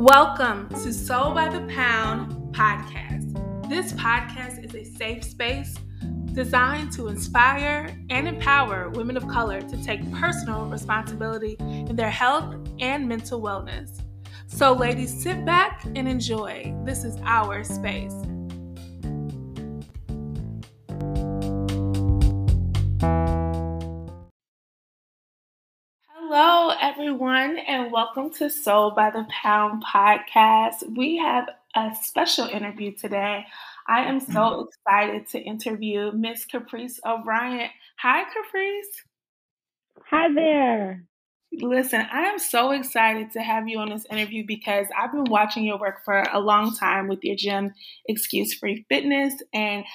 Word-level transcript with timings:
Welcome 0.00 0.70
to 0.70 0.94
Soul 0.94 1.34
by 1.34 1.50
the 1.50 1.60
Pound 1.74 2.32
podcast. 2.54 3.68
This 3.68 3.92
podcast 3.92 4.64
is 4.64 4.74
a 4.74 4.82
safe 4.82 5.22
space 5.22 5.74
designed 6.32 6.90
to 6.92 7.08
inspire 7.08 7.94
and 8.08 8.26
empower 8.26 8.88
women 8.88 9.18
of 9.18 9.28
color 9.28 9.60
to 9.60 9.84
take 9.84 10.00
personal 10.14 10.64
responsibility 10.64 11.58
in 11.60 11.96
their 11.96 12.08
health 12.08 12.56
and 12.78 13.06
mental 13.06 13.42
wellness. 13.42 14.00
So, 14.46 14.72
ladies, 14.72 15.22
sit 15.22 15.44
back 15.44 15.84
and 15.84 16.08
enjoy. 16.08 16.74
This 16.86 17.04
is 17.04 17.18
our 17.22 17.62
space. 17.62 18.14
Everyone, 27.00 27.56
and 27.56 27.90
welcome 27.90 28.28
to 28.34 28.50
Soul 28.50 28.90
by 28.90 29.08
the 29.08 29.26
Pound 29.30 29.82
podcast. 29.82 30.84
We 30.94 31.16
have 31.16 31.48
a 31.74 31.92
special 32.02 32.44
interview 32.44 32.92
today. 32.92 33.46
I 33.88 34.02
am 34.02 34.20
so 34.20 34.32
mm-hmm. 34.32 34.64
excited 34.68 35.26
to 35.28 35.40
interview 35.40 36.12
Miss 36.12 36.44
Caprice 36.44 37.00
O'Bryant. 37.06 37.72
Hi, 38.00 38.24
Caprice. 38.24 38.86
Hi 40.10 40.30
there. 40.34 41.04
Listen, 41.52 42.06
I 42.12 42.24
am 42.24 42.38
so 42.38 42.72
excited 42.72 43.30
to 43.30 43.40
have 43.40 43.66
you 43.66 43.78
on 43.78 43.88
this 43.88 44.04
interview 44.10 44.44
because 44.46 44.86
I've 44.94 45.10
been 45.10 45.24
watching 45.24 45.64
your 45.64 45.78
work 45.78 46.04
for 46.04 46.26
a 46.30 46.38
long 46.38 46.76
time 46.76 47.08
with 47.08 47.20
your 47.22 47.34
gym, 47.34 47.72
Excuse 48.08 48.52
Free 48.52 48.84
Fitness, 48.90 49.42
and 49.54 49.86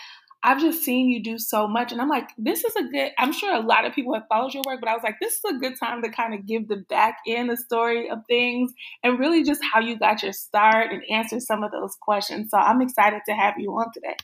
I've 0.46 0.62
just 0.62 0.84
seen 0.84 1.10
you 1.10 1.24
do 1.24 1.40
so 1.40 1.68
much. 1.68 1.92
And 1.92 2.00
I'm 2.00 2.08
like, 2.08 2.30
this 2.38 2.64
is 2.64 2.76
a 2.76 2.84
good, 2.84 3.12
I'm 3.18 3.34
sure 3.34 3.52
a 3.52 3.66
lot 3.66 3.84
of 3.84 3.96
people 3.96 4.14
have 4.14 4.28
followed 4.30 4.54
your 4.54 4.62
work, 4.64 4.80
but 4.80 4.88
I 4.88 4.94
was 4.94 5.02
like, 5.02 5.16
this 5.20 5.34
is 5.34 5.44
a 5.44 5.58
good 5.58 5.74
time 5.80 6.04
to 6.04 6.10
kind 6.10 6.36
of 6.36 6.46
give 6.46 6.68
the 6.68 6.86
back 6.88 7.18
end 7.28 7.50
the 7.50 7.58
story 7.58 8.12
of 8.12 8.20
things 8.28 8.72
and 9.04 9.18
really 9.18 9.44
just 9.44 9.60
how 9.74 9.80
you 9.80 9.98
got 9.98 10.22
your 10.22 10.34
start 10.34 10.92
and 10.92 11.02
answer 11.10 11.40
some 11.40 11.64
of 11.64 11.72
those 11.72 11.98
questions. 12.00 12.52
So 12.52 12.60
I'm 12.60 12.80
excited 12.84 13.22
to 13.28 13.34
have 13.34 13.56
you 13.58 13.72
on 13.72 13.92
today. 13.92 14.16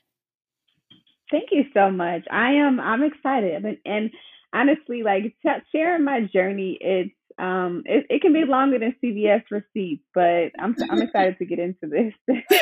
Thank 1.32 1.50
you 1.52 1.64
so 1.74 1.90
much. 1.90 2.26
I 2.30 2.52
am, 2.52 2.80
I'm 2.80 3.02
excited. 3.02 3.66
And, 3.66 3.78
and 3.84 4.12
honestly, 4.54 5.02
like 5.02 5.36
sharing 5.72 6.04
my 6.04 6.22
journey, 6.32 6.78
it's, 6.80 7.16
um, 7.40 7.82
it, 7.86 8.06
it 8.12 8.22
can 8.22 8.34
be 8.34 8.46
longer 8.46 8.78
than 8.78 8.96
CVS 9.04 9.42
receipts, 9.50 10.04
but 10.14 10.52
I'm, 10.60 10.76
I'm 10.92 11.02
excited 11.02 11.40
to 11.40 11.46
get 11.46 11.58
into 11.58 11.88
this. 11.88 12.14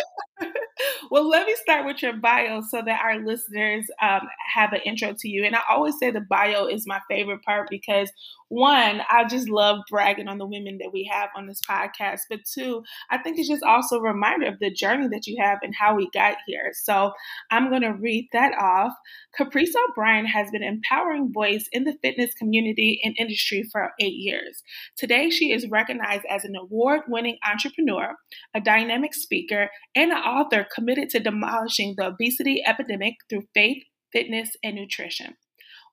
well, 1.10 1.28
let 1.28 1.48
me 1.48 1.56
start 1.56 1.86
with 1.86 2.02
your 2.02 2.14
bio 2.14 2.62
so 2.62 2.82
that 2.86 3.02
our 3.04 3.20
listeners 3.20 3.86
um, 4.02 4.28
have 4.54 4.74
an 4.74 4.82
intro 4.86 5.14
to 5.18 5.30
you. 5.30 5.44
And 5.44 5.56
I 5.56 5.62
always 5.70 5.98
say 6.00 6.12
the 6.12 6.22
bio 6.22 6.68
is 6.68 6.86
my 6.88 7.00
favorite 7.10 7.44
part 7.44 7.68
because 7.70 8.12
one, 8.50 9.02
I 9.10 9.26
just 9.26 9.48
love 9.48 9.80
bragging 9.90 10.28
on 10.28 10.40
the 10.40 10.46
women 10.46 10.80
that 10.80 10.92
we 10.92 11.10
have 11.12 11.30
on 11.36 11.48
this 11.48 11.62
podcast. 11.62 12.22
But 12.30 12.40
two, 12.52 12.84
I 13.10 13.20
think 13.20 13.38
it's 13.38 13.48
just 13.48 13.64
also 13.64 13.98
a 13.98 14.02
reminder 14.02 14.48
of 14.48 14.60
the 14.60 14.72
journey 14.72 15.08
that 15.10 15.28
you 15.28 15.38
have 15.42 15.60
and 15.62 15.74
how 15.80 15.96
we 15.96 16.10
got 16.14 16.36
here. 16.48 16.72
So 16.74 17.14
I'm 17.52 17.70
going 17.70 17.84
to 17.84 17.94
read 17.94 18.28
that 18.34 18.54
off. 18.60 18.94
Caprice 19.38 19.74
O'Bryant 19.90 20.30
has 20.30 20.50
been 20.52 20.64
an 20.64 20.80
empowering 20.82 21.32
voice 21.32 21.68
in 21.72 21.84
the 21.84 21.98
fitness 22.02 22.34
community 22.34 23.00
and 23.04 23.16
industry 23.20 23.64
for 23.72 23.92
eight 24.00 24.16
years. 24.16 24.64
Today, 24.98 25.30
she 25.30 25.52
is 25.52 25.70
recognized 25.70 26.26
as 26.30 26.44
an 26.44 26.56
award 26.56 27.02
winning 27.08 27.38
entrepreneur, 27.48 28.16
a 28.56 28.62
dynamic 28.62 29.14
speaker, 29.14 29.70
and 29.96 30.12
an 30.12 30.18
author 30.18 30.66
committed 30.74 31.10
to 31.10 31.20
demolishing 31.20 31.94
the 31.98 32.08
obesity 32.08 32.64
epidemic 32.66 33.16
through 33.30 33.44
faith, 33.54 33.84
fitness, 34.12 34.50
and 34.64 34.76
nutrition. 34.76 35.36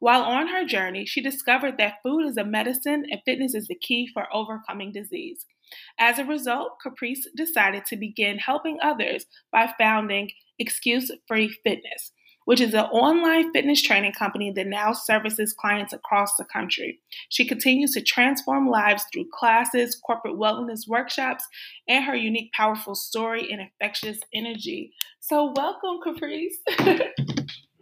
While 0.00 0.22
on 0.22 0.48
her 0.48 0.64
journey, 0.64 1.06
she 1.06 1.20
discovered 1.20 1.78
that 1.78 2.02
food 2.02 2.26
is 2.26 2.36
a 2.36 2.44
medicine 2.44 3.04
and 3.10 3.20
fitness 3.24 3.54
is 3.54 3.68
the 3.68 3.74
key 3.74 4.08
for 4.12 4.26
overcoming 4.34 4.92
disease. 4.92 5.46
As 5.98 6.18
a 6.18 6.24
result, 6.24 6.78
Caprice 6.82 7.26
decided 7.36 7.86
to 7.86 7.96
begin 7.96 8.38
helping 8.38 8.78
others 8.82 9.26
by 9.50 9.72
founding 9.78 10.30
Excuse 10.58 11.10
Free 11.26 11.48
Fitness, 11.64 12.12
which 12.44 12.60
is 12.60 12.74
an 12.74 12.84
online 12.84 13.52
fitness 13.52 13.82
training 13.82 14.12
company 14.12 14.52
that 14.54 14.66
now 14.66 14.92
services 14.92 15.52
clients 15.52 15.92
across 15.92 16.36
the 16.36 16.44
country. 16.44 17.00
She 17.30 17.46
continues 17.46 17.92
to 17.92 18.02
transform 18.02 18.68
lives 18.68 19.04
through 19.12 19.26
classes, 19.32 20.00
corporate 20.06 20.38
wellness 20.38 20.86
workshops, 20.86 21.44
and 21.88 22.04
her 22.04 22.14
unique, 22.14 22.52
powerful 22.52 22.94
story 22.94 23.50
and 23.50 23.60
infectious 23.60 24.18
energy. 24.32 24.92
So, 25.20 25.52
welcome, 25.56 25.98
Caprice. 26.02 26.58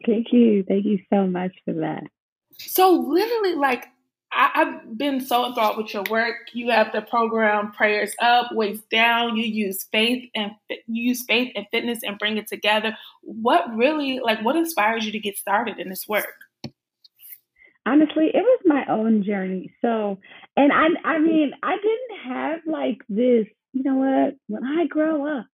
Thank 0.07 0.33
you. 0.33 0.65
Thank 0.69 0.85
you 0.85 0.99
so 1.13 1.27
much 1.27 1.53
for 1.65 1.75
that. 1.75 2.05
So 2.59 2.93
literally, 2.93 3.55
like 3.55 3.87
I, 4.35 4.51
have 4.55 4.99
been 4.99 5.21
so 5.21 5.47
enthralled 5.47 5.77
with 5.77 5.95
your 5.95 6.05
work. 6.11 6.35
You 6.53 6.71
have 6.71 6.93
the 6.93 7.03
program 7.03 7.73
Prayers 7.73 8.15
Up, 8.21 8.49
Weights 8.53 8.83
Down. 8.91 9.37
You 9.37 9.45
use 9.45 9.85
faith 9.93 10.29
and 10.35 10.53
you 10.69 11.09
use 11.11 11.25
faith 11.25 11.53
and 11.55 11.67
fitness 11.71 12.01
and 12.03 12.19
bring 12.19 12.37
it 12.37 12.49
together. 12.49 12.97
What 13.23 13.75
really, 13.75 14.21
like, 14.23 14.43
what 14.43 14.57
inspires 14.57 15.07
you 15.07 15.13
to 15.13 15.21
get 15.21 15.39
started 15.39 15.79
in 15.79 15.89
this 15.89 16.09
work? 16.09 16.27
Honestly, 17.87 18.31
it 18.33 18.43
was 18.43 18.61
my 18.65 18.85
own 18.89 19.23
journey. 19.23 19.73
So, 19.83 20.19
and 20.57 20.73
I, 20.73 20.87
I 21.05 21.19
mean, 21.19 21.53
I 21.63 21.77
didn't 21.77 22.35
have 22.35 22.61
like 22.67 23.03
this. 23.09 23.47
You 23.73 23.83
know 23.83 23.97
what? 23.97 24.37
When 24.49 24.65
I 24.65 24.87
grow 24.87 25.39
up. 25.39 25.47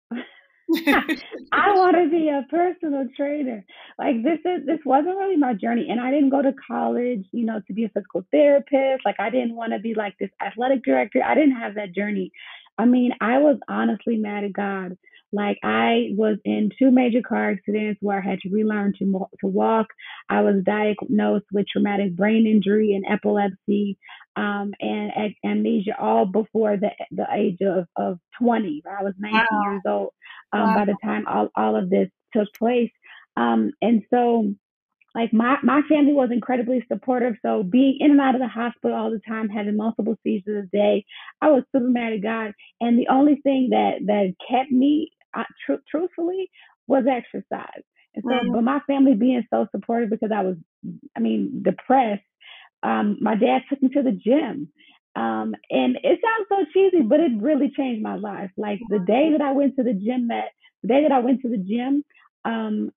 I 1.53 1.75
want 1.75 1.97
to 1.97 2.09
be 2.09 2.29
a 2.29 2.47
personal 2.49 3.09
trainer. 3.17 3.65
Like 3.99 4.23
this 4.23 4.39
is 4.45 4.67
this 4.67 4.79
wasn't 4.85 5.17
really 5.17 5.37
my 5.37 5.55
journey, 5.55 5.89
and 5.91 6.01
I 6.01 6.11
didn't 6.11 6.31
go 6.31 6.43
to 6.43 6.55
college, 6.67 7.27
you 7.33 7.45
know, 7.45 7.61
to 7.67 7.73
be 7.73 7.85
a 7.85 7.89
physical 7.89 8.25
therapist. 8.31 9.05
Like 9.05 9.19
I 9.19 9.31
didn't 9.31 9.57
want 9.57 9.73
to 9.73 9.79
be 9.79 9.95
like 9.95 10.17
this 10.19 10.31
athletic 10.41 10.85
director. 10.85 11.23
I 11.25 11.35
didn't 11.35 11.57
have 11.57 11.75
that 11.75 11.95
journey. 11.95 12.33
I 12.79 12.85
mean, 12.85 13.13
I 13.21 13.39
was 13.39 13.59
honestly 13.69 14.17
mad 14.17 14.45
at 14.45 14.53
God. 14.53 14.97
Like 15.33 15.59
I 15.63 16.09
was 16.13 16.39
in 16.45 16.71
two 16.79 16.91
major 16.91 17.21
car 17.27 17.51
accidents 17.51 17.99
where 18.03 18.19
I 18.19 18.29
had 18.29 18.41
to 18.41 18.51
relearn 18.51 18.95
to 18.99 19.27
to 19.41 19.47
walk. 19.47 19.87
I 20.29 20.43
was 20.43 20.63
diagnosed 20.65 21.47
with 21.53 21.67
traumatic 21.69 22.17
brain 22.17 22.47
injury 22.47 22.95
and 22.95 23.05
epilepsy 23.11 23.99
um, 24.37 24.73
and, 24.81 25.13
and 25.15 25.35
amnesia 25.45 25.97
all 25.99 26.27
before 26.27 26.77
the 26.77 26.91
the 27.11 27.27
age 27.33 27.59
of, 27.63 27.87
of 27.97 28.19
20. 28.41 28.83
I 28.87 29.03
was 29.03 29.15
19 29.19 29.41
wow. 29.51 29.63
years 29.71 29.83
old 29.87 30.11
um, 30.53 30.61
wow. 30.61 30.75
by 30.77 30.85
the 30.87 30.97
time 31.03 31.25
all, 31.27 31.49
all 31.55 31.77
of 31.77 31.91
this 31.91 32.09
took 32.33 32.49
place. 32.59 32.91
Um, 33.37 33.73
and 33.81 34.03
so 34.11 34.55
like 35.15 35.33
my, 35.33 35.57
my 35.63 35.81
family 35.89 36.13
was 36.13 36.31
incredibly 36.31 36.85
supportive. 36.91 37.35
So 37.45 37.63
being 37.63 37.97
in 38.01 38.13
and 38.13 38.21
out 38.21 38.35
of 38.35 38.41
the 38.41 38.49
hospital 38.49 38.97
all 38.97 39.11
the 39.11 39.21
time, 39.27 39.49
having 39.49 39.77
multiple 39.77 40.17
seizures 40.23 40.69
a 40.73 40.77
day, 40.77 41.05
I 41.41 41.51
was 41.51 41.65
super 41.75 41.89
mad 41.89 42.13
at 42.13 42.23
God. 42.23 42.53
And 42.81 42.99
the 42.99 43.09
only 43.09 43.37
thing 43.43 43.71
that 43.71 43.99
that 44.07 44.35
kept 44.49 44.71
me, 44.71 45.11
uh, 45.35 45.45
tr- 45.65 45.83
truthfully, 45.91 46.51
was 46.87 47.05
exercise. 47.11 47.83
And 48.15 48.25
so, 48.25 48.31
mm-hmm. 48.31 48.53
but 48.53 48.63
my 48.63 48.81
family 48.87 49.15
being 49.15 49.45
so 49.51 49.67
supportive 49.71 50.11
because 50.11 50.31
I 50.35 50.43
was, 50.43 50.57
I 51.17 51.21
mean, 51.21 51.63
depressed. 51.63 52.23
Um, 52.83 53.19
my 53.21 53.37
dad 53.37 53.63
took 53.69 53.83
me 53.83 53.91
to 53.91 54.03
the 54.03 54.13
gym. 54.13 54.73
Um, 55.17 55.55
and 55.71 55.97
it 56.03 56.21
sounds 56.23 56.49
so 56.49 56.65
cheesy, 56.73 57.03
but 57.03 57.21
it 57.21 57.33
really 57.41 57.71
changed 57.77 58.03
my 58.03 58.17
life. 58.17 58.51
Like 58.57 58.79
the 58.89 59.01
day 59.01 59.31
that 59.33 59.41
I 59.41 59.53
went 59.53 59.77
to 59.77 59.83
the 59.83 59.93
gym, 59.93 60.29
that 60.29 60.47
the 60.83 60.89
day 60.89 61.03
that 61.03 61.13
I 61.13 61.19
went 61.19 61.43
to 61.43 61.49
the 61.49 61.59
gym, 61.59 62.05
um, 62.45 62.91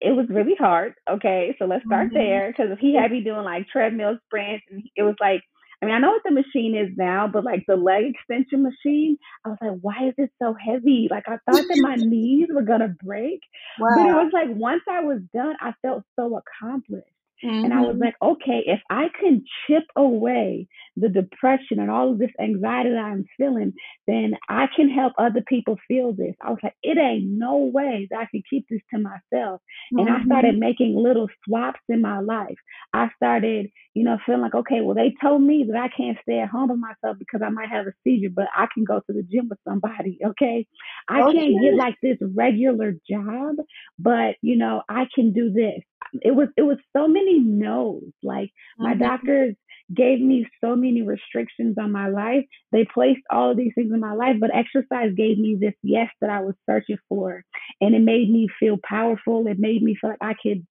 it 0.00 0.12
was 0.12 0.26
really 0.28 0.54
hard. 0.58 0.94
Okay, 1.08 1.54
so 1.58 1.64
let's 1.64 1.84
start 1.84 2.08
mm-hmm. 2.08 2.18
there 2.18 2.54
because 2.56 2.76
he 2.80 2.94
had 2.94 3.10
me 3.10 3.22
doing 3.22 3.44
like 3.44 3.66
treadmill 3.68 4.18
sprints, 4.26 4.64
and 4.70 4.82
it 4.94 5.02
was 5.02 5.16
like, 5.20 5.42
I 5.82 5.86
mean, 5.86 5.94
I 5.94 5.98
know 5.98 6.12
what 6.12 6.22
the 6.24 6.30
machine 6.30 6.74
is 6.74 6.88
now, 6.96 7.28
but 7.28 7.44
like 7.44 7.64
the 7.68 7.76
leg 7.76 8.04
extension 8.06 8.62
machine, 8.62 9.18
I 9.44 9.50
was 9.50 9.58
like, 9.60 9.78
why 9.82 10.08
is 10.08 10.14
it 10.16 10.30
so 10.42 10.54
heavy? 10.54 11.08
Like 11.10 11.24
I 11.26 11.38
thought 11.50 11.64
that 11.68 11.78
my 11.80 11.94
knees 11.98 12.48
were 12.50 12.62
gonna 12.62 12.94
break, 13.02 13.40
wow. 13.78 13.88
but 13.94 14.06
it 14.06 14.14
was 14.14 14.30
like 14.32 14.48
once 14.50 14.82
I 14.88 15.00
was 15.00 15.20
done, 15.34 15.54
I 15.60 15.72
felt 15.82 16.04
so 16.18 16.40
accomplished. 16.40 17.10
Mm-hmm. 17.44 17.64
And 17.66 17.74
I 17.74 17.80
was 17.80 17.96
mm-hmm. 17.96 18.04
like, 18.04 18.14
okay, 18.22 18.62
if 18.66 18.80
I 18.88 19.08
can 19.20 19.44
chip 19.66 19.84
away 19.94 20.68
the 20.96 21.08
depression 21.08 21.78
and 21.78 21.90
all 21.90 22.12
of 22.12 22.18
this 22.18 22.30
anxiety 22.40 22.90
that 22.90 22.98
I'm 22.98 23.26
feeling, 23.36 23.74
then 24.06 24.34
I 24.48 24.66
can 24.74 24.88
help 24.88 25.12
other 25.18 25.42
people 25.46 25.76
feel 25.86 26.12
this. 26.12 26.34
I 26.40 26.50
was 26.50 26.58
like, 26.62 26.74
it 26.82 26.96
ain't 26.98 27.26
no 27.26 27.58
way 27.58 28.08
that 28.10 28.18
I 28.20 28.26
can 28.30 28.42
keep 28.48 28.66
this 28.68 28.80
to 28.94 29.00
myself. 29.00 29.60
Mm-hmm. 29.92 29.98
And 29.98 30.10
I 30.10 30.24
started 30.24 30.52
mm-hmm. 30.52 30.60
making 30.60 30.96
little 30.96 31.28
swaps 31.44 31.80
in 31.88 32.00
my 32.00 32.20
life. 32.20 32.56
I 32.94 33.10
started, 33.16 33.68
you 33.94 34.04
know, 34.04 34.16
feeling 34.24 34.40
like, 34.40 34.54
okay, 34.54 34.80
well, 34.80 34.94
they 34.94 35.14
told 35.20 35.42
me 35.42 35.66
that 35.70 35.78
I 35.78 35.88
can't 35.94 36.18
stay 36.22 36.40
at 36.40 36.48
home 36.48 36.68
by 36.68 36.74
myself 36.74 37.18
because 37.18 37.42
I 37.44 37.50
might 37.50 37.68
have 37.68 37.86
a 37.86 37.92
seizure, 38.02 38.30
but 38.34 38.46
I 38.56 38.66
can 38.72 38.84
go 38.84 39.00
to 39.00 39.12
the 39.12 39.22
gym 39.22 39.48
with 39.48 39.58
somebody. 39.66 40.18
Okay. 40.26 40.66
I 41.08 41.22
okay. 41.22 41.38
can't 41.38 41.62
get 41.62 41.74
like 41.74 41.94
this 42.02 42.18
regular 42.20 42.92
job, 43.08 43.56
but, 43.98 44.34
you 44.42 44.56
know, 44.56 44.82
I 44.88 45.06
can 45.14 45.32
do 45.32 45.50
this 45.50 45.82
it 46.22 46.34
was 46.34 46.48
it 46.56 46.62
was 46.62 46.78
so 46.96 47.08
many 47.08 47.40
no's. 47.40 48.02
Like 48.22 48.50
my 48.78 48.92
mm-hmm. 48.92 49.02
doctors 49.02 49.54
gave 49.94 50.20
me 50.20 50.46
so 50.62 50.74
many 50.74 51.02
restrictions 51.02 51.76
on 51.80 51.92
my 51.92 52.08
life. 52.08 52.44
They 52.72 52.86
placed 52.92 53.22
all 53.30 53.50
of 53.50 53.56
these 53.56 53.72
things 53.74 53.92
in 53.92 54.00
my 54.00 54.14
life, 54.14 54.36
but 54.40 54.54
exercise 54.54 55.12
gave 55.16 55.38
me 55.38 55.56
this 55.60 55.74
yes 55.82 56.08
that 56.20 56.30
I 56.30 56.40
was 56.40 56.54
searching 56.68 56.98
for. 57.08 57.44
And 57.80 57.94
it 57.94 58.00
made 58.00 58.30
me 58.30 58.48
feel 58.58 58.78
powerful. 58.82 59.46
It 59.46 59.58
made 59.58 59.82
me 59.82 59.96
feel 60.00 60.10
like 60.10 60.18
I 60.20 60.34
could 60.42 60.66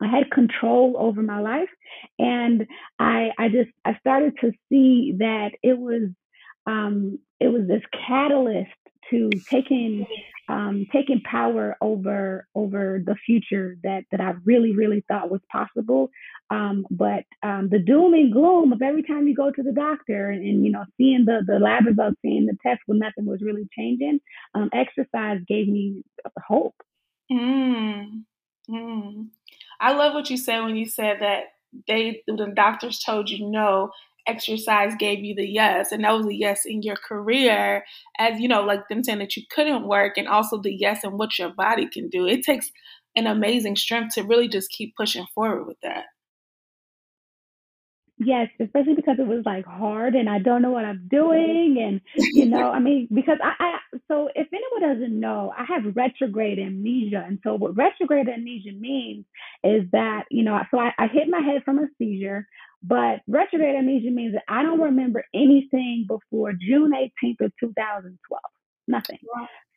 I 0.00 0.06
had 0.06 0.30
control 0.30 0.94
over 0.98 1.22
my 1.22 1.40
life. 1.40 1.68
And 2.18 2.66
I 2.98 3.30
I 3.38 3.48
just 3.48 3.70
I 3.84 3.96
started 3.98 4.34
to 4.40 4.52
see 4.68 5.14
that 5.18 5.52
it 5.62 5.78
was 5.78 6.10
um 6.66 7.18
it 7.40 7.48
was 7.48 7.66
this 7.66 7.82
catalyst 8.06 8.70
to 9.10 9.30
taking 9.50 10.06
um, 10.48 10.86
taking 10.92 11.20
power 11.20 11.76
over 11.80 12.46
over 12.54 13.02
the 13.04 13.16
future 13.26 13.76
that 13.82 14.04
that 14.10 14.20
I 14.20 14.34
really 14.44 14.74
really 14.74 15.04
thought 15.08 15.30
was 15.30 15.40
possible. 15.50 16.10
Um, 16.50 16.86
but 16.90 17.24
um, 17.42 17.68
the 17.70 17.78
doom 17.78 18.14
and 18.14 18.32
gloom 18.32 18.72
of 18.72 18.80
every 18.80 19.02
time 19.02 19.28
you 19.28 19.34
go 19.34 19.50
to 19.50 19.62
the 19.62 19.72
doctor 19.72 20.30
and, 20.30 20.42
and, 20.42 20.64
you 20.64 20.72
know 20.72 20.84
seeing 20.96 21.24
the 21.26 21.42
the 21.46 21.58
lab 21.58 21.86
results, 21.86 22.16
seeing 22.22 22.46
the 22.46 22.56
test 22.66 22.80
when 22.86 22.98
nothing 22.98 23.26
was 23.26 23.42
really 23.42 23.68
changing, 23.76 24.20
um, 24.54 24.70
exercise 24.72 25.40
gave 25.46 25.68
me 25.68 26.02
hope. 26.46 26.74
Mm. 27.30 28.22
Mm. 28.70 29.28
I 29.80 29.92
love 29.92 30.14
what 30.14 30.30
you 30.30 30.36
said 30.36 30.60
when 30.62 30.76
you 30.76 30.86
said 30.86 31.18
that 31.20 31.44
they 31.86 32.22
the 32.26 32.52
doctors 32.54 33.00
told 33.00 33.28
you 33.28 33.50
no 33.50 33.90
exercise 34.28 34.92
gave 34.98 35.24
you 35.24 35.34
the 35.34 35.48
yes 35.48 35.90
and 35.90 36.04
that 36.04 36.12
was 36.12 36.26
a 36.26 36.34
yes 36.34 36.64
in 36.64 36.82
your 36.82 36.96
career 36.96 37.84
as 38.18 38.38
you 38.38 38.46
know 38.48 38.62
like 38.62 38.86
them 38.88 39.02
saying 39.02 39.18
that 39.18 39.36
you 39.36 39.42
couldn't 39.50 39.86
work 39.86 40.18
and 40.18 40.28
also 40.28 40.60
the 40.60 40.74
yes 40.74 41.02
in 41.04 41.16
what 41.16 41.38
your 41.38 41.50
body 41.50 41.88
can 41.88 42.08
do 42.08 42.26
it 42.26 42.42
takes 42.42 42.70
an 43.16 43.26
amazing 43.26 43.74
strength 43.74 44.14
to 44.14 44.22
really 44.22 44.48
just 44.48 44.70
keep 44.70 44.94
pushing 44.96 45.26
forward 45.34 45.66
with 45.66 45.78
that 45.82 46.04
Yes, 48.20 48.48
especially 48.58 48.94
because 48.94 49.18
it 49.20 49.28
was 49.28 49.44
like 49.46 49.64
hard 49.64 50.16
and 50.16 50.28
I 50.28 50.40
don't 50.40 50.60
know 50.60 50.72
what 50.72 50.84
I'm 50.84 51.06
doing. 51.08 51.76
And, 51.80 52.00
you 52.34 52.46
know, 52.46 52.72
I 52.72 52.80
mean, 52.80 53.06
because 53.14 53.38
I, 53.42 53.52
I, 53.60 53.78
so 54.08 54.28
if 54.34 54.48
anyone 54.52 54.92
doesn't 54.92 55.20
know, 55.20 55.52
I 55.56 55.64
have 55.64 55.94
retrograde 55.94 56.58
amnesia. 56.58 57.24
And 57.24 57.38
so 57.44 57.54
what 57.54 57.76
retrograde 57.76 58.28
amnesia 58.28 58.72
means 58.72 59.24
is 59.62 59.84
that, 59.92 60.24
you 60.32 60.42
know, 60.42 60.58
so 60.72 60.80
I, 60.80 60.92
I 60.98 61.06
hit 61.06 61.28
my 61.28 61.40
head 61.40 61.62
from 61.64 61.78
a 61.78 61.86
seizure, 61.96 62.48
but 62.82 63.20
retrograde 63.26 63.76
amnesia 63.76 64.10
means 64.10 64.34
that 64.34 64.44
I 64.48 64.62
don't 64.62 64.80
remember 64.80 65.24
anything 65.34 66.06
before 66.06 66.52
June 66.52 66.92
18th 66.92 67.46
of 67.46 67.52
2012. 67.60 68.40
Nothing. 68.86 69.18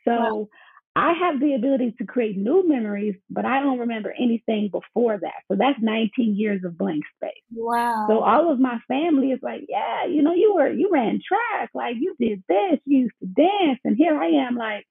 So 0.06 0.50
I 0.95 1.13
have 1.13 1.39
the 1.39 1.53
ability 1.56 1.95
to 2.00 2.06
create 2.06 2.38
new 2.38 2.68
memories, 2.68 3.15
but 3.30 3.45
I 3.45 3.62
don't 3.62 3.80
remember 3.80 4.13
anything 4.19 4.69
before 4.71 5.18
that. 5.19 5.44
So 5.48 5.56
that's 5.57 5.80
19 5.81 6.36
years 6.36 6.63
of 6.65 6.77
blank 6.77 7.03
space. 7.15 7.31
Wow. 7.53 8.07
So 8.09 8.19
all 8.19 8.51
of 8.51 8.59
my 8.59 8.77
family 8.88 9.31
is 9.31 9.39
like, 9.42 9.62
yeah, 9.69 10.06
you 10.07 10.21
know, 10.21 10.33
you 10.33 10.53
were 10.53 10.69
you 10.69 10.89
ran 10.92 11.21
track, 11.25 11.69
like 11.74 11.95
you 12.00 12.15
did 12.19 12.44
this, 12.48 12.80
you 12.86 13.00
used 13.00 13.13
to 13.21 13.27
dance, 13.27 13.80
and 13.86 13.95
here 13.95 14.18
I 14.18 14.45
am, 14.48 14.56
like, 14.56 14.86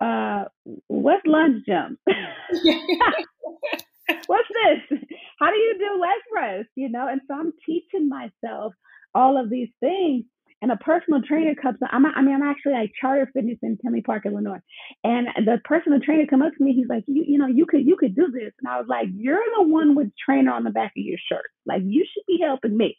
uh, 0.00 0.44
what's 0.88 1.26
lunge 1.26 1.64
jump? 1.66 1.98
what's 4.26 4.48
this? 4.48 4.98
How 5.38 5.50
do 5.50 5.56
you 5.56 5.78
do 5.78 6.00
leg 6.00 6.20
press? 6.32 6.64
You 6.74 6.90
know, 6.90 7.08
and 7.08 7.20
so 7.28 7.34
I'm 7.34 7.52
teaching 7.64 8.08
myself 8.08 8.74
all 9.14 9.40
of 9.40 9.50
these 9.50 9.70
things 9.80 10.24
and 10.62 10.70
a 10.70 10.76
personal 10.76 11.22
trainer 11.22 11.54
comes. 11.54 11.78
I'm, 11.90 12.04
I 12.06 12.20
mean, 12.22 12.34
I'm 12.34 12.42
actually 12.42 12.72
like 12.72 12.92
charter 13.00 13.30
fitness 13.32 13.58
in 13.62 13.78
Tinley 13.78 14.02
Park, 14.02 14.26
Illinois, 14.26 14.60
and 15.04 15.28
the 15.46 15.58
personal 15.64 16.00
trainer 16.00 16.26
come 16.28 16.42
up 16.42 16.52
to 16.56 16.64
me. 16.64 16.74
He's 16.74 16.88
like, 16.88 17.04
you, 17.06 17.24
you 17.26 17.38
know, 17.38 17.46
you 17.46 17.66
could, 17.66 17.86
you 17.86 17.96
could 17.96 18.14
do 18.14 18.30
this, 18.30 18.52
and 18.60 18.68
I 18.68 18.78
was 18.78 18.86
like, 18.88 19.08
you're 19.14 19.42
the 19.56 19.64
one 19.64 19.94
with 19.94 20.08
trainer 20.22 20.52
on 20.52 20.64
the 20.64 20.70
back 20.70 20.92
of 20.96 21.02
your 21.02 21.18
shirt. 21.30 21.48
Like, 21.64 21.82
you 21.84 22.04
should 22.12 22.24
be 22.26 22.40
helping 22.42 22.76
me. 22.76 22.96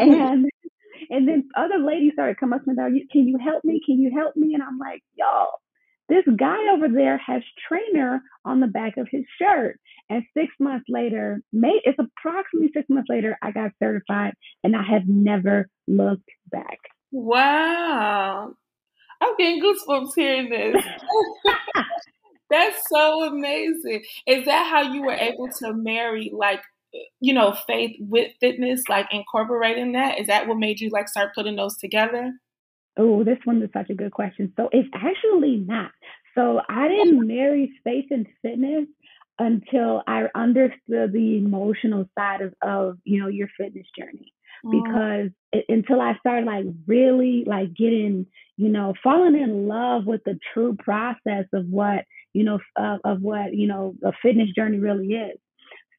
Mm-hmm. 0.00 0.12
and 0.12 0.50
and 1.08 1.26
then 1.26 1.48
other 1.56 1.78
ladies 1.78 2.12
started 2.12 2.38
coming 2.38 2.58
up 2.58 2.64
to 2.66 2.72
me, 2.72 3.06
can 3.10 3.26
you 3.26 3.38
help 3.38 3.64
me? 3.64 3.80
Can 3.84 3.98
you 4.00 4.12
help 4.14 4.36
me? 4.36 4.52
And 4.52 4.62
I'm 4.62 4.78
like, 4.78 5.02
y'all, 5.14 5.54
this 6.10 6.24
guy 6.36 6.58
over 6.74 6.88
there 6.88 7.18
has 7.18 7.42
trainer 7.68 8.20
on 8.44 8.60
the 8.60 8.66
back 8.66 8.96
of 8.96 9.08
his 9.10 9.24
shirt. 9.40 9.78
And 10.10 10.24
six 10.36 10.52
months 10.58 10.86
later, 10.88 11.40
May 11.52 11.80
it's 11.84 11.98
approximately 11.98 12.70
six 12.74 12.88
months 12.90 13.08
later, 13.08 13.38
I 13.42 13.52
got 13.52 13.70
certified 13.82 14.34
and 14.64 14.76
I 14.76 14.82
have 14.82 15.06
never 15.06 15.68
looked 15.86 16.28
back. 16.50 16.78
Wow. 17.12 18.52
I'm 19.22 19.36
getting 19.36 19.62
goosebumps 19.62 20.10
hearing 20.16 20.50
this. 20.50 20.84
That's 22.50 22.82
so 22.90 23.24
amazing. 23.24 24.04
Is 24.26 24.44
that 24.46 24.68
how 24.68 24.92
you 24.92 25.02
were 25.02 25.12
able 25.12 25.48
to 25.60 25.72
marry 25.72 26.32
like 26.34 26.60
you 27.20 27.32
know, 27.32 27.56
faith 27.66 27.96
with 28.00 28.32
fitness, 28.40 28.82
like 28.88 29.06
incorporating 29.12 29.92
that? 29.92 30.18
Is 30.18 30.26
that 30.26 30.48
what 30.48 30.58
made 30.58 30.80
you 30.80 30.90
like 30.90 31.08
start 31.08 31.34
putting 31.34 31.56
those 31.56 31.76
together? 31.76 32.32
Oh, 32.96 33.24
this 33.24 33.38
one 33.44 33.62
is 33.62 33.70
such 33.72 33.90
a 33.90 33.94
good 33.94 34.12
question. 34.12 34.52
So 34.56 34.68
it's 34.72 34.88
actually 34.94 35.56
not. 35.56 35.92
So 36.34 36.60
I 36.68 36.88
didn't 36.88 37.26
marry 37.26 37.72
space 37.80 38.06
and 38.10 38.26
fitness 38.42 38.86
until 39.38 40.02
I 40.06 40.26
understood 40.34 41.12
the 41.12 41.38
emotional 41.38 42.08
side 42.16 42.42
of, 42.42 42.54
of 42.62 42.98
you 43.04 43.20
know 43.20 43.28
your 43.28 43.48
fitness 43.56 43.86
journey 43.98 44.32
mm. 44.64 44.70
because 44.70 45.30
it, 45.52 45.64
until 45.68 46.00
I 46.00 46.16
started 46.18 46.46
like 46.46 46.66
really 46.86 47.44
like 47.46 47.74
getting 47.74 48.26
you 48.56 48.68
know 48.68 48.94
falling 49.02 49.34
in 49.34 49.66
love 49.66 50.04
with 50.04 50.22
the 50.24 50.38
true 50.52 50.76
process 50.78 51.46
of 51.52 51.66
what 51.66 52.04
you 52.34 52.44
know 52.44 52.58
uh, 52.78 52.98
of 53.02 53.22
what 53.22 53.54
you 53.54 53.66
know 53.66 53.94
a 54.04 54.12
fitness 54.22 54.50
journey 54.54 54.78
really 54.78 55.08
is. 55.08 55.38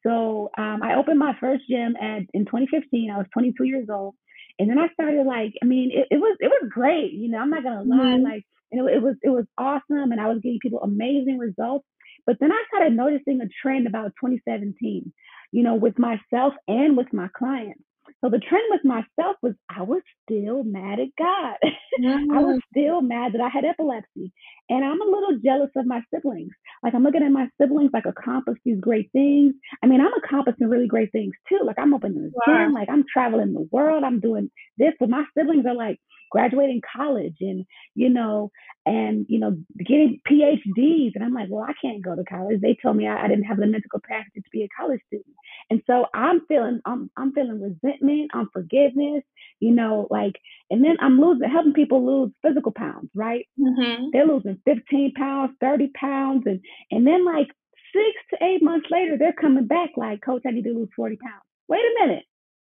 So 0.04 0.50
um, 0.58 0.80
I 0.82 0.96
opened 0.96 1.18
my 1.18 1.34
first 1.40 1.62
gym 1.68 1.94
at 1.96 2.22
in 2.32 2.44
2015. 2.44 3.10
I 3.10 3.18
was 3.18 3.26
22 3.32 3.64
years 3.64 3.88
old, 3.90 4.14
and 4.58 4.68
then 4.68 4.78
I 4.78 4.88
started 4.92 5.26
like 5.26 5.54
I 5.62 5.66
mean 5.66 5.90
it, 5.92 6.08
it 6.10 6.18
was 6.18 6.36
it 6.40 6.48
was 6.48 6.70
great. 6.70 7.12
You 7.12 7.30
know 7.30 7.38
I'm 7.38 7.50
not 7.50 7.62
gonna 7.62 7.82
lie 7.82 7.96
mm-hmm. 7.96 8.24
like 8.24 8.44
and 8.72 8.88
it, 8.88 8.94
it 8.94 9.02
was 9.02 9.16
it 9.22 9.28
was 9.28 9.44
awesome, 9.58 10.10
and 10.10 10.20
I 10.20 10.28
was 10.28 10.40
getting 10.42 10.58
people 10.60 10.80
amazing 10.80 11.38
results. 11.38 11.86
But 12.26 12.38
then 12.40 12.52
I 12.52 12.62
started 12.68 12.96
noticing 12.96 13.40
a 13.40 13.48
trend 13.62 13.86
about 13.86 14.12
2017, 14.20 15.12
you 15.50 15.62
know, 15.62 15.74
with 15.74 15.98
myself 15.98 16.54
and 16.68 16.96
with 16.96 17.12
my 17.12 17.28
clients. 17.36 17.82
So 18.20 18.30
the 18.30 18.38
trend 18.38 18.64
with 18.70 18.84
myself 18.84 19.36
was 19.42 19.54
I 19.68 19.82
was 19.82 20.02
still 20.24 20.64
mad 20.64 21.00
at 21.00 21.08
God. 21.18 21.56
Mm-hmm. 22.00 22.32
I 22.36 22.40
was 22.40 22.56
mm. 22.56 22.60
still 22.70 23.00
mad 23.00 23.32
that 23.34 23.40
I 23.40 23.48
had 23.48 23.64
epilepsy. 23.64 24.32
And 24.68 24.84
I'm 24.84 25.00
a 25.00 25.04
little 25.04 25.38
jealous 25.44 25.70
of 25.76 25.86
my 25.86 26.02
siblings. 26.12 26.52
Like 26.82 26.94
I'm 26.94 27.02
looking 27.02 27.22
at 27.22 27.30
my 27.32 27.48
siblings 27.60 27.90
like 27.92 28.06
accomplish 28.06 28.58
these 28.64 28.80
great 28.80 29.10
things. 29.12 29.54
I 29.82 29.86
mean, 29.86 30.00
I'm 30.00 30.14
accomplishing 30.14 30.68
really 30.68 30.88
great 30.88 31.12
things 31.12 31.34
too. 31.48 31.60
Like 31.64 31.78
I'm 31.78 31.94
opening 31.94 32.22
the 32.22 32.32
wow. 32.46 32.64
gym, 32.64 32.72
like 32.72 32.88
I'm 32.88 33.04
traveling 33.12 33.52
the 33.52 33.68
world, 33.70 34.04
I'm 34.04 34.20
doing 34.20 34.50
this, 34.78 34.92
but 34.98 35.08
my 35.08 35.24
siblings 35.36 35.66
are 35.66 35.74
like 35.74 35.98
graduating 36.32 36.80
college 36.96 37.36
and, 37.40 37.64
you 37.94 38.08
know, 38.08 38.50
and, 38.86 39.26
you 39.28 39.38
know, 39.38 39.54
getting 39.78 40.18
PhDs. 40.28 41.12
And 41.14 41.22
I'm 41.22 41.34
like, 41.34 41.48
well, 41.50 41.64
I 41.68 41.74
can't 41.80 42.02
go 42.02 42.16
to 42.16 42.24
college. 42.24 42.60
They 42.60 42.76
told 42.82 42.96
me 42.96 43.06
I, 43.06 43.24
I 43.24 43.28
didn't 43.28 43.44
have 43.44 43.58
the 43.58 43.66
mental 43.66 43.90
capacity 43.90 44.40
to 44.40 44.50
be 44.50 44.62
a 44.64 44.68
college 44.80 45.00
student. 45.06 45.36
And 45.70 45.82
so 45.86 46.06
I'm 46.14 46.40
feeling, 46.48 46.80
I'm, 46.86 47.10
I'm 47.18 47.32
feeling 47.32 47.60
resentment, 47.60 48.30
unforgiveness, 48.34 49.22
you 49.60 49.72
know, 49.72 50.08
like, 50.10 50.32
and 50.70 50.82
then 50.82 50.96
I'm 51.00 51.20
losing, 51.20 51.48
helping 51.50 51.74
people 51.74 52.04
lose 52.04 52.32
physical 52.42 52.72
pounds, 52.72 53.10
right? 53.14 53.46
Mm-hmm. 53.60 54.06
They're 54.12 54.26
losing 54.26 54.58
15 54.64 55.12
pounds, 55.14 55.52
30 55.60 55.90
pounds. 55.94 56.44
And, 56.46 56.60
and 56.90 57.06
then 57.06 57.26
like 57.26 57.48
six 57.92 58.16
to 58.30 58.44
eight 58.44 58.62
months 58.62 58.88
later, 58.90 59.16
they're 59.18 59.34
coming 59.34 59.66
back 59.66 59.90
like, 59.98 60.22
coach, 60.22 60.42
I 60.46 60.50
need 60.50 60.64
to 60.64 60.72
lose 60.72 60.88
40 60.96 61.16
pounds. 61.16 61.44
Wait 61.68 61.80
a 61.80 62.06
minute. 62.06 62.24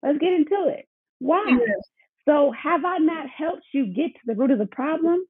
Let's 0.02 0.18
get 0.18 0.32
into 0.32 0.68
it. 0.68 0.87
Why? 1.18 1.44
Yes. 1.47 1.85
So, 2.29 2.52
have 2.52 2.85
I 2.85 2.99
not 2.99 3.29
helped 3.29 3.64
you 3.73 3.87
get 3.87 4.14
to 4.14 4.21
the 4.26 4.35
root 4.35 4.50
of 4.50 4.59
the 4.59 4.67
problem? 4.67 5.25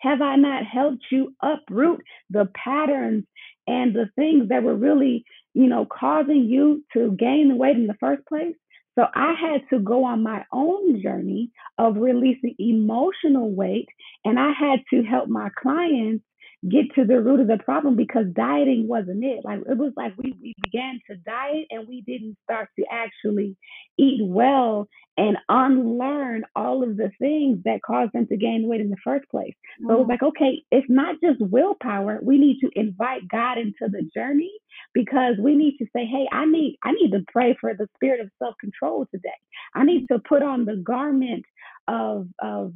Have 0.00 0.20
I 0.20 0.36
not 0.36 0.64
helped 0.64 1.04
you 1.10 1.34
uproot 1.42 2.02
the 2.30 2.46
patterns 2.54 3.24
and 3.66 3.94
the 3.94 4.10
things 4.16 4.48
that 4.48 4.62
were 4.62 4.74
really, 4.74 5.24
you 5.54 5.66
know, 5.66 5.86
causing 5.86 6.44
you 6.44 6.84
to 6.92 7.12
gain 7.12 7.48
the 7.48 7.56
weight 7.56 7.76
in 7.76 7.86
the 7.86 7.96
first 8.00 8.26
place? 8.26 8.56
So 8.96 9.06
I 9.14 9.34
had 9.34 9.62
to 9.70 9.80
go 9.80 10.04
on 10.04 10.22
my 10.22 10.44
own 10.52 11.02
journey 11.02 11.50
of 11.78 11.96
releasing 11.96 12.54
emotional 12.58 13.50
weight, 13.50 13.88
and 14.24 14.38
I 14.38 14.52
had 14.52 14.80
to 14.90 15.02
help 15.02 15.28
my 15.28 15.50
clients 15.60 16.24
get 16.68 16.94
to 16.94 17.04
the 17.04 17.20
root 17.20 17.40
of 17.40 17.46
the 17.46 17.58
problem 17.62 17.94
because 17.96 18.26
dieting 18.34 18.88
wasn't 18.88 19.22
it. 19.22 19.44
Like 19.44 19.60
it 19.68 19.76
was 19.76 19.92
like 19.96 20.12
we, 20.16 20.34
we 20.40 20.54
began 20.62 21.00
to 21.10 21.16
diet 21.16 21.66
and 21.70 21.86
we 21.86 22.02
didn't 22.06 22.36
start 22.44 22.68
to 22.78 22.84
actually 22.90 23.56
eat 23.98 24.20
well 24.24 24.88
and 25.16 25.36
unlearn 25.48 26.42
all 26.56 26.82
of 26.82 26.96
the 26.96 27.10
things 27.18 27.58
that 27.64 27.82
caused 27.86 28.12
them 28.12 28.26
to 28.26 28.36
gain 28.36 28.66
weight 28.66 28.80
in 28.80 28.90
the 28.90 28.96
first 29.04 29.28
place. 29.30 29.54
Mm-hmm. 29.80 29.88
So 29.88 29.94
it 29.94 29.98
was 29.98 30.08
like, 30.08 30.22
okay, 30.22 30.62
it's 30.70 30.86
not 30.88 31.16
just 31.22 31.40
willpower. 31.40 32.18
We 32.22 32.38
need 32.38 32.60
to 32.60 32.70
invite 32.74 33.28
God 33.28 33.58
into 33.58 33.88
the 33.88 34.08
journey 34.14 34.52
because 34.94 35.36
we 35.38 35.54
need 35.54 35.76
to 35.78 35.86
say, 35.94 36.06
hey, 36.06 36.26
I 36.32 36.46
need 36.46 36.78
I 36.82 36.92
need 36.92 37.12
to 37.12 37.24
pray 37.30 37.56
for 37.60 37.74
the 37.74 37.88
spirit 37.96 38.20
of 38.20 38.30
self-control 38.42 39.08
today. 39.10 39.28
I 39.74 39.84
need 39.84 40.06
to 40.10 40.18
put 40.18 40.42
on 40.42 40.64
the 40.64 40.76
garment 40.76 41.44
of 41.88 42.28
of 42.40 42.72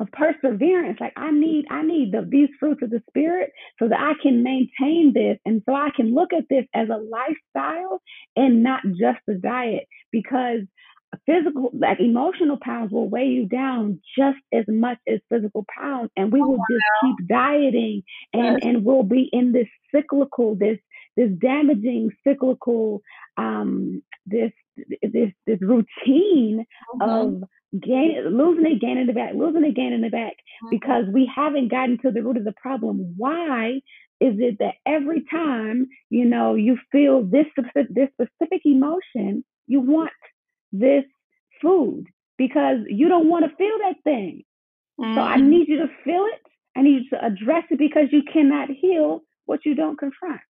of 0.00 0.08
perseverance. 0.12 0.98
Like 1.00 1.12
I 1.16 1.30
need, 1.30 1.66
I 1.70 1.82
need 1.82 2.12
the, 2.12 2.26
these 2.28 2.48
fruits 2.58 2.82
of 2.82 2.90
the 2.90 3.02
spirit 3.08 3.50
so 3.78 3.88
that 3.88 3.98
I 3.98 4.12
can 4.22 4.42
maintain 4.42 5.12
this. 5.14 5.38
And 5.44 5.62
so 5.66 5.74
I 5.74 5.90
can 5.94 6.14
look 6.14 6.32
at 6.32 6.44
this 6.48 6.64
as 6.74 6.88
a 6.88 6.96
lifestyle 6.96 8.00
and 8.36 8.62
not 8.62 8.82
just 8.84 9.20
a 9.28 9.34
diet 9.34 9.86
because 10.12 10.60
physical, 11.26 11.70
like 11.72 12.00
emotional 12.00 12.58
pounds 12.60 12.92
will 12.92 13.08
weigh 13.08 13.26
you 13.26 13.46
down 13.46 14.00
just 14.16 14.38
as 14.52 14.64
much 14.68 14.98
as 15.08 15.20
physical 15.28 15.64
pounds. 15.78 16.10
And 16.16 16.32
we 16.32 16.40
oh, 16.40 16.48
will 16.48 16.58
just 16.70 16.84
keep 17.02 17.28
dieting 17.28 18.02
and, 18.32 18.44
yes. 18.44 18.58
and 18.62 18.84
we'll 18.84 19.02
be 19.02 19.28
in 19.32 19.52
this 19.52 19.68
cyclical, 19.94 20.54
this, 20.54 20.78
this 21.16 21.30
damaging 21.40 22.10
cyclical, 22.26 23.02
um, 23.36 24.02
this, 24.26 24.52
this, 25.02 25.30
this 25.46 25.58
routine 25.60 26.64
mm-hmm. 27.00 27.02
of 27.02 27.42
gain, 27.72 28.24
losing 28.30 28.66
it, 28.66 28.80
gaining 28.80 29.08
it 29.08 29.14
back, 29.14 29.34
losing 29.34 29.64
it, 29.64 29.74
gaining 29.74 30.04
it 30.04 30.12
back. 30.12 30.32
mm-hmm. 30.32 30.70
because 30.70 31.04
we 31.12 31.30
haven't 31.34 31.70
gotten 31.70 31.98
to 31.98 32.10
the 32.10 32.22
root 32.22 32.36
of 32.36 32.44
the 32.44 32.54
problem. 32.60 33.14
Why 33.16 33.80
is 34.20 34.34
it 34.38 34.58
that 34.58 34.74
every 34.86 35.24
time, 35.30 35.88
you 36.10 36.24
know, 36.24 36.54
you 36.54 36.78
feel 36.90 37.24
this 37.24 37.46
specific, 37.50 37.94
this 37.94 38.08
specific 38.14 38.62
emotion, 38.64 39.44
you 39.66 39.80
want 39.80 40.10
this 40.72 41.04
food 41.62 42.06
because 42.36 42.78
you 42.88 43.08
don't 43.08 43.28
want 43.28 43.44
to 43.44 43.56
feel 43.56 43.78
that 43.78 43.96
thing. 44.04 44.42
Mm-hmm. 45.00 45.14
So 45.14 45.20
I 45.20 45.36
mm-hmm. 45.36 45.48
need 45.48 45.68
you 45.68 45.78
to 45.78 45.88
feel 46.04 46.24
it. 46.24 46.40
I 46.76 46.82
need 46.82 47.02
you 47.04 47.10
to 47.10 47.24
address 47.24 47.64
it 47.70 47.78
because 47.78 48.08
you 48.12 48.22
cannot 48.32 48.68
heal 48.70 49.22
what 49.46 49.64
you 49.64 49.74
don't 49.74 49.98
confront. 49.98 50.40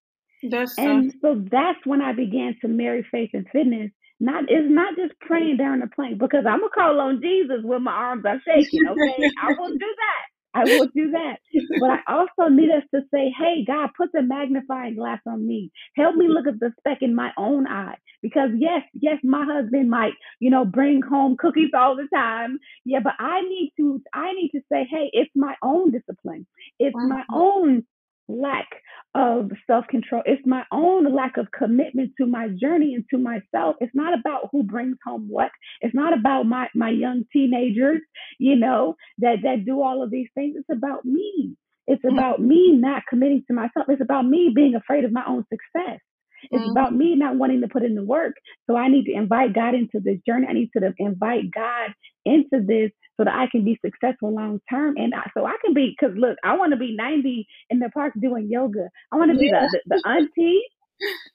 That's 0.43 0.77
and 0.77 1.11
so, 1.21 1.35
so 1.35 1.45
that's 1.51 1.79
when 1.85 2.01
I 2.01 2.13
began 2.13 2.55
to 2.61 2.67
marry 2.67 3.05
faith 3.11 3.31
and 3.33 3.45
fitness. 3.51 3.91
Not 4.19 4.45
it's 4.49 4.69
not 4.69 4.95
just 4.97 5.19
praying 5.21 5.57
down 5.57 5.79
the 5.79 5.87
plane 5.87 6.17
because 6.17 6.45
I'm 6.45 6.59
gonna 6.59 6.71
call 6.73 6.99
on 6.99 7.21
Jesus 7.21 7.63
when 7.63 7.83
my 7.83 7.91
arms 7.91 8.25
are 8.25 8.41
shaking. 8.45 8.87
Okay, 8.87 9.31
I 9.41 9.53
will 9.57 9.71
do 9.71 9.79
that. 9.79 10.25
I 10.53 10.63
will 10.63 10.87
do 10.95 11.11
that. 11.11 11.37
But 11.79 11.89
I 11.91 11.99
also 12.07 12.49
need 12.49 12.71
us 12.71 12.83
to 12.93 13.01
say, 13.13 13.31
hey, 13.37 13.63
God, 13.65 13.89
put 13.95 14.11
the 14.13 14.21
magnifying 14.21 14.95
glass 14.95 15.19
on 15.27 15.47
me. 15.47 15.71
Help 15.95 16.15
me 16.15 16.27
look 16.27 16.47
at 16.47 16.59
the 16.59 16.73
speck 16.79 16.99
in 17.01 17.13
my 17.13 17.31
own 17.37 17.67
eye. 17.67 17.95
Because 18.21 18.49
yes, 18.57 18.81
yes, 18.93 19.17
my 19.23 19.45
husband 19.45 19.89
might, 19.89 20.13
you 20.39 20.49
know, 20.49 20.65
bring 20.65 21.01
home 21.01 21.37
cookies 21.37 21.71
all 21.77 21.95
the 21.95 22.07
time. 22.13 22.57
Yeah, 22.83 22.99
but 23.03 23.13
I 23.19 23.41
need 23.41 23.73
to, 23.77 24.01
I 24.13 24.33
need 24.33 24.49
to 24.49 24.61
say, 24.71 24.87
hey, 24.89 25.09
it's 25.13 25.31
my 25.35 25.55
own 25.63 25.91
discipline. 25.91 26.45
It's 26.79 26.95
my 26.95 27.21
mm-hmm. 27.21 27.35
own 27.35 27.85
lack 28.29 28.67
of 29.15 29.51
self 29.67 29.85
control. 29.87 30.21
It's 30.25 30.45
my 30.45 30.63
own 30.71 31.13
lack 31.13 31.37
of 31.37 31.47
commitment 31.51 32.11
to 32.19 32.27
my 32.27 32.49
journey 32.49 32.93
and 32.93 33.03
to 33.09 33.17
myself. 33.17 33.75
It's 33.79 33.95
not 33.95 34.17
about 34.17 34.49
who 34.51 34.63
brings 34.63 34.97
home 35.03 35.27
what. 35.29 35.51
It's 35.81 35.95
not 35.95 36.17
about 36.17 36.43
my, 36.43 36.67
my 36.75 36.89
young 36.89 37.23
teenagers, 37.33 38.01
you 38.37 38.55
know, 38.55 38.95
that, 39.17 39.37
that 39.43 39.65
do 39.65 39.81
all 39.81 40.03
of 40.03 40.11
these 40.11 40.27
things. 40.35 40.55
It's 40.57 40.77
about 40.77 41.05
me. 41.05 41.55
It's 41.87 42.03
mm-hmm. 42.05 42.17
about 42.17 42.39
me 42.39 42.73
not 42.73 43.03
committing 43.09 43.43
to 43.47 43.53
myself. 43.53 43.87
It's 43.87 44.01
about 44.01 44.25
me 44.25 44.51
being 44.55 44.75
afraid 44.75 45.05
of 45.05 45.11
my 45.11 45.23
own 45.27 45.43
success. 45.51 45.99
It's 46.43 46.61
mm-hmm. 46.61 46.71
about 46.71 46.95
me 46.95 47.15
not 47.15 47.35
wanting 47.35 47.61
to 47.61 47.67
put 47.67 47.83
in 47.83 47.95
the 47.95 48.03
work. 48.03 48.33
So 48.67 48.75
I 48.75 48.87
need 48.87 49.05
to 49.05 49.13
invite 49.13 49.53
God 49.53 49.75
into 49.75 49.99
this 49.99 50.19
journey. 50.25 50.47
I 50.49 50.53
need 50.53 50.69
to 50.77 50.93
invite 50.97 51.51
God 51.51 51.93
into 52.25 52.65
this 52.65 52.91
so 53.17 53.25
that 53.25 53.35
I 53.35 53.47
can 53.51 53.65
be 53.65 53.79
successful 53.83 54.33
long 54.33 54.61
term. 54.69 54.95
And 54.97 55.13
I, 55.13 55.29
so 55.33 55.45
I 55.45 55.55
can 55.63 55.73
be, 55.73 55.95
because 55.99 56.15
look, 56.17 56.37
I 56.43 56.55
want 56.55 56.71
to 56.71 56.77
be 56.77 56.95
90 56.95 57.47
in 57.69 57.79
the 57.79 57.89
park 57.89 58.13
doing 58.19 58.47
yoga. 58.49 58.89
I 59.11 59.17
want 59.17 59.31
to 59.31 59.37
be 59.37 59.47
yeah. 59.47 59.67
the, 59.71 59.79
the, 59.85 60.01
the 60.03 60.09
auntie 60.09 60.61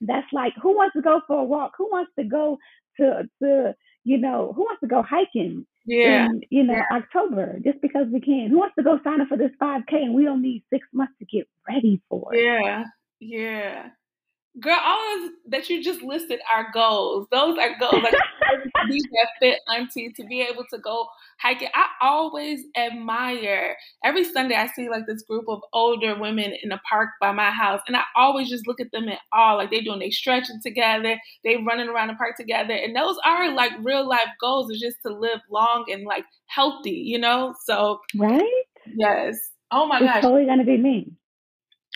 that's 0.01 0.27
like, 0.33 0.55
who 0.61 0.75
wants 0.75 0.95
to 0.95 1.03
go 1.03 1.21
for 1.27 1.41
a 1.41 1.45
walk? 1.45 1.73
Who 1.77 1.89
wants 1.91 2.13
to 2.19 2.25
go 2.25 2.59
to, 2.99 3.29
to 3.43 3.75
you 4.05 4.19
know, 4.19 4.53
who 4.57 4.63
wants 4.63 4.81
to 4.81 4.87
go 4.87 5.03
hiking? 5.03 5.67
Yeah. 5.87 6.27
In, 6.27 6.41
you 6.49 6.65
know, 6.65 6.75
yeah. 6.75 6.97
October, 6.97 7.59
just 7.63 7.83
because 7.83 8.07
we 8.11 8.21
can. 8.21 8.49
Who 8.51 8.59
wants 8.59 8.75
to 8.79 8.83
go 8.83 8.99
sign 9.05 9.21
up 9.21 9.29
for 9.29 9.37
this 9.37 9.51
5K 9.61 9.93
and 9.93 10.15
we 10.15 10.25
don't 10.25 10.41
need 10.41 10.65
six 10.73 10.87
months 10.95 11.13
to 11.19 11.27
get 11.27 11.47
ready 11.69 12.01
for 12.09 12.35
it? 12.35 12.43
Yeah. 12.43 12.85
Yeah 13.21 13.89
girl, 14.61 14.79
all 14.83 15.19
those 15.19 15.31
that 15.49 15.69
you 15.69 15.83
just 15.83 16.03
listed 16.03 16.41
are 16.53 16.71
goals. 16.73 17.27
Those 17.31 17.59
are 17.59 17.79
goals. 17.79 18.03
Like 18.03 18.15
be 18.89 19.01
that 19.01 19.29
fit 19.41 19.59
auntie 19.69 20.13
to 20.13 20.25
be 20.25 20.43
able 20.43 20.65
to 20.71 20.79
go 20.79 21.07
hiking. 21.39 21.69
I 21.75 21.87
always 22.01 22.61
admire. 22.77 23.77
Every 24.05 24.25
Sunday, 24.25 24.55
I 24.55 24.69
see 24.69 24.89
like 24.89 25.07
this 25.07 25.23
group 25.23 25.45
of 25.49 25.61
older 25.73 26.19
women 26.19 26.55
in 26.63 26.69
the 26.69 26.81
park 26.89 27.11
by 27.21 27.33
my 27.33 27.51
house, 27.51 27.81
and 27.87 27.97
I 27.97 28.03
always 28.17 28.49
just 28.49 28.67
look 28.67 28.81
at 28.81 28.93
them 28.93 29.09
in 29.09 29.19
awe. 29.33 29.55
Like 29.55 29.71
they're 29.71 29.83
doing 29.83 29.99
they 29.99 30.11
stretching 30.11 30.61
together, 30.63 31.19
they 31.43 31.57
running 31.57 31.89
around 31.89 32.09
the 32.09 32.15
park 32.15 32.37
together, 32.37 32.75
and 32.75 32.95
those 32.95 33.17
are 33.25 33.53
like 33.53 33.73
real 33.83 34.09
life 34.09 34.29
goals. 34.41 34.71
Is 34.71 34.81
just 34.81 34.99
to 35.07 35.13
live 35.13 35.41
long 35.51 35.87
and 35.91 36.05
like 36.05 36.25
healthy, 36.47 36.91
you 36.91 37.19
know. 37.19 37.55
So 37.65 38.01
right. 38.17 38.65
Yes. 38.87 39.37
Oh 39.71 39.87
my 39.87 39.99
it's 39.99 40.07
gosh. 40.07 40.23
Totally 40.23 40.47
gonna 40.47 40.65
be 40.65 40.77
me. 40.77 41.13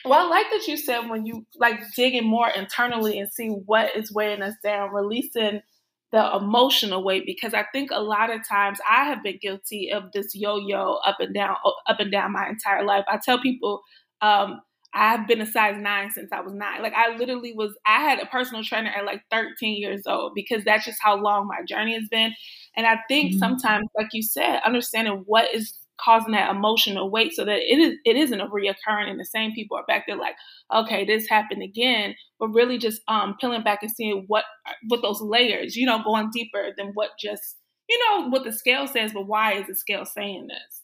Well, 0.04 0.26
I 0.26 0.28
like 0.28 0.46
that 0.50 0.66
you 0.68 0.76
said 0.76 1.08
when 1.08 1.26
you 1.26 1.44
like 1.56 1.80
digging 1.96 2.26
more 2.26 2.48
internally 2.48 3.18
and 3.18 3.30
see 3.30 3.48
what 3.48 3.96
is 3.96 4.12
weighing 4.12 4.42
us 4.42 4.54
down, 4.62 4.94
releasing 4.94 5.60
the 6.12 6.36
emotional 6.36 7.04
weight 7.04 7.26
because 7.26 7.52
I 7.52 7.64
think 7.72 7.90
a 7.90 8.00
lot 8.00 8.32
of 8.32 8.46
times 8.48 8.78
I 8.88 9.04
have 9.04 9.22
been 9.22 9.38
guilty 9.42 9.90
of 9.92 10.04
this 10.12 10.34
yo-yo 10.34 10.98
up 11.04 11.16
and 11.20 11.34
down, 11.34 11.56
up 11.86 12.00
and 12.00 12.10
down 12.10 12.32
my 12.32 12.48
entire 12.48 12.84
life. 12.84 13.04
I 13.08 13.18
tell 13.22 13.40
people 13.40 13.82
um, 14.22 14.60
I've 14.94 15.26
been 15.28 15.42
a 15.42 15.46
size 15.46 15.76
nine 15.78 16.10
since 16.10 16.32
I 16.32 16.40
was 16.40 16.54
nine. 16.54 16.82
Like 16.82 16.94
I 16.94 17.14
literally 17.16 17.52
was, 17.52 17.76
I 17.84 18.00
had 18.00 18.20
a 18.20 18.26
personal 18.26 18.64
trainer 18.64 18.90
at 18.90 19.04
like 19.04 19.22
13 19.30 19.76
years 19.80 20.02
old 20.06 20.32
because 20.34 20.64
that's 20.64 20.86
just 20.86 20.98
how 21.02 21.16
long 21.16 21.46
my 21.46 21.62
journey 21.68 21.94
has 21.94 22.08
been. 22.08 22.32
And 22.74 22.86
I 22.86 22.98
think 23.06 23.32
mm-hmm. 23.32 23.38
sometimes, 23.38 23.88
like 23.96 24.08
you 24.12 24.22
said, 24.22 24.60
understanding 24.64 25.24
what 25.26 25.54
is 25.54 25.74
causing 26.00 26.32
that 26.32 26.50
emotional 26.50 27.10
weight 27.10 27.32
so 27.32 27.44
that 27.44 27.58
it 27.58 27.78
is 27.78 27.94
it 28.04 28.16
isn't 28.16 28.40
a 28.40 28.46
reoccurring 28.46 29.10
and 29.10 29.18
the 29.18 29.24
same 29.24 29.52
people 29.52 29.76
are 29.76 29.84
back 29.86 30.04
there 30.06 30.16
like 30.16 30.34
okay 30.72 31.04
this 31.04 31.28
happened 31.28 31.62
again 31.62 32.14
but 32.38 32.48
really 32.48 32.78
just 32.78 33.02
um 33.08 33.36
peeling 33.40 33.62
back 33.62 33.80
and 33.82 33.90
seeing 33.90 34.24
what 34.28 34.44
what 34.88 35.02
those 35.02 35.20
layers 35.20 35.76
you 35.76 35.84
know 35.84 36.02
going 36.04 36.30
deeper 36.32 36.68
than 36.76 36.88
what 36.94 37.10
just 37.18 37.56
you 37.88 37.98
know 37.98 38.28
what 38.28 38.44
the 38.44 38.52
scale 38.52 38.86
says 38.86 39.12
but 39.12 39.26
why 39.26 39.54
is 39.54 39.66
the 39.66 39.74
scale 39.74 40.04
saying 40.04 40.48
this? 40.48 40.82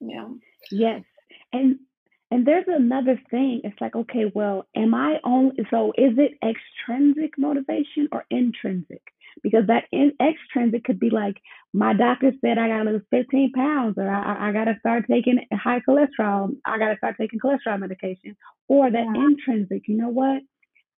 Yeah. 0.00 0.28
Yes. 0.70 1.04
And 1.52 1.78
and 2.30 2.46
there's 2.46 2.66
another 2.68 3.20
thing 3.30 3.60
it's 3.64 3.80
like 3.80 3.96
okay 3.96 4.30
well 4.34 4.66
am 4.76 4.94
i 4.94 5.16
on 5.24 5.52
so 5.70 5.92
is 5.96 6.12
it 6.18 6.32
extrinsic 6.44 7.36
motivation 7.38 8.08
or 8.12 8.24
intrinsic 8.30 9.02
because 9.42 9.66
that 9.66 9.84
in 9.92 10.12
extrinsic 10.20 10.84
could 10.84 10.98
be 10.98 11.10
like 11.10 11.36
my 11.72 11.94
doctor 11.94 12.32
said 12.40 12.58
I 12.58 12.68
gotta 12.68 12.90
lose 12.90 13.02
15 13.10 13.52
pounds, 13.52 13.94
or 13.96 14.08
I, 14.10 14.48
I 14.48 14.52
gotta 14.52 14.76
start 14.80 15.04
taking 15.08 15.38
high 15.52 15.80
cholesterol. 15.88 16.56
I 16.64 16.78
gotta 16.78 16.96
start 16.96 17.16
taking 17.18 17.38
cholesterol 17.38 17.78
medication, 17.78 18.36
or 18.68 18.90
that 18.90 19.06
yeah. 19.14 19.24
intrinsic. 19.24 19.86
You 19.86 19.96
know 19.96 20.08
what? 20.08 20.42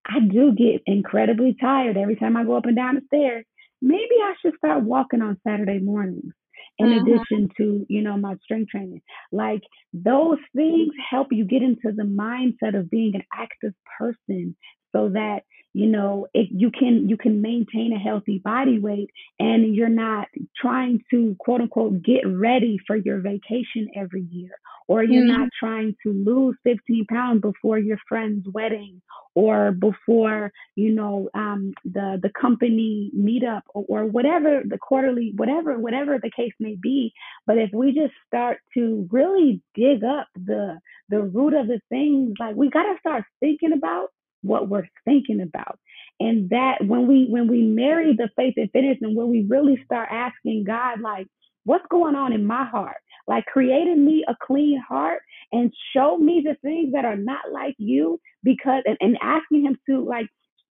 I 0.07 0.21
do 0.21 0.53
get 0.53 0.83
incredibly 0.87 1.57
tired 1.61 1.97
every 1.97 2.17
time 2.17 2.37
I 2.37 2.45
go 2.45 2.57
up 2.57 2.67
and 2.67 2.77
down 2.77 2.97
the 2.97 3.03
stairs. 3.07 3.45
Maybe 3.81 4.15
I 4.23 4.35
should 4.41 4.57
start 4.57 4.83
walking 4.83 5.23
on 5.23 5.39
Saturday 5.47 5.79
mornings 5.79 6.33
in 6.79 6.87
mm-hmm. 6.87 7.07
addition 7.07 7.49
to 7.57 7.87
you 7.89 8.03
know 8.03 8.17
my 8.17 8.35
strength 8.43 8.71
training 8.71 9.03
like 9.31 9.63
those 9.93 10.39
things 10.55 10.91
help 11.11 11.29
you 11.31 11.45
get 11.45 11.63
into 11.63 11.93
the 11.95 12.05
mindset 12.05 12.79
of 12.79 12.91
being 12.91 13.15
an 13.15 13.23
active 13.35 13.75
person 13.99 14.57
so 14.95 15.11
that 15.11 15.41
you 15.75 15.87
know 15.87 16.27
if 16.35 16.49
you 16.51 16.71
can 16.71 17.09
you 17.09 17.17
can 17.17 17.41
maintain 17.41 17.93
a 17.93 17.99
healthy 17.99 18.39
body 18.39 18.79
weight 18.79 19.11
and 19.39 19.75
you're 19.75 19.89
not 19.89 20.29
trying 20.57 21.03
to 21.11 21.37
quote 21.39 21.61
unquote 21.61 22.03
get 22.03 22.27
ready 22.27 22.79
for 22.87 22.97
your 22.97 23.21
vacation 23.21 23.89
every 23.97 24.23
year 24.31 24.51
or 24.89 25.03
you're 25.03 25.25
mm-hmm. 25.25 25.41
not 25.41 25.49
trying 25.59 25.95
to 26.03 26.13
lose 26.13 26.57
15 26.65 27.07
pounds 27.07 27.41
before 27.41 27.79
your 27.79 27.99
friend's 28.09 28.47
wedding 28.53 29.01
or 29.35 29.73
before 29.73 30.53
you 30.77 30.93
know 30.93 31.29
um, 31.35 31.73
the 31.85 32.19
the 32.23 32.31
company 32.39 33.11
meetup 33.17 33.63
or, 33.75 33.85
or 33.89 34.07
whatever 34.07 34.63
the 34.65 34.79
quarterly 34.79 35.33
whatever 35.37 35.79
whatever 35.79 36.19
the 36.19 36.31
case 36.35 36.53
may 36.61 36.77
be 36.81 37.13
but 37.47 37.59
if 37.59 37.71
we 37.73 37.93
just 37.93 38.13
start 38.27 38.59
to 38.75 39.09
really 39.11 39.63
dig 39.75 40.05
up 40.05 40.29
the 40.35 40.79
the 41.09 41.21
root 41.21 41.55
of 41.55 41.67
the 41.67 41.81
things 41.89 42.35
like 42.39 42.55
we 42.55 42.69
got 42.69 42.85
to 42.85 42.97
start 43.01 43.25
thinking 43.41 43.73
about 43.73 44.09
what 44.43 44.69
we're 44.69 44.89
thinking 45.05 45.41
about. 45.41 45.79
And 46.21 46.51
that 46.51 46.85
when 46.85 47.07
we 47.07 47.27
when 47.29 47.49
we 47.49 47.63
marry 47.63 48.15
the 48.15 48.29
faith 48.37 48.55
and 48.57 48.71
fitness 48.71 48.99
and 49.01 49.17
when 49.17 49.29
we 49.29 49.47
really 49.49 49.83
start 49.85 50.09
asking 50.11 50.65
God 50.65 51.01
like 51.01 51.27
what's 51.65 51.87
going 51.91 52.15
on 52.15 52.33
in 52.33 52.45
my 52.45 52.65
heart? 52.65 52.99
Like 53.27 53.45
creating 53.47 54.05
me 54.05 54.25
a 54.29 54.35
clean 54.41 54.83
heart 54.87 55.21
and 55.53 55.73
show 55.95 56.17
me 56.17 56.43
the 56.45 56.57
things 56.63 56.93
that 56.93 57.05
are 57.05 57.17
not 57.17 57.53
like 57.53 57.75
you 57.79 58.21
because 58.43 58.83
and, 58.85 58.97
and 59.01 59.17
asking 59.23 59.65
him 59.65 59.79
to 59.89 60.05
like 60.05 60.27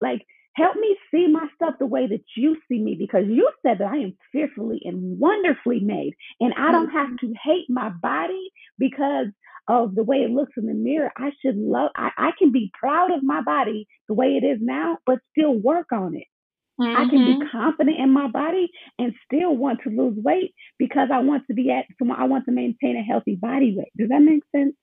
like 0.00 0.22
help 0.54 0.76
me 0.76 0.96
see 1.10 1.26
myself 1.26 1.74
the 1.78 1.86
way 1.86 2.06
that 2.06 2.22
you 2.36 2.56
see 2.68 2.80
me 2.80 2.94
because 2.98 3.24
you 3.28 3.50
said 3.64 3.78
that 3.78 3.88
I 3.88 3.96
am 3.96 4.16
fearfully 4.30 4.80
and 4.84 5.18
wonderfully 5.18 5.80
made 5.80 6.14
and 6.40 6.54
I 6.56 6.70
don't 6.70 6.90
have 6.90 7.08
mm-hmm. 7.08 7.26
to 7.26 7.34
hate 7.42 7.66
my 7.68 7.88
body 7.88 8.50
because 8.78 9.26
of 9.68 9.94
the 9.94 10.04
way 10.04 10.18
it 10.18 10.30
looks 10.30 10.52
in 10.56 10.66
the 10.66 10.74
mirror. 10.74 11.10
I 11.16 11.30
should 11.40 11.56
love, 11.56 11.90
I, 11.96 12.10
I 12.16 12.30
can 12.38 12.52
be 12.52 12.70
proud 12.78 13.10
of 13.10 13.22
my 13.22 13.42
body 13.42 13.86
the 14.08 14.14
way 14.14 14.38
it 14.40 14.44
is 14.44 14.58
now, 14.60 14.98
but 15.06 15.18
still 15.36 15.54
work 15.54 15.92
on 15.92 16.16
it. 16.16 16.26
Mm-hmm. 16.80 16.96
I 16.96 17.08
can 17.08 17.24
be 17.24 17.34
mm-hmm. 17.34 17.56
confident 17.56 17.98
in 18.00 18.10
my 18.12 18.28
body 18.28 18.68
and 18.98 19.14
still 19.24 19.56
want 19.56 19.80
to 19.84 19.90
lose 19.90 20.16
weight 20.16 20.54
because 20.78 21.08
I 21.12 21.20
want 21.20 21.44
to 21.46 21.54
be 21.54 21.70
at, 21.70 21.84
I 22.16 22.24
want 22.24 22.46
to 22.46 22.52
maintain 22.52 22.96
a 22.96 23.02
healthy 23.02 23.36
body 23.36 23.74
weight. 23.76 23.92
Does 23.96 24.08
that 24.08 24.20
make 24.20 24.42
sense? 24.54 24.74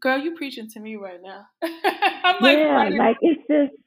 Girl, 0.00 0.18
you 0.18 0.34
preaching 0.34 0.68
to 0.70 0.80
me 0.80 0.96
right 0.96 1.20
now. 1.22 1.44
I'm 1.62 2.36
like, 2.40 2.58
yeah, 2.58 2.88
like 2.96 3.16
it's 3.20 3.42
just, 3.50 3.82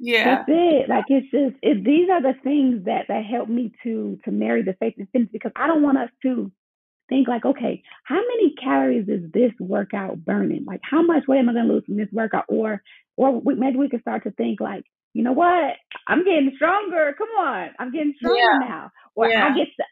yeah, 0.00 0.24
that's 0.24 0.48
it. 0.48 0.88
Like 0.88 1.04
it's 1.08 1.30
just, 1.30 1.56
it, 1.62 1.84
these 1.84 2.08
are 2.10 2.22
the 2.22 2.34
things 2.42 2.86
that 2.86 3.06
that 3.08 3.24
help 3.24 3.48
me 3.48 3.72
to 3.84 4.18
to 4.24 4.30
marry 4.32 4.62
the 4.62 4.74
faith 4.80 4.94
and 4.98 5.08
fitness 5.12 5.30
because 5.32 5.52
I 5.54 5.68
don't 5.68 5.82
want 5.82 5.98
us 5.98 6.10
to 6.22 6.50
think 7.12 7.28
like, 7.28 7.44
okay, 7.44 7.82
how 8.04 8.16
many 8.16 8.54
calories 8.62 9.08
is 9.08 9.30
this 9.32 9.52
workout 9.60 10.24
burning? 10.24 10.64
Like, 10.66 10.80
how 10.82 11.02
much 11.02 11.24
weight 11.28 11.40
am 11.40 11.50
I 11.50 11.52
going 11.52 11.66
to 11.66 11.72
lose 11.74 11.84
from 11.84 11.98
this 11.98 12.08
workout? 12.10 12.44
Or, 12.48 12.82
or 13.16 13.38
we, 13.38 13.54
maybe 13.54 13.76
we 13.76 13.90
can 13.90 14.00
start 14.00 14.24
to 14.24 14.30
think 14.30 14.60
like, 14.60 14.84
you 15.12 15.22
know 15.22 15.32
what? 15.32 15.74
I'm 16.08 16.24
getting 16.24 16.52
stronger. 16.56 17.14
Come 17.18 17.28
on, 17.38 17.68
I'm 17.78 17.92
getting 17.92 18.14
stronger 18.16 18.38
yeah. 18.38 18.58
now. 18.66 18.90
Or 19.14 19.28
yeah. 19.28 19.44
I 19.44 19.48
get 19.54 19.68
to, 19.76 19.84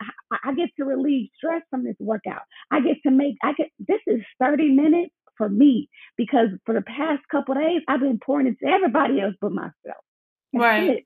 I 0.45 0.55
get 0.55 0.71
to 0.79 0.85
relieve 0.87 1.29
stress 1.37 1.61
from 1.69 1.85
this 1.85 1.97
workout. 2.01 2.41
I 2.71 2.81
get 2.81 2.97
to 3.03 3.11
make, 3.11 3.35
I 3.43 3.53
get, 3.53 3.69
this 3.79 4.01
is 4.07 4.21
30 4.43 4.71
minutes 4.71 5.13
for 5.37 5.51
me 5.51 5.91
because 6.17 6.49
for 6.65 6.75
the 6.75 6.81
past 6.81 7.21
couple 7.31 7.55
days, 7.55 7.83
I've 7.87 8.01
been 8.01 8.19
pouring 8.25 8.47
into 8.47 8.67
everybody 8.67 9.21
else 9.21 9.35
but 9.43 9.53
myself. 9.53 9.75
That's 10.55 10.63
right. 10.63 10.91
It. 10.91 11.05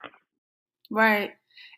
Right. 0.93 1.31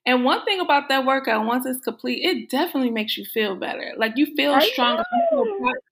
And 0.05 0.25
one 0.25 0.45
thing 0.45 0.61
about 0.61 0.89
that 0.89 1.05
workout, 1.05 1.47
once 1.47 1.67
it's 1.67 1.83
complete, 1.85 2.25
it 2.25 2.49
definitely 2.49 2.91
makes 2.91 3.17
you 3.17 3.25
feel 3.25 3.57
better. 3.57 3.93
Like 3.97 4.13
you 4.17 4.27
feel 4.37 4.61
stronger. 4.61 5.03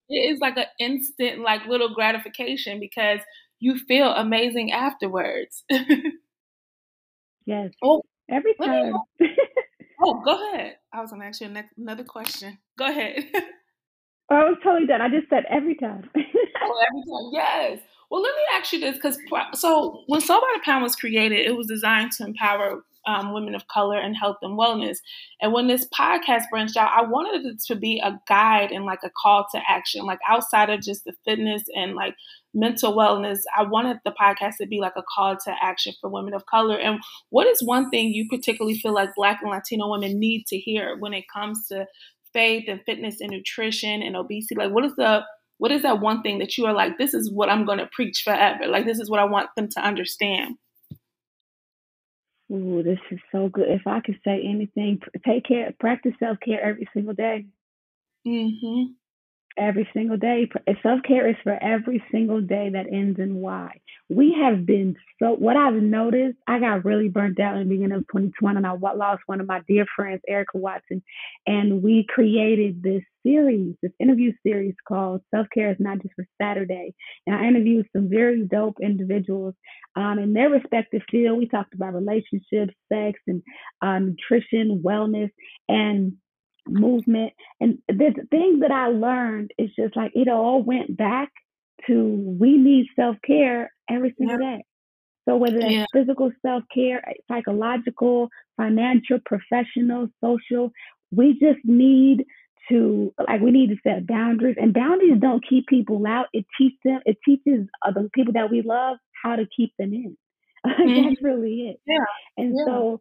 it 0.08 0.32
is 0.32 0.38
like 0.40 0.56
an 0.56 0.66
instant, 0.78 1.40
like 1.40 1.66
little 1.66 1.94
gratification 1.94 2.78
because 2.78 3.20
you 3.58 3.76
feel 3.76 4.08
amazing 4.12 4.72
afterwards. 4.72 5.64
yes. 7.46 7.70
Oh, 7.82 8.02
every 8.30 8.54
time. 8.54 8.94
oh, 10.02 10.22
go 10.24 10.54
ahead. 10.54 10.76
I 10.92 11.00
was 11.00 11.10
gonna 11.10 11.24
ask 11.24 11.40
you 11.40 11.50
another 11.76 12.04
question. 12.04 12.58
Go 12.78 12.86
ahead. 12.86 13.24
Oh, 14.30 14.36
I 14.36 14.44
was 14.44 14.56
totally 14.64 14.86
done. 14.86 15.02
I 15.02 15.08
just 15.10 15.28
said 15.28 15.44
every 15.50 15.74
time. 15.74 16.08
oh, 16.16 16.20
every 16.20 17.02
time. 17.02 17.30
Yes. 17.32 17.80
Well, 18.10 18.22
let 18.22 18.34
me 18.34 18.42
ask 18.54 18.72
you 18.72 18.80
this, 18.80 18.94
because 18.94 19.18
so 19.54 20.02
when 20.06 20.20
Soul 20.20 20.40
by 20.40 20.52
the 20.54 20.62
Pound 20.64 20.82
was 20.82 20.96
created, 20.96 21.40
it 21.40 21.54
was 21.56 21.66
designed 21.66 22.12
to 22.12 22.24
empower 22.24 22.84
um, 23.06 23.32
women 23.32 23.54
of 23.54 23.68
color 23.68 23.98
and 23.98 24.16
health 24.16 24.36
and 24.42 24.58
wellness. 24.58 24.98
And 25.40 25.52
when 25.52 25.66
this 25.66 25.86
podcast 25.86 26.44
branched 26.50 26.76
out, 26.76 26.92
I 26.96 27.02
wanted 27.02 27.44
it 27.46 27.60
to 27.66 27.76
be 27.76 28.00
a 28.02 28.18
guide 28.28 28.72
and 28.72 28.84
like 28.84 29.00
a 29.04 29.10
call 29.22 29.46
to 29.54 29.60
action, 29.68 30.04
like 30.04 30.20
outside 30.28 30.70
of 30.70 30.80
just 30.80 31.04
the 31.04 31.12
fitness 31.24 31.62
and 31.74 31.94
like 31.94 32.14
mental 32.54 32.96
wellness. 32.96 33.40
I 33.56 33.64
wanted 33.64 33.98
the 34.04 34.12
podcast 34.12 34.56
to 34.60 34.66
be 34.66 34.80
like 34.80 34.94
a 34.96 35.02
call 35.14 35.36
to 35.44 35.54
action 35.62 35.92
for 36.00 36.08
women 36.08 36.34
of 36.34 36.46
color. 36.46 36.78
And 36.78 37.00
what 37.30 37.46
is 37.46 37.62
one 37.62 37.90
thing 37.90 38.08
you 38.08 38.26
particularly 38.28 38.78
feel 38.78 38.94
like 38.94 39.14
Black 39.16 39.40
and 39.42 39.50
Latino 39.50 39.90
women 39.90 40.18
need 40.18 40.46
to 40.46 40.56
hear 40.56 40.96
when 40.98 41.12
it 41.12 41.24
comes 41.32 41.66
to 41.68 41.86
faith 42.32 42.64
and 42.68 42.80
fitness 42.86 43.20
and 43.20 43.30
nutrition 43.30 44.02
and 44.02 44.16
obesity? 44.16 44.56
Like, 44.56 44.72
what 44.72 44.84
is 44.84 44.94
the 44.96 45.22
what 45.58 45.70
is 45.70 45.82
that 45.82 46.00
one 46.00 46.22
thing 46.22 46.38
that 46.40 46.58
you 46.58 46.66
are 46.66 46.72
like, 46.72 46.98
this 46.98 47.14
is 47.14 47.30
what 47.32 47.48
I'm 47.48 47.64
going 47.64 47.78
to 47.78 47.88
preach 47.92 48.22
forever? 48.24 48.66
Like, 48.66 48.86
this 48.86 48.98
is 48.98 49.08
what 49.08 49.20
I 49.20 49.24
want 49.24 49.50
them 49.56 49.68
to 49.70 49.80
understand. 49.80 50.56
Ooh, 52.54 52.82
this 52.84 52.98
is 53.10 53.18
so 53.32 53.48
good. 53.48 53.68
If 53.68 53.86
I 53.86 54.00
could 54.00 54.18
say 54.24 54.42
anything, 54.48 55.00
take 55.26 55.44
care, 55.44 55.74
practice 55.80 56.12
self 56.20 56.38
care 56.44 56.62
every 56.62 56.88
single 56.94 57.14
day. 57.14 57.46
Mm-hmm. 58.26 58.92
Every 59.58 59.88
single 59.92 60.16
day. 60.16 60.48
Self 60.82 61.00
care 61.06 61.28
is 61.28 61.36
for 61.42 61.58
every 61.60 62.02
single 62.12 62.40
day 62.40 62.70
that 62.72 62.86
ends 62.92 63.18
in 63.18 63.36
Y. 63.36 63.80
We 64.10 64.36
have 64.40 64.66
been 64.66 64.96
so, 65.22 65.30
what 65.30 65.56
I've 65.56 65.74
noticed, 65.74 66.36
I 66.46 66.58
got 66.58 66.84
really 66.84 67.08
burnt 67.08 67.40
out 67.40 67.56
in 67.56 67.68
the 67.68 67.74
beginning 67.74 67.96
of 67.96 68.06
2020 68.08 68.56
and 68.56 68.66
I 68.66 68.72
lost 68.72 69.22
one 69.26 69.40
of 69.40 69.46
my 69.46 69.62
dear 69.66 69.86
friends, 69.96 70.20
Erica 70.28 70.58
Watson. 70.58 71.02
And 71.46 71.82
we 71.82 72.04
created 72.08 72.82
this 72.82 73.02
series, 73.24 73.76
this 73.80 73.92
interview 73.98 74.32
series 74.44 74.74
called 74.86 75.22
Self 75.34 75.46
Care 75.54 75.70
is 75.70 75.76
Not 75.78 76.02
Just 76.02 76.14
for 76.14 76.26
Saturday. 76.40 76.94
And 77.26 77.34
I 77.34 77.46
interviewed 77.46 77.86
some 77.94 78.10
very 78.10 78.44
dope 78.44 78.76
individuals 78.82 79.54
um, 79.96 80.18
in 80.18 80.32
their 80.34 80.50
respective 80.50 81.02
field. 81.10 81.38
We 81.38 81.48
talked 81.48 81.74
about 81.74 81.94
relationships, 81.94 82.74
sex, 82.92 83.18
and 83.26 83.42
uh, 83.80 84.00
nutrition, 84.00 84.82
wellness, 84.84 85.30
and 85.68 86.14
movement. 86.66 87.32
And 87.60 87.78
the 87.88 88.26
thing 88.30 88.60
that 88.60 88.70
I 88.70 88.88
learned 88.88 89.52
is 89.58 89.70
just 89.78 89.96
like 89.96 90.12
it 90.14 90.28
all 90.28 90.62
went 90.62 90.96
back 90.96 91.30
to 91.86 92.36
we 92.38 92.56
need 92.56 92.86
self 92.96 93.16
care 93.26 93.70
every 93.90 94.14
single 94.18 94.40
yeah. 94.40 94.56
day. 94.56 94.64
So 95.26 95.36
whether 95.36 95.56
it's 95.56 95.72
yeah. 95.72 95.86
physical 95.92 96.30
self 96.44 96.64
care, 96.72 97.02
psychological, 97.28 98.28
financial, 98.56 99.18
professional, 99.24 100.08
social, 100.22 100.70
we 101.10 101.32
just 101.32 101.64
need 101.64 102.24
to 102.68 103.12
like 103.28 103.40
we 103.40 103.50
need 103.50 103.68
to 103.68 103.76
set 103.82 104.06
boundaries 104.06 104.56
and 104.58 104.72
boundaries 104.72 105.18
don't 105.20 105.44
keep 105.46 105.66
people 105.66 106.02
out 106.06 106.26
it 106.32 106.46
teaches 106.56 106.78
them 106.84 107.00
it 107.04 107.18
teaches 107.24 107.66
the 107.94 108.08
people 108.14 108.32
that 108.32 108.50
we 108.50 108.62
love 108.62 108.96
how 109.22 109.36
to 109.36 109.46
keep 109.54 109.72
them 109.78 109.92
in 109.92 110.16
mm-hmm. 110.66 111.08
that's 111.08 111.22
really 111.22 111.68
it 111.68 111.80
yeah 111.86 112.04
and 112.38 112.54
yeah. 112.56 112.64
so 112.64 113.00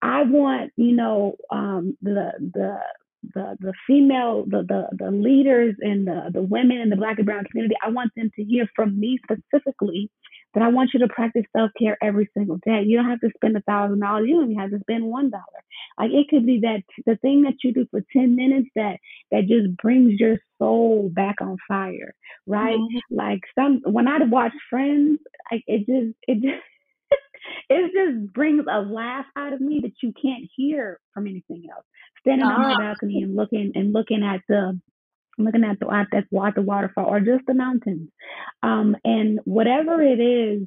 i 0.00 0.22
want 0.22 0.70
you 0.76 0.92
know 0.94 1.34
um 1.50 1.96
the 2.02 2.30
the 2.54 2.78
the 3.34 3.56
the 3.60 3.72
female 3.86 4.44
the, 4.46 4.62
the 4.62 4.88
the 5.04 5.10
leaders 5.10 5.74
and 5.80 6.06
the 6.06 6.30
the 6.32 6.42
women 6.42 6.78
in 6.78 6.90
the 6.90 6.96
black 6.96 7.18
and 7.18 7.26
brown 7.26 7.44
community 7.44 7.74
i 7.84 7.90
want 7.90 8.10
them 8.16 8.30
to 8.34 8.42
hear 8.42 8.66
from 8.74 8.98
me 8.98 9.18
specifically 9.22 10.10
that 10.54 10.62
I 10.62 10.68
want 10.68 10.90
you 10.92 11.00
to 11.00 11.08
practice 11.08 11.44
self 11.56 11.70
care 11.78 11.96
every 12.02 12.28
single 12.36 12.56
day. 12.64 12.82
You 12.84 12.96
don't 12.96 13.08
have 13.08 13.20
to 13.20 13.30
spend 13.36 13.56
a 13.56 13.60
thousand 13.62 14.00
dollars. 14.00 14.26
You 14.28 14.36
don't 14.36 14.50
even 14.50 14.60
have 14.60 14.70
to 14.70 14.80
spend 14.80 15.04
one 15.04 15.30
dollar. 15.30 15.44
Like 15.98 16.10
it 16.10 16.28
could 16.28 16.46
be 16.46 16.60
that 16.60 16.82
the 17.06 17.16
thing 17.16 17.42
that 17.42 17.54
you 17.62 17.72
do 17.72 17.86
for 17.90 18.00
ten 18.12 18.36
minutes 18.36 18.68
that 18.74 18.98
that 19.30 19.42
just 19.42 19.76
brings 19.76 20.18
your 20.18 20.38
soul 20.58 21.10
back 21.12 21.36
on 21.40 21.56
fire, 21.68 22.14
right? 22.46 22.78
Mm-hmm. 22.78 23.14
Like 23.14 23.40
some 23.58 23.80
when 23.84 24.08
I 24.08 24.18
watch 24.24 24.52
Friends, 24.68 25.20
like 25.50 25.62
it 25.66 25.86
just 25.86 26.16
it 26.26 26.42
just. 26.42 26.62
It 27.70 27.92
just 27.92 28.32
brings 28.34 28.64
a 28.70 28.80
laugh 28.80 29.26
out 29.36 29.52
of 29.52 29.60
me 29.60 29.80
that 29.82 29.92
you 30.02 30.12
can't 30.20 30.50
hear 30.56 31.00
from 31.14 31.28
anything 31.28 31.64
else. 31.72 31.84
Standing 32.20 32.46
uh-huh. 32.46 32.62
on 32.62 32.74
my 32.74 32.76
balcony 32.78 33.22
and 33.22 33.36
looking 33.36 33.72
and 33.74 33.92
looking 33.92 34.22
at 34.22 34.42
the 34.48 34.78
looking 35.38 35.64
at 35.64 35.78
the 35.78 35.88
at 35.88 36.08
the 36.10 36.62
waterfall 36.62 37.06
or 37.06 37.20
just 37.20 37.46
the 37.46 37.54
mountains. 37.54 38.10
Um, 38.62 38.96
and 39.04 39.38
whatever 39.44 40.02
it 40.02 40.20
is 40.20 40.66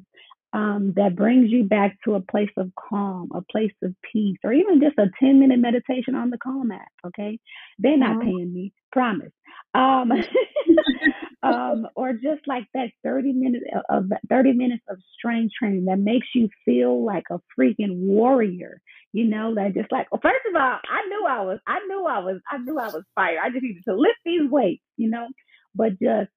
um, 0.54 0.92
that 0.96 1.16
brings 1.16 1.50
you 1.50 1.64
back 1.64 1.96
to 2.04 2.14
a 2.14 2.20
place 2.20 2.50
of 2.56 2.70
calm, 2.76 3.30
a 3.34 3.42
place 3.42 3.74
of 3.82 3.94
peace, 4.10 4.38
or 4.44 4.52
even 4.52 4.80
just 4.80 4.96
a 4.98 5.10
10 5.20 5.40
minute 5.40 5.58
meditation 5.58 6.14
on 6.14 6.30
the 6.30 6.38
Calm 6.38 6.70
app, 6.70 6.92
okay? 7.04 7.38
They're 7.78 7.98
not 7.98 8.18
mm-hmm. 8.18 8.20
paying 8.20 8.54
me, 8.54 8.72
promise. 8.92 9.32
Um, 9.74 10.12
um, 11.44 11.86
or 11.94 12.14
just 12.14 12.46
like 12.46 12.64
that 12.72 12.88
30 13.02 13.32
minutes 13.32 13.64
of 13.90 14.06
30 14.30 14.52
minutes 14.54 14.82
of 14.88 14.96
strength 15.16 15.52
training 15.58 15.84
that 15.84 15.98
makes 15.98 16.26
you 16.34 16.48
feel 16.64 17.04
like 17.04 17.24
a 17.30 17.38
freaking 17.58 17.98
warrior. 17.98 18.80
You 19.12 19.26
know, 19.26 19.54
that 19.54 19.74
just 19.74 19.92
like, 19.92 20.10
well, 20.10 20.20
first 20.22 20.40
of 20.48 20.56
all, 20.56 20.78
I 20.88 21.06
knew 21.08 21.26
I 21.28 21.42
was, 21.42 21.58
I 21.66 21.78
knew 21.86 22.04
I 22.06 22.18
was, 22.18 22.40
I 22.50 22.58
knew 22.58 22.78
I 22.78 22.88
was 22.88 23.04
fired. 23.14 23.38
I 23.44 23.50
just 23.50 23.62
needed 23.62 23.84
to 23.86 23.94
lift 23.94 24.18
these 24.24 24.50
weights, 24.50 24.82
you 24.96 25.08
know, 25.10 25.28
but 25.74 25.90
just 26.00 26.30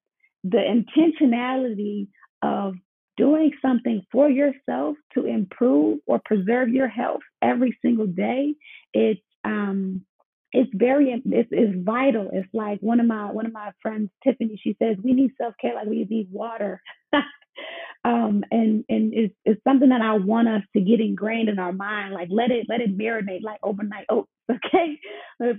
the 0.44 0.58
intentionality 0.58 2.08
of 2.42 2.74
doing 3.16 3.50
something 3.60 4.02
for 4.12 4.30
yourself 4.30 4.96
to 5.14 5.26
improve 5.26 5.98
or 6.06 6.20
preserve 6.24 6.68
your 6.68 6.86
health 6.86 7.20
every 7.42 7.76
single 7.82 8.06
day, 8.06 8.54
it's 8.92 9.20
um 9.44 10.04
it's 10.52 10.70
very 10.74 11.10
it's, 11.12 11.48
it's 11.52 11.84
vital. 11.84 12.30
It's 12.32 12.48
like 12.54 12.80
one 12.80 13.00
of 13.00 13.06
my 13.06 13.30
one 13.32 13.46
of 13.46 13.52
my 13.52 13.72
friends, 13.82 14.10
Tiffany, 14.24 14.58
she 14.62 14.76
says 14.82 14.96
we 15.02 15.12
need 15.12 15.32
self 15.40 15.54
care 15.60 15.74
like 15.74 15.86
we 15.86 16.04
need 16.08 16.28
water. 16.30 16.80
um, 18.04 18.44
and 18.50 18.84
and 18.88 19.12
it's, 19.14 19.34
it's 19.44 19.62
something 19.64 19.90
that 19.90 20.00
I 20.02 20.14
want 20.14 20.48
us 20.48 20.62
to 20.76 20.82
get 20.82 21.00
ingrained 21.00 21.48
in 21.48 21.58
our 21.58 21.72
mind. 21.72 22.14
Like 22.14 22.28
let 22.30 22.50
it 22.50 22.66
let 22.68 22.80
it 22.80 22.96
marinate 22.96 23.42
like 23.42 23.60
overnight 23.62 24.06
oats. 24.08 24.30
Okay, 24.50 24.98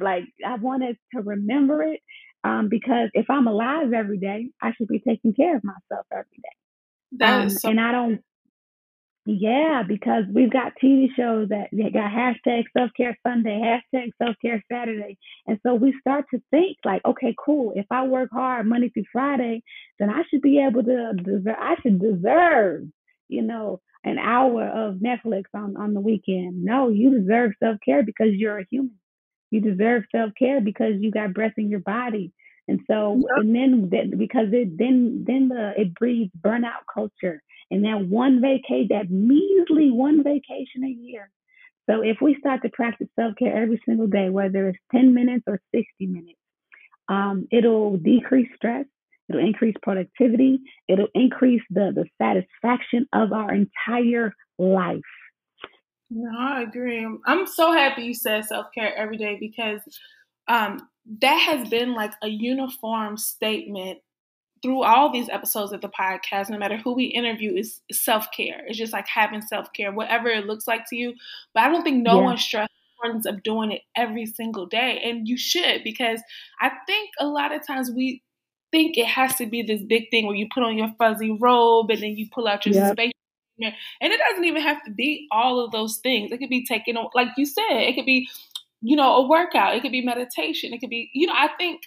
like 0.02 0.23
I 0.45 0.56
want 0.56 0.84
us 0.84 0.95
to 1.15 1.21
remember 1.21 1.84
it 1.84 2.02
um, 2.43 2.67
because 2.69 3.10
if 3.13 3.30
I'm 3.30 3.47
alive 3.47 3.93
every 3.93 4.17
day, 4.17 4.49
I 4.62 4.73
should 4.73 4.88
be 4.88 4.99
taking 4.99 5.34
care 5.34 5.56
of 5.56 5.63
myself 5.63 6.06
every 6.12 6.25
day. 6.38 6.58
That 7.19 7.34
um, 7.34 7.49
so- 7.52 7.69
and 7.69 7.80
I 7.80 7.91
don't 7.91 8.21
yeah, 9.30 9.84
because 9.88 10.24
we've 10.34 10.52
got 10.52 10.74
TV 10.84 11.08
shows 11.15 11.50
that, 11.50 11.68
they 11.72 11.92
got 11.92 12.12
hashtag 12.12 12.63
self 12.76 12.89
care 12.98 13.15
Sunday, 13.26 13.62
hashtag 13.62 14.10
self 14.22 14.36
care 14.44 14.63
Saturday. 14.72 15.18
And 15.46 15.60
so 15.62 15.76
we 15.76 15.94
start 16.02 16.26
to 16.34 16.42
think 16.50 16.78
like, 16.84 17.04
okay, 17.06 17.36
cool. 17.44 17.74
If 17.76 17.86
I 17.92 18.08
work 18.08 18.30
hard 18.34 18.65
Monday 18.65 18.89
through 18.89 19.04
Friday, 19.12 19.62
then 20.00 20.10
I 20.10 20.24
should 20.30 20.42
be 20.42 20.60
able 20.60 20.84
to 20.84 21.13
deserve, 21.13 21.56
I 21.60 21.76
should 21.84 22.02
deserve, 22.02 22.86
you 23.28 23.44
know, 23.44 23.82
an 24.04 24.18
hour 24.18 24.68
of 24.68 24.96
Netflix 24.96 25.44
on, 25.54 25.78
on 25.78 25.94
the 25.94 26.02
weekend. 26.02 26.63
No, 26.63 26.89
you 26.89 27.20
deserve 27.20 27.52
self 27.62 27.78
care 27.86 28.02
because 28.02 28.30
you're 28.32 28.60
a 28.60 28.65
human. 28.72 28.98
You 29.52 29.62
deserve 29.62 30.04
self 30.12 30.32
care 30.39 30.60
because 30.60 30.94
you 31.00 31.12
got 31.12 31.36
breath 31.36 31.54
in 31.58 31.70
your 31.70 31.82
body. 31.82 32.32
And 32.70 32.80
so, 32.86 33.16
yep. 33.16 33.38
and 33.38 33.56
then 33.56 34.18
because 34.18 34.50
it 34.52 34.78
then 34.78 35.26
then 35.26 35.50
the 35.50 35.74
it 35.76 35.96
breeds 35.96 36.32
burnout 36.40 36.86
culture 36.94 37.42
and 37.72 37.84
that 37.84 38.08
one 38.08 38.42
vacation, 38.42 38.88
that 38.92 39.10
measly 39.10 39.90
one 39.90 40.24
vacation 40.24 40.84
a 40.84 40.88
year. 40.88 41.32
So 41.90 42.02
if 42.02 42.18
we 42.22 42.36
start 42.40 42.62
to 42.62 42.70
practice 42.70 43.08
self 43.20 43.36
care 43.38 43.56
every 43.60 43.82
single 43.88 44.06
day, 44.06 44.30
whether 44.30 44.70
it's 44.70 44.78
10 44.92 45.16
minutes 45.16 45.44
or 45.48 45.60
60 45.74 45.88
minutes, 46.06 46.38
um, 47.08 47.48
it'll 47.52 47.98
decrease 47.98 48.50
stress, 48.56 48.86
it'll 49.28 49.44
increase 49.44 49.76
productivity, 49.82 50.60
it'll 50.88 51.08
increase 51.16 51.64
the, 51.72 51.92
the 51.96 52.06
satisfaction 52.22 53.08
of 53.14 53.34
our 53.34 53.52
entire 53.52 54.34
life. 54.60 55.02
No, 56.12 56.30
I 56.38 56.62
agree. 56.62 57.08
I'm 57.26 57.48
so 57.48 57.72
happy 57.72 58.04
you 58.04 58.14
said 58.14 58.46
self 58.46 58.68
care 58.74 58.96
every 58.96 59.18
day 59.18 59.38
because 59.40 59.82
um, 60.50 60.88
that 61.22 61.38
has 61.38 61.70
been 61.70 61.94
like 61.94 62.14
a 62.22 62.28
uniform 62.28 63.18
statement 63.18 64.00
through 64.62 64.84
all 64.84 65.10
these 65.10 65.30
episodes 65.30 65.72
of 65.72 65.80
the 65.80 65.88
podcast, 65.88 66.50
no 66.50 66.58
matter 66.58 66.76
who 66.76 66.94
we 66.94 67.06
interview, 67.06 67.56
is 67.56 67.80
self 67.92 68.28
care. 68.36 68.62
It's 68.68 68.78
just 68.78 68.92
like 68.92 69.08
having 69.08 69.42
self 69.42 69.72
care, 69.72 69.92
whatever 69.94 70.28
it 70.28 70.46
looks 70.46 70.68
like 70.68 70.82
to 70.90 70.98
you. 70.98 71.14
But 71.54 71.64
I 71.64 71.70
don't 71.70 71.84
think 71.84 72.04
no 72.04 72.20
yeah. 72.20 72.26
one 72.26 72.38
stresses 72.38 72.70
importance 73.00 73.26
of 73.26 73.44
doing 73.44 73.72
it 73.72 73.82
every 73.96 74.26
single 74.26 74.66
day. 74.66 75.02
And 75.04 75.28
you 75.28 75.38
should, 75.38 75.84
because 75.84 76.22
I 76.60 76.72
think 76.86 77.12
a 77.20 77.26
lot 77.26 77.54
of 77.54 77.66
times 77.66 77.90
we 77.92 78.22
think 78.72 78.98
it 78.98 79.08
has 79.08 79.36
to 79.36 79.46
be 79.46 79.64
this 79.64 79.82
big 79.82 80.10
thing 80.12 80.28
where 80.28 80.36
you 80.36 80.48
put 80.54 80.64
on 80.64 80.78
your 80.78 80.94
fuzzy 80.98 81.32
robe 81.32 81.90
and 81.90 82.02
then 82.02 82.16
you 82.18 82.28
pull 82.32 82.48
out 82.48 82.66
your 82.66 82.76
yep. 82.76 82.94
space. 82.94 83.12
And 83.62 84.14
it 84.14 84.20
doesn't 84.30 84.46
even 84.46 84.62
have 84.62 84.82
to 84.86 84.92
be 84.92 85.28
all 85.32 85.64
of 85.64 85.72
those 85.72 85.98
things. 85.98 86.32
It 86.32 86.38
could 86.38 86.50
be 86.50 86.66
taking, 86.66 86.96
like 87.14 87.28
you 87.36 87.46
said, 87.46 87.64
it 87.70 87.96
could 87.96 88.06
be, 88.06 88.30
you 88.82 88.96
know, 88.96 89.15
a 89.18 89.28
workout. 89.28 89.76
It 89.76 89.82
could 89.82 89.92
be 89.92 90.02
meditation. 90.02 90.74
It 90.74 90.80
could 90.80 90.89
be, 90.89 91.10
you 91.13 91.28
know, 91.28 91.34
I 91.36 91.50
think 91.58 91.82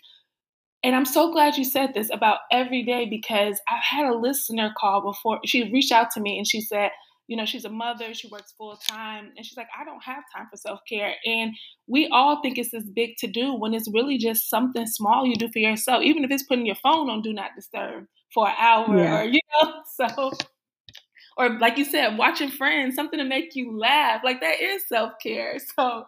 and 0.85 0.96
I'm 0.96 1.05
so 1.05 1.33
glad 1.33 1.57
you 1.57 1.64
said 1.64 1.94
this 1.94 2.11
about 2.11 2.38
every 2.50 2.83
day 2.83 3.07
because 3.09 3.61
I've 3.68 3.85
had 3.85 4.07
a 4.07 4.16
listener 4.16 4.72
call 4.76 5.00
before. 5.00 5.38
She 5.44 5.70
reached 5.70 5.92
out 5.92 6.11
to 6.12 6.20
me 6.20 6.38
and 6.38 6.48
she 6.48 6.61
said, 6.61 6.90
you 7.28 7.37
know, 7.37 7.44
she's 7.44 7.64
a 7.64 7.70
mother, 7.70 8.12
she 8.14 8.26
works 8.28 8.52
full 8.59 8.76
time, 8.76 9.31
and 9.37 9.46
she's 9.46 9.57
like, 9.57 9.68
I 9.78 9.85
don't 9.85 10.02
have 10.02 10.24
time 10.35 10.48
for 10.50 10.57
self 10.57 10.81
care. 10.88 11.14
And 11.24 11.55
we 11.87 12.09
all 12.09 12.42
think 12.42 12.59
it's 12.59 12.72
this 12.72 12.85
big 12.85 13.16
to 13.18 13.28
do 13.28 13.55
when 13.55 13.74
it's 13.74 13.88
really 13.92 14.18
just 14.18 14.50
something 14.50 14.87
small 14.87 15.24
you 15.24 15.37
do 15.37 15.48
for 15.52 15.61
yourself, 15.61 16.02
even 16.02 16.24
if 16.24 16.31
it's 16.33 16.42
putting 16.42 16.66
your 16.66 16.76
phone 16.76 17.09
on 17.09 17.22
do 17.22 17.33
not 17.33 17.52
disturb 17.55 18.07
for 18.35 18.48
an 18.48 18.55
hour 18.59 18.98
yeah. 18.98 19.20
or, 19.20 19.24
you 19.24 19.40
know, 19.62 19.72
so. 20.09 20.33
Or 21.38 21.59
like 21.59 21.78
you 21.78 21.85
said, 21.87 22.18
watching 22.18 22.50
friends, 22.50 22.94
something 22.94 23.18
to 23.18 23.24
make 23.24 23.55
you 23.55 23.78
laugh. 23.78 24.20
Like 24.22 24.40
that 24.40 24.61
is 24.61 24.87
self 24.88 25.12
care. 25.22 25.59
So 25.78 26.05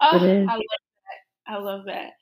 oh, 0.00 0.18
I 0.18 0.18
love 0.18 0.46
that. 0.46 1.52
I 1.52 1.58
love 1.58 1.84
that. 1.86 2.12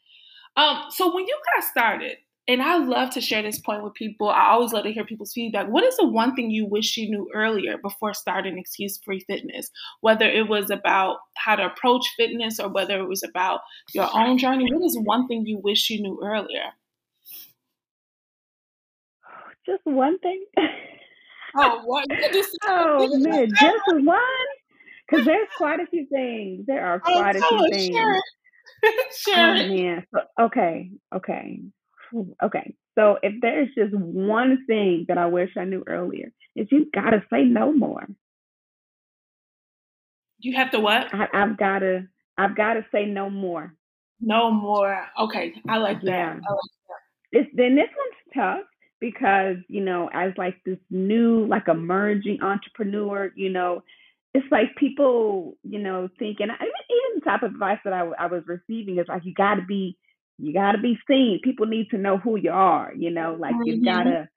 Um, 0.57 0.91
so 0.91 1.15
when 1.15 1.27
you 1.27 1.39
got 1.55 1.65
started, 1.65 2.17
and 2.49 2.63
I 2.63 2.79
love 2.79 3.11
to 3.11 3.21
share 3.21 3.43
this 3.43 3.61
point 3.61 3.85
with 3.85 3.93
people. 3.93 4.31
I 4.31 4.49
always 4.49 4.73
love 4.73 4.85
to 4.85 4.93
hear 4.93 5.05
people's 5.05 5.35
feedback. 5.35 5.69
What 5.69 5.85
is 5.85 5.99
the 5.99 6.09
one 6.09 6.35
thing 6.35 6.51
you 6.51 6.65
wish 6.65 6.97
you 6.97 7.11
knew 7.11 7.31
earlier 7.35 7.77
before 7.77 8.15
starting 8.15 8.57
Excuse 8.57 8.99
Free 9.05 9.21
Fitness? 9.21 9.71
Whether 10.01 10.25
it 10.25 10.49
was 10.49 10.71
about 10.71 11.19
how 11.37 11.57
to 11.57 11.67
approach 11.67 12.07
fitness 12.17 12.59
or 12.59 12.71
whether 12.71 12.99
it 12.99 13.07
was 13.07 13.23
about 13.23 13.61
your 13.93 14.09
own 14.15 14.39
journey, 14.39 14.73
what 14.73 14.83
is 14.83 14.99
one 14.99 15.29
thing 15.29 15.45
you 15.45 15.59
wish 15.59 15.91
you 15.91 16.01
knew 16.01 16.19
earlier? 16.25 16.73
Just 19.67 19.85
one 19.85 20.19
thing. 20.21 20.43
oh, 21.55 21.83
what? 21.85 22.07
oh 22.65 23.19
man, 23.19 23.51
just 23.61 23.83
one. 23.89 24.19
Because 25.09 25.25
there's 25.25 25.49
quite 25.57 25.81
a 25.81 25.87
few 25.87 26.07
things. 26.07 26.67
There 26.67 26.85
are 26.85 27.01
oh, 27.07 27.13
quite 27.13 27.37
a 27.37 27.41
few 27.41 27.69
things. 27.73 27.97
Sure. 27.97 28.21
sure. 29.17 29.35
Oh 29.37 29.55
man. 29.55 30.07
Okay. 30.41 30.91
Okay. 31.15 31.61
Okay. 32.43 32.75
So 32.99 33.19
if 33.23 33.35
there's 33.41 33.69
just 33.77 33.95
one 33.95 34.65
thing 34.67 35.07
that 35.09 35.19
I 35.19 35.27
wish 35.27 35.51
I 35.57 35.65
knew 35.65 35.85
earlier, 35.87 36.33
is 36.57 36.67
you've 36.71 36.93
gotta 36.93 37.23
say 37.31 37.45
no 37.45 37.73
more. 37.73 38.07
You 40.41 40.57
have 40.57 40.71
to 40.73 40.81
what? 40.81 41.13
I, 41.13 41.29
have 41.33 41.57
gotta 41.57 42.07
I've 42.37 42.57
gotta 42.57 42.85
say 42.93 43.07
no 43.07 43.31
more. 43.31 43.75
No 44.21 44.51
more. 44.51 45.07
Okay. 45.19 45.55
I 45.69 45.79
like 45.79 46.01
that. 46.03 46.07
Yeah. 46.07 46.31
I 46.31 46.33
like 46.33 46.43
that. 47.33 47.47
Then 47.55 47.77
this 47.77 47.89
one's 47.97 48.35
tough 48.35 48.67
because, 49.01 49.57
you 49.69 49.81
know, 49.81 50.11
as 50.13 50.33
like 50.37 50.57
this 50.65 50.79
new, 50.91 51.47
like 51.47 51.69
emerging 51.69 52.43
entrepreneur, 52.43 53.33
you 53.37 53.51
know, 53.51 53.83
it's 54.35 54.47
like 54.51 54.77
people, 54.77 55.57
you 55.63 55.79
know, 55.79 56.09
thinking, 56.19 56.49
I 56.51 56.63
mean, 56.63 56.73
even 56.91 57.21
the 57.21 57.25
type 57.25 57.43
of 57.43 57.53
advice 57.53 57.79
that 57.85 57.93
I, 57.93 58.01
I 58.19 58.27
was 58.27 58.43
receiving 58.47 58.99
is 58.99 59.07
like, 59.09 59.25
you 59.25 59.35
got 59.35 59.55
to 59.55 59.63
be, 59.63 59.97
you 60.39 60.53
got 60.53 60.73
to 60.73 60.79
be 60.79 60.99
seen. 61.09 61.41
People 61.43 61.67
need 61.67 61.89
to 61.91 61.99
know 61.99 62.19
who 62.19 62.37
you 62.37 62.51
are, 62.51 62.93
you 62.97 63.11
know, 63.11 63.37
like 63.39 63.55
mm-hmm. 63.55 63.67
you 63.67 63.85
got 63.85 64.05
to, 64.05 64.29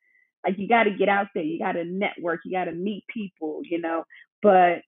like 0.46 0.58
you 0.58 0.68
got 0.68 0.84
to 0.84 0.92
get 0.92 1.10
out 1.10 1.28
there. 1.36 1.44
You 1.44 1.60
got 1.60 1.74
to 1.74 1.84
network. 1.84 2.42
You 2.46 2.52
got 2.54 2.66
to 2.66 2.72
meet 2.72 3.04
people, 3.14 3.62
you 3.64 3.80
know. 3.80 4.06
But 4.42 4.82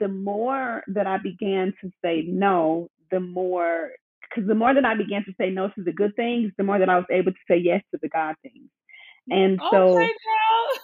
the 0.00 0.08
more 0.08 0.82
that 0.88 1.06
I 1.06 1.18
began 1.18 1.74
to 1.82 1.90
say 2.02 2.24
no, 2.26 2.88
the 3.10 3.20
more, 3.20 3.90
because 4.22 4.48
the 4.48 4.54
more 4.54 4.72
that 4.72 4.84
I 4.84 4.94
began 4.94 5.24
to 5.24 5.34
say 5.38 5.50
no 5.50 5.68
to 5.68 5.82
the 5.82 5.92
good 5.92 6.16
things, 6.16 6.52
the 6.56 6.64
more 6.64 6.78
that 6.78 6.88
I 6.88 6.96
was 6.96 7.06
able 7.10 7.32
to 7.32 7.38
say 7.46 7.58
yes 7.58 7.82
to 7.90 7.98
the 8.00 8.08
God 8.08 8.36
things. 8.42 8.70
And 9.30 9.58
so, 9.70 9.96
okay, 9.96 10.12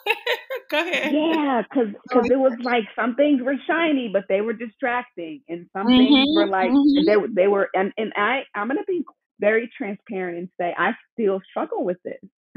go 0.70 0.80
ahead. 0.80 1.12
Yeah, 1.12 1.62
because 1.62 1.92
because 2.08 2.26
it 2.30 2.38
was 2.38 2.54
like 2.62 2.84
some 2.96 3.14
things 3.14 3.42
were 3.42 3.56
shiny, 3.66 4.08
but 4.08 4.24
they 4.28 4.40
were 4.40 4.54
distracting, 4.54 5.42
and 5.48 5.66
some 5.74 5.86
mm-hmm, 5.86 5.98
things 5.98 6.28
were 6.34 6.46
like 6.46 6.70
mm-hmm. 6.70 7.06
they 7.06 7.42
they 7.42 7.48
were. 7.48 7.68
And 7.74 7.92
and 7.98 8.12
I 8.16 8.44
I'm 8.54 8.68
gonna 8.68 8.84
be 8.86 9.04
very 9.40 9.70
transparent 9.76 10.38
and 10.38 10.48
say 10.58 10.74
I 10.76 10.92
still 11.12 11.40
struggle 11.50 11.84
with 11.84 11.98
this. 12.02 12.20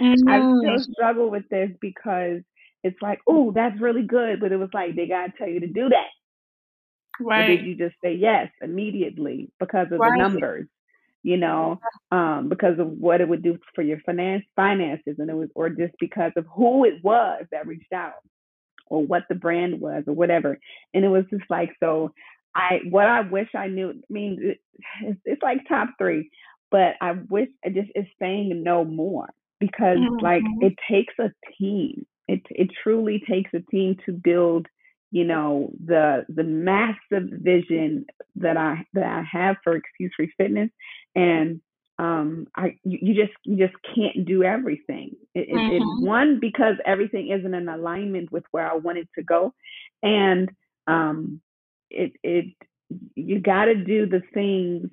mm-hmm. 0.00 0.28
I 0.28 0.38
still 0.38 0.92
struggle 0.92 1.30
with 1.30 1.48
this 1.50 1.70
because 1.80 2.40
it's 2.82 3.00
like, 3.02 3.20
oh, 3.26 3.52
that's 3.52 3.80
really 3.80 4.06
good, 4.06 4.40
but 4.40 4.52
it 4.52 4.56
was 4.56 4.70
like 4.72 4.96
they 4.96 5.06
gotta 5.06 5.32
tell 5.36 5.48
you 5.48 5.60
to 5.60 5.66
do 5.66 5.90
that. 5.90 6.08
Right. 7.20 7.50
Or 7.50 7.56
did 7.56 7.66
you 7.66 7.76
just 7.76 7.94
say 8.02 8.14
yes 8.14 8.48
immediately 8.62 9.50
because 9.60 9.88
of 9.92 9.98
right. 9.98 10.12
the 10.12 10.16
numbers? 10.16 10.66
You 11.24 11.38
know, 11.38 11.80
um, 12.12 12.48
because 12.50 12.78
of 12.78 12.86
what 12.86 13.22
it 13.22 13.28
would 13.28 13.42
do 13.42 13.58
for 13.74 13.82
your 13.82 13.98
finance 14.04 14.44
finances, 14.54 15.16
and 15.18 15.30
it 15.30 15.34
was, 15.34 15.48
or 15.54 15.70
just 15.70 15.94
because 15.98 16.32
of 16.36 16.44
who 16.54 16.84
it 16.84 17.02
was 17.02 17.44
that 17.50 17.66
reached 17.66 17.92
out, 17.92 18.12
or 18.86 19.04
what 19.04 19.22
the 19.28 19.34
brand 19.34 19.80
was, 19.80 20.04
or 20.06 20.12
whatever. 20.12 20.58
And 20.92 21.04
it 21.04 21.08
was 21.08 21.24
just 21.30 21.44
like 21.50 21.70
so. 21.80 22.12
I 22.54 22.80
what 22.90 23.06
I 23.06 23.22
wish 23.22 23.48
I 23.56 23.66
knew. 23.68 23.90
I 23.90 24.12
mean, 24.12 24.54
it's, 25.00 25.20
it's 25.24 25.42
like 25.42 25.66
top 25.66 25.88
three, 25.98 26.30
but 26.70 26.94
I 27.00 27.12
wish 27.30 27.48
I 27.64 27.70
just 27.70 27.90
is 27.94 28.04
saying 28.20 28.62
no 28.62 28.84
more 28.84 29.30
because 29.58 29.96
mm-hmm. 29.96 30.22
like 30.22 30.42
it 30.60 30.74
takes 30.88 31.14
a 31.18 31.32
team. 31.58 32.06
It 32.28 32.42
it 32.50 32.68
truly 32.82 33.22
takes 33.28 33.50
a 33.54 33.60
team 33.70 33.96
to 34.04 34.12
build 34.12 34.66
you 35.10 35.24
know 35.24 35.70
the 35.84 36.26
the 36.28 36.42
massive 36.42 37.30
vision 37.30 38.04
that 38.36 38.56
I 38.56 38.84
that 38.94 39.04
I 39.04 39.22
have 39.30 39.56
for 39.62 39.76
Excuse 39.76 40.12
Free 40.16 40.32
Fitness, 40.36 40.70
and 41.14 41.60
um, 41.98 42.48
I 42.56 42.78
you, 42.84 42.98
you 43.00 43.14
just 43.14 43.36
you 43.44 43.56
just 43.56 43.76
can't 43.94 44.26
do 44.26 44.42
everything. 44.42 45.16
It, 45.34 45.48
mm-hmm. 45.48 45.74
it, 45.74 45.76
it, 45.76 46.06
one 46.06 46.38
because 46.40 46.74
everything 46.84 47.30
isn't 47.30 47.54
in 47.54 47.68
alignment 47.68 48.32
with 48.32 48.44
where 48.50 48.70
I 48.70 48.74
wanted 48.74 49.08
to 49.16 49.22
go, 49.22 49.54
and 50.02 50.50
um, 50.86 51.40
it 51.90 52.12
it 52.22 52.46
you 53.14 53.40
got 53.40 53.66
to 53.66 53.76
do 53.76 54.06
the 54.06 54.22
things 54.32 54.90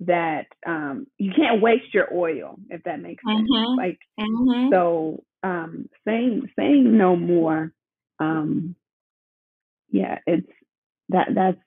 that 0.00 0.46
um, 0.66 1.06
you 1.18 1.32
can't 1.36 1.62
waste 1.62 1.92
your 1.92 2.12
oil 2.12 2.58
if 2.68 2.82
that 2.84 3.00
makes 3.00 3.22
sense. 3.24 3.48
Mm-hmm. 3.48 3.78
Like 3.78 3.98
mm-hmm. 4.18 4.72
so, 4.72 5.22
um, 5.42 5.88
saying 6.06 6.48
saying 6.58 6.96
no 6.96 7.16
more. 7.16 7.72
Um, 8.18 8.74
yeah, 9.90 10.18
it's 10.26 10.50
that 11.10 11.28
that's 11.34 11.58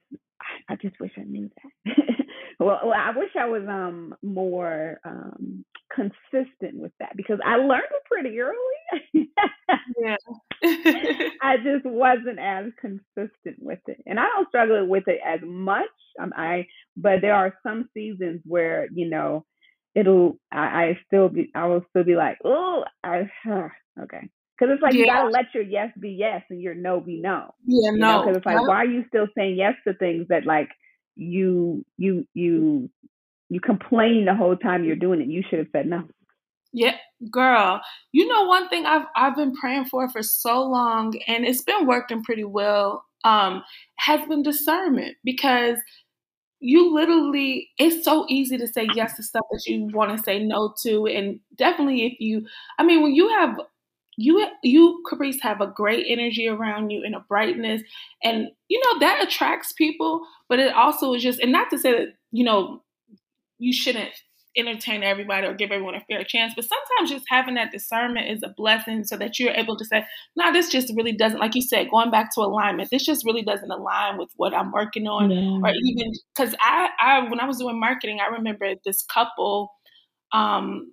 I 0.67 0.75
just 0.75 0.99
wish 0.99 1.11
I 1.17 1.23
knew 1.23 1.49
that. 1.85 1.95
well, 2.59 2.79
well, 2.83 2.93
I 2.95 3.11
wish 3.17 3.31
I 3.39 3.45
was 3.45 3.63
um 3.67 4.15
more 4.21 4.99
um 5.05 5.65
consistent 5.93 6.75
with 6.75 6.91
that 6.99 7.15
because 7.15 7.39
I 7.45 7.57
learned 7.57 7.83
it 7.83 8.03
pretty 8.09 8.39
early. 8.39 9.31
yeah. 9.99 10.17
I 11.41 11.57
just 11.57 11.85
wasn't 11.85 12.39
as 12.39 12.65
consistent 12.79 13.57
with 13.59 13.79
it. 13.87 14.01
And 14.05 14.19
I 14.19 14.25
don't 14.35 14.47
struggle 14.49 14.85
with 14.87 15.07
it 15.07 15.19
as 15.25 15.39
much. 15.43 15.85
Um, 16.19 16.33
I 16.35 16.67
but 16.95 17.21
there 17.21 17.35
are 17.35 17.53
some 17.63 17.89
seasons 17.93 18.41
where, 18.45 18.87
you 18.93 19.09
know, 19.09 19.45
it'll 19.95 20.37
I, 20.51 20.57
I 20.57 20.99
still 21.07 21.29
be 21.29 21.51
I 21.55 21.67
will 21.67 21.85
still 21.89 22.03
be 22.03 22.15
like, 22.15 22.37
oh, 22.43 22.83
I 23.03 23.29
huh, 23.43 23.69
okay. 24.01 24.29
Because 24.57 24.75
it's 24.75 24.83
like 24.83 24.93
yeah. 24.93 24.99
you 24.99 25.05
gotta 25.07 25.29
let 25.29 25.45
your 25.53 25.63
yes 25.63 25.89
be 25.99 26.11
yes 26.11 26.43
and 26.49 26.61
your 26.61 26.75
no 26.75 26.99
be 26.99 27.19
no. 27.19 27.53
Yeah, 27.65 27.91
no. 27.91 28.21
Because 28.21 28.37
it's 28.37 28.45
like, 28.45 28.61
why 28.67 28.77
are 28.77 28.85
you 28.85 29.03
still 29.07 29.27
saying 29.35 29.57
yes 29.57 29.73
to 29.87 29.93
things 29.95 30.27
that 30.29 30.45
like 30.45 30.69
you 31.15 31.85
you 31.97 32.27
you 32.33 32.89
you 33.49 33.59
complain 33.59 34.25
the 34.25 34.35
whole 34.35 34.55
time 34.55 34.83
you're 34.83 34.95
doing 34.95 35.21
it? 35.21 35.27
You 35.27 35.43
should 35.49 35.59
have 35.59 35.67
said 35.71 35.87
no. 35.87 36.07
Yeah, 36.71 36.95
girl. 37.29 37.81
You 38.11 38.27
know 38.27 38.43
one 38.43 38.67
thing 38.69 38.85
I've 38.85 39.05
I've 39.15 39.35
been 39.35 39.55
praying 39.55 39.85
for 39.85 40.09
for 40.09 40.23
so 40.23 40.63
long, 40.63 41.13
and 41.27 41.45
it's 41.45 41.61
been 41.61 41.85
working 41.85 42.23
pretty 42.23 42.43
well. 42.43 43.05
Um, 43.23 43.63
has 43.99 44.27
been 44.27 44.43
discernment 44.43 45.15
because 45.23 45.77
you 46.59 46.93
literally 46.93 47.69
it's 47.77 48.05
so 48.05 48.25
easy 48.29 48.57
to 48.57 48.67
say 48.67 48.87
yes 48.95 49.17
to 49.17 49.23
stuff 49.23 49.43
that 49.51 49.63
you 49.65 49.89
want 49.93 50.15
to 50.15 50.23
say 50.23 50.39
no 50.39 50.73
to 50.81 51.05
and 51.07 51.39
definitely 51.57 52.05
if 52.05 52.13
you 52.21 52.45
i 52.79 52.83
mean 52.83 53.01
when 53.01 53.13
you 53.13 53.27
have 53.27 53.59
you 54.17 54.45
you 54.63 55.03
Caprice 55.09 55.41
have 55.41 55.61
a 55.61 55.67
great 55.67 56.05
energy 56.07 56.47
around 56.47 56.89
you 56.89 57.03
and 57.03 57.15
a 57.15 57.19
brightness. 57.27 57.81
And 58.23 58.49
you 58.69 58.81
know 58.83 58.99
that 58.99 59.23
attracts 59.23 59.71
people 59.71 60.25
but 60.49 60.59
it 60.59 60.73
also 60.73 61.13
is 61.13 61.23
just 61.23 61.39
and 61.39 61.51
not 61.51 61.69
to 61.69 61.77
say 61.77 61.91
that 61.91 62.07
you 62.31 62.43
know 62.43 62.81
you 63.59 63.71
shouldn't 63.71 64.09
entertain 64.55 65.01
everybody 65.03 65.47
or 65.47 65.53
give 65.53 65.71
everyone 65.71 65.95
a 65.95 66.01
fair 66.01 66.23
chance 66.23 66.53
but 66.55 66.65
sometimes 66.65 67.09
just 67.09 67.25
having 67.27 67.55
that 67.55 67.71
discernment 67.71 68.29
is 68.29 68.43
a 68.43 68.53
blessing 68.55 69.03
so 69.03 69.17
that 69.17 69.39
you're 69.39 69.53
able 69.53 69.75
to 69.75 69.85
say 69.85 70.05
no 70.35 70.51
this 70.53 70.69
just 70.69 70.93
really 70.95 71.11
doesn't 71.11 71.39
like 71.39 71.55
you 71.55 71.61
said 71.61 71.89
going 71.89 72.11
back 72.11 72.33
to 72.33 72.41
alignment 72.41 72.89
this 72.91 73.05
just 73.05 73.25
really 73.25 73.41
doesn't 73.41 73.71
align 73.71 74.17
with 74.17 74.29
what 74.35 74.53
i'm 74.53 74.71
working 74.71 75.07
on 75.07 75.31
or 75.63 75.71
even 75.83 76.11
because 76.35 76.53
i 76.61 76.89
i 76.99 77.29
when 77.29 77.39
i 77.39 77.45
was 77.45 77.57
doing 77.57 77.79
marketing 77.79 78.19
i 78.19 78.31
remember 78.31 78.73
this 78.85 79.03
couple 79.03 79.71
um 80.33 80.91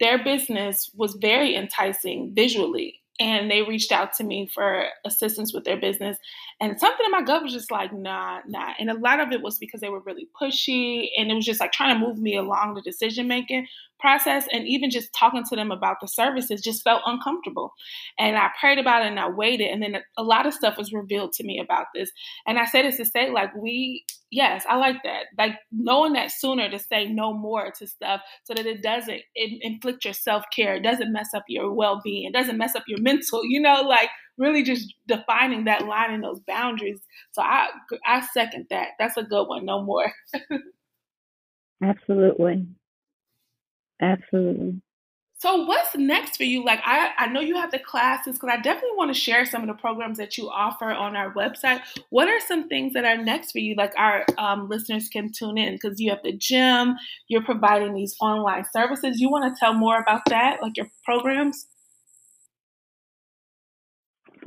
their 0.00 0.22
business 0.22 0.90
was 0.94 1.14
very 1.20 1.54
enticing 1.56 2.32
visually. 2.34 3.00
and 3.20 3.50
they 3.50 3.62
reached 3.62 3.90
out 3.90 4.12
to 4.14 4.22
me 4.24 4.48
for 4.54 4.84
assistance 5.04 5.52
with 5.52 5.64
their 5.64 5.76
business. 5.76 6.16
And 6.60 6.78
something 6.78 7.04
in 7.04 7.10
my 7.10 7.22
gut 7.22 7.42
was 7.42 7.52
just 7.52 7.70
like, 7.70 7.92
nah, 7.92 8.40
nah. 8.46 8.74
And 8.78 8.90
a 8.90 8.94
lot 8.98 9.18
of 9.18 9.32
it 9.32 9.42
was 9.42 9.58
because 9.58 9.80
they 9.80 9.88
were 9.88 10.00
really 10.00 10.28
pushy 10.40 11.08
and 11.16 11.30
it 11.30 11.34
was 11.34 11.44
just 11.44 11.60
like 11.60 11.72
trying 11.72 11.98
to 11.98 12.06
move 12.06 12.18
me 12.18 12.36
along 12.36 12.74
the 12.74 12.82
decision 12.82 13.26
making 13.26 13.66
process. 13.98 14.46
And 14.52 14.68
even 14.68 14.90
just 14.90 15.12
talking 15.12 15.42
to 15.48 15.56
them 15.56 15.72
about 15.72 15.96
the 16.00 16.06
services 16.06 16.60
just 16.60 16.84
felt 16.84 17.02
uncomfortable. 17.06 17.72
And 18.18 18.36
I 18.36 18.50
prayed 18.60 18.78
about 18.78 19.02
it 19.04 19.08
and 19.08 19.18
I 19.18 19.28
waited. 19.28 19.68
And 19.72 19.82
then 19.82 19.96
a 20.16 20.22
lot 20.22 20.46
of 20.46 20.54
stuff 20.54 20.78
was 20.78 20.92
revealed 20.92 21.32
to 21.34 21.44
me 21.44 21.58
about 21.58 21.86
this. 21.94 22.12
And 22.46 22.56
I 22.56 22.66
say 22.66 22.82
this 22.82 22.98
to 22.98 23.04
say, 23.04 23.30
like, 23.30 23.52
we, 23.56 24.04
yes, 24.30 24.64
I 24.68 24.76
like 24.76 25.02
that. 25.04 25.26
Like 25.36 25.54
knowing 25.72 26.12
that 26.14 26.30
sooner 26.30 26.70
to 26.70 26.78
say 26.78 27.06
no 27.06 27.32
more 27.32 27.70
to 27.78 27.86
stuff 27.86 28.20
so 28.44 28.54
that 28.54 28.66
it 28.66 28.82
doesn't 28.82 29.20
inflict 29.34 30.04
your 30.04 30.14
self 30.14 30.44
care, 30.54 30.74
it 30.74 30.82
doesn't 30.82 31.12
mess 31.12 31.28
up 31.34 31.44
your 31.48 31.72
well 31.72 32.00
being, 32.02 32.28
it 32.28 32.32
doesn't 32.32 32.58
mess 32.58 32.74
up 32.74 32.84
your 32.86 33.00
mental, 33.00 33.44
you 33.44 33.60
know, 33.60 33.82
like 33.82 34.10
really 34.36 34.62
just 34.62 34.94
defining 35.06 35.64
that 35.64 35.86
line 35.86 36.12
and 36.12 36.22
those 36.24 36.40
boundaries. 36.40 37.00
So 37.32 37.42
I 37.42 37.68
I 38.06 38.26
second 38.32 38.66
that. 38.70 38.90
That's 38.98 39.16
a 39.16 39.22
good 39.22 39.46
one. 39.46 39.64
No 39.64 39.82
more. 39.82 40.12
Absolutely. 41.82 42.66
Absolutely. 44.00 44.80
So 45.40 45.64
what's 45.64 45.94
next 45.94 46.36
for 46.36 46.42
you? 46.42 46.64
Like 46.64 46.80
I, 46.84 47.12
I 47.16 47.28
know 47.28 47.40
you 47.40 47.54
have 47.54 47.70
the 47.70 47.78
classes 47.78 48.34
because 48.34 48.50
I 48.52 48.56
definitely 48.56 48.96
want 48.96 49.14
to 49.14 49.18
share 49.20 49.46
some 49.46 49.62
of 49.62 49.68
the 49.68 49.74
programs 49.74 50.18
that 50.18 50.36
you 50.36 50.50
offer 50.50 50.90
on 50.90 51.14
our 51.14 51.32
website. 51.32 51.80
What 52.10 52.26
are 52.28 52.40
some 52.40 52.68
things 52.68 52.92
that 52.94 53.04
are 53.04 53.16
next 53.16 53.52
for 53.52 53.60
you? 53.60 53.76
Like 53.76 53.92
our 53.96 54.26
um, 54.36 54.68
listeners 54.68 55.08
can 55.08 55.30
tune 55.30 55.56
in 55.56 55.74
because 55.74 56.00
you 56.00 56.10
have 56.10 56.24
the 56.24 56.32
gym, 56.32 56.96
you're 57.28 57.44
providing 57.44 57.94
these 57.94 58.16
online 58.20 58.64
services. 58.72 59.20
You 59.20 59.30
want 59.30 59.54
to 59.54 59.58
tell 59.60 59.74
more 59.74 60.00
about 60.00 60.22
that, 60.28 60.60
like 60.60 60.76
your 60.76 60.90
programs? 61.04 61.66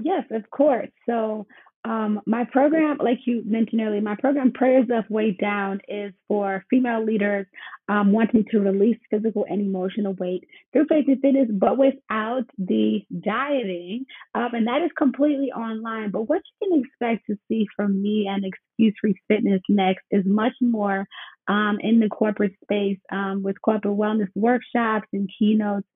Yes, 0.02 0.26
of 0.32 0.50
course. 0.50 0.90
So 1.06 1.48
um, 1.84 2.22
my 2.28 2.44
program, 2.52 2.98
like 3.04 3.20
you 3.26 3.42
mentioned 3.44 3.82
earlier, 3.82 4.02
my 4.02 4.16
program 4.16 4.52
Prayers 4.52 4.88
Up 4.96 5.10
Weight 5.10 5.40
Down 5.40 5.82
is 5.88 6.14
for 6.28 6.64
female 6.70 7.04
leaders 7.04 7.48
um, 7.90 8.12
wanting 8.12 8.46
to 8.52 8.60
release 8.60 9.00
physical 9.10 9.46
and 9.50 9.60
emotional 9.60 10.14
weight 10.14 10.44
through 10.72 10.86
faith 10.88 11.06
and 11.08 11.20
fitness, 11.22 11.48
but 11.52 11.80
without 11.80 12.44
the 12.60 13.02
dieting. 13.24 14.06
Um, 14.36 14.50
and 14.54 14.68
that 14.68 14.84
is 14.84 14.92
completely 14.96 15.52
online. 15.52 16.12
But 16.12 16.30
what 16.30 16.42
you 16.62 16.70
can 16.70 16.84
expect 16.84 17.26
to 17.28 17.38
see 17.48 17.66
from 17.76 18.00
me 18.00 18.28
and 18.30 18.46
Excuse 18.46 18.94
Free 19.02 19.16
Fitness 19.28 19.62
next 19.68 20.04
is 20.12 20.24
much 20.24 20.54
more 20.62 21.08
um, 21.48 21.80
in 21.82 22.00
the 22.00 22.10
corporate 22.10 22.54
space 22.64 23.00
um, 23.12 23.42
with 23.42 23.60
corporate 23.60 23.98
wellness 23.98 24.30
workshops 24.36 25.08
and 25.14 25.28
keynotes. 25.40 25.88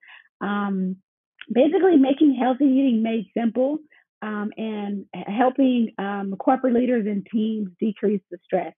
Um, 0.41 0.95
basically, 1.53 1.97
making 1.97 2.35
healthy 2.41 2.65
eating 2.65 3.03
made 3.03 3.27
simple 3.37 3.77
um, 4.25 4.49
and 4.57 5.05
helping 5.27 5.91
um, 5.99 6.33
corporate 6.39 6.73
leaders 6.73 7.05
and 7.05 7.25
teams 7.31 7.69
decrease 7.79 8.21
the 8.31 8.37
stress 8.43 8.73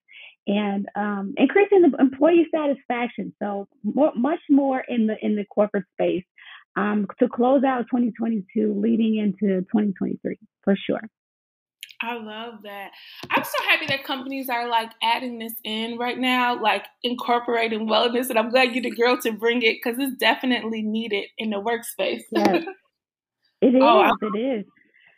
and 0.46 0.88
um, 0.96 1.34
increasing 1.38 1.82
the 1.82 1.98
employee 2.00 2.48
satisfaction. 2.54 3.34
So 3.42 3.68
more, 3.84 4.12
much 4.16 4.42
more 4.50 4.84
in 4.88 5.08
the 5.08 5.16
in 5.22 5.36
the 5.36 5.46
corporate 5.46 5.86
space 5.94 6.26
um, 6.76 7.08
to 7.20 7.30
close 7.30 7.64
out 7.64 7.86
2022, 7.90 8.74
leading 8.78 9.18
into 9.18 9.62
2023 9.62 10.38
for 10.64 10.76
sure. 10.76 11.02
I 12.00 12.14
love 12.14 12.62
that. 12.64 12.92
I'm 13.32 13.44
so 13.44 13.64
happy 13.70 13.88
that 13.88 14.04
companies 14.04 14.50
are 14.50 14.68
like 14.68 14.92
adding 15.02 15.40
this 15.40 15.54
in 15.64 15.98
right 15.98 16.18
now, 16.18 16.62
like 16.62 16.86
incorporating 17.04 17.88
wellness, 17.88 18.30
and 18.30 18.38
I'm 18.38 18.50
glad 18.50 18.74
you're 18.74 18.84
the 18.84 18.92
girl 18.92 19.18
to 19.22 19.32
bring 19.32 19.64
it 19.64 19.78
because 19.82 19.98
it's 19.98 20.18
definitely 20.18 20.84
needed 20.84 21.26
in 21.38 21.52
the 21.52 21.58
workspace. 21.58 22.22
yes, 22.32 22.64
it 23.62 23.76
is. 23.76 23.82
Oh, 23.82 24.12
it 24.22 24.38
is 24.38 24.66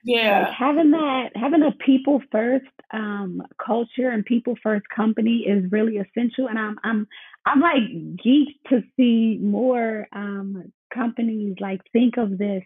yeah 0.04 0.46
like 0.46 0.54
having 0.54 0.92
that 0.92 1.30
having 1.36 1.64
a 1.64 1.72
people 1.84 2.22
first 2.32 2.66
um 2.94 3.42
culture 3.64 4.10
and 4.10 4.26
people 4.26 4.56
first 4.62 4.86
company 4.96 5.46
is 5.48 5.70
really 5.72 5.98
essential 5.98 6.48
and 6.48 6.58
i'm 6.58 6.78
i'm 6.84 7.08
i'm 7.46 7.60
like 7.60 7.84
geeked 8.26 8.60
to 8.70 8.82
see 8.96 9.38
more 9.42 10.08
um 10.14 10.72
companies 10.94 11.56
like 11.60 11.82
think 11.92 12.18
of 12.18 12.38
this 12.38 12.64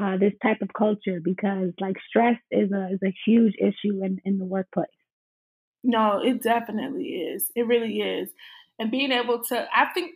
uh 0.00 0.16
this 0.16 0.32
type 0.42 0.62
of 0.62 0.68
culture 0.76 1.20
because 1.22 1.72
like 1.80 1.96
stress 2.08 2.38
is 2.50 2.70
a 2.72 2.88
is 2.92 3.00
a 3.04 3.14
huge 3.26 3.54
issue 3.58 4.04
in 4.04 4.18
in 4.24 4.38
the 4.38 4.44
workplace 4.44 4.86
no 5.82 6.20
it 6.22 6.42
definitely 6.42 7.04
is 7.04 7.50
it 7.54 7.66
really 7.66 8.00
is 8.00 8.28
and 8.78 8.90
being 8.90 9.12
able 9.12 9.42
to 9.42 9.66
i 9.74 9.86
think 9.92 10.12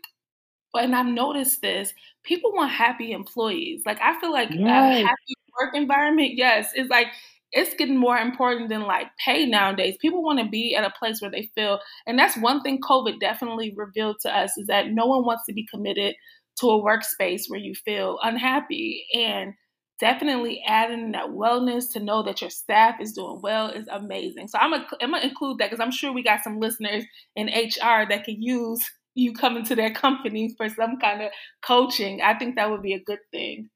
and 0.76 0.94
I've 0.94 1.06
noticed 1.06 1.62
this, 1.62 1.94
people 2.24 2.52
want 2.52 2.72
happy 2.72 3.12
employees. 3.12 3.82
Like 3.86 4.00
I 4.02 4.18
feel 4.20 4.32
like 4.32 4.50
yes. 4.50 4.60
a 4.60 5.06
happy 5.06 5.34
work 5.60 5.74
environment, 5.74 6.32
yes, 6.34 6.70
it's 6.74 6.90
like 6.90 7.08
it's 7.52 7.74
getting 7.74 7.96
more 7.96 8.18
important 8.18 8.68
than 8.68 8.82
like 8.82 9.06
pay 9.24 9.46
nowadays. 9.46 9.96
People 10.00 10.22
want 10.22 10.40
to 10.40 10.48
be 10.48 10.74
at 10.74 10.84
a 10.84 10.92
place 10.98 11.20
where 11.20 11.30
they 11.30 11.50
feel, 11.54 11.78
and 12.06 12.18
that's 12.18 12.36
one 12.36 12.62
thing 12.62 12.80
COVID 12.80 13.20
definitely 13.20 13.72
revealed 13.76 14.16
to 14.22 14.36
us 14.36 14.56
is 14.56 14.66
that 14.66 14.90
no 14.90 15.06
one 15.06 15.24
wants 15.24 15.44
to 15.46 15.52
be 15.52 15.66
committed 15.70 16.14
to 16.60 16.70
a 16.70 16.82
workspace 16.82 17.42
where 17.48 17.60
you 17.60 17.74
feel 17.74 18.18
unhappy. 18.22 19.06
And 19.14 19.54
definitely 20.00 20.62
adding 20.66 21.12
that 21.12 21.28
wellness 21.28 21.90
to 21.92 22.00
know 22.00 22.22
that 22.24 22.40
your 22.40 22.50
staff 22.50 22.96
is 23.00 23.12
doing 23.12 23.40
well 23.42 23.68
is 23.68 23.86
amazing. 23.90 24.48
So 24.48 24.58
I'm 24.58 24.70
gonna, 24.72 24.86
I'm 25.00 25.12
gonna 25.12 25.24
include 25.24 25.58
that 25.58 25.70
because 25.70 25.82
I'm 25.84 25.92
sure 25.92 26.12
we 26.12 26.22
got 26.22 26.42
some 26.42 26.58
listeners 26.60 27.04
in 27.36 27.48
HR 27.48 28.06
that 28.08 28.24
can 28.24 28.42
use 28.42 28.80
you 29.14 29.32
coming 29.32 29.64
to 29.66 29.76
their 29.76 29.92
company 29.94 30.52
for 30.56 30.68
some 30.68 30.98
kind 30.98 31.22
of 31.22 31.30
coaching. 31.62 32.20
I 32.22 32.34
think 32.36 32.56
that 32.56 32.70
would 32.70 32.82
be 32.82 32.94
a 32.94 33.02
good 33.04 33.20
thing. 33.30 33.70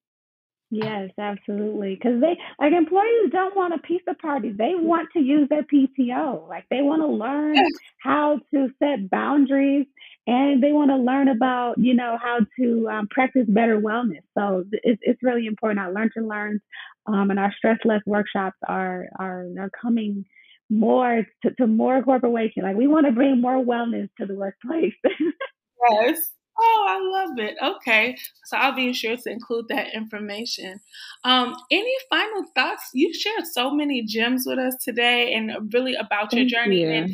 Yes, 0.70 1.10
absolutely. 1.18 1.94
Because 1.94 2.20
they 2.20 2.36
like 2.60 2.72
employees 2.74 3.30
don't 3.32 3.56
want 3.56 3.72
a 3.72 3.78
pizza 3.78 4.12
party. 4.14 4.50
They 4.50 4.72
want 4.74 5.08
to 5.14 5.20
use 5.20 5.48
their 5.48 5.62
PTO. 5.62 6.46
Like 6.46 6.66
they 6.70 6.82
want 6.82 7.00
to 7.00 7.06
learn 7.06 7.56
how 8.02 8.40
to 8.52 8.68
set 8.78 9.08
boundaries, 9.08 9.86
and 10.26 10.62
they 10.62 10.72
want 10.72 10.90
to 10.90 10.96
learn 10.96 11.28
about 11.28 11.78
you 11.78 11.94
know 11.94 12.18
how 12.22 12.40
to 12.60 12.88
um, 12.90 13.08
practice 13.10 13.46
better 13.48 13.80
wellness. 13.80 14.20
So 14.36 14.64
it's 14.72 15.00
it's 15.02 15.22
really 15.22 15.46
important. 15.46 15.80
Our 15.80 15.90
lunch 15.90 16.12
to 16.18 16.26
learns, 16.26 16.60
um, 17.06 17.30
and 17.30 17.38
our 17.38 17.52
stress 17.56 17.78
less 17.86 18.02
workshops 18.04 18.58
are 18.66 19.06
are 19.18 19.46
are 19.58 19.70
coming 19.80 20.26
more 20.68 21.26
to, 21.44 21.50
to 21.54 21.66
more 21.66 22.02
corporation. 22.02 22.62
Like 22.62 22.76
we 22.76 22.88
want 22.88 23.06
to 23.06 23.12
bring 23.12 23.40
more 23.40 23.64
wellness 23.64 24.10
to 24.20 24.26
the 24.26 24.34
workplace. 24.34 24.92
yes. 25.90 26.32
Oh, 26.60 26.86
I 26.88 27.20
love 27.20 27.38
it. 27.38 27.56
Okay. 27.62 28.16
So 28.46 28.56
I'll 28.56 28.74
be 28.74 28.92
sure 28.92 29.16
to 29.16 29.30
include 29.30 29.66
that 29.68 29.94
information. 29.94 30.80
Um, 31.24 31.54
any 31.70 31.94
final 32.10 32.44
thoughts? 32.54 32.90
You 32.94 33.12
shared 33.14 33.46
so 33.52 33.70
many 33.70 34.02
gems 34.02 34.44
with 34.46 34.58
us 34.58 34.74
today 34.82 35.34
and 35.34 35.72
really 35.72 35.94
about 35.94 36.32
your 36.32 36.46
journey. 36.46 36.80
You. 36.80 36.88
And 36.88 37.10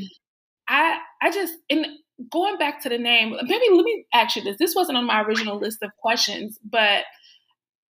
I 0.68 0.98
I 1.20 1.30
just 1.30 1.54
in 1.68 1.84
going 2.30 2.56
back 2.58 2.80
to 2.82 2.88
the 2.88 2.98
name, 2.98 3.36
maybe 3.42 3.66
let 3.70 3.84
me 3.84 4.06
ask 4.14 4.36
you 4.36 4.42
this. 4.42 4.56
This 4.58 4.74
wasn't 4.74 4.98
on 4.98 5.06
my 5.06 5.22
original 5.22 5.58
list 5.58 5.82
of 5.82 5.90
questions, 5.98 6.58
but 6.64 7.04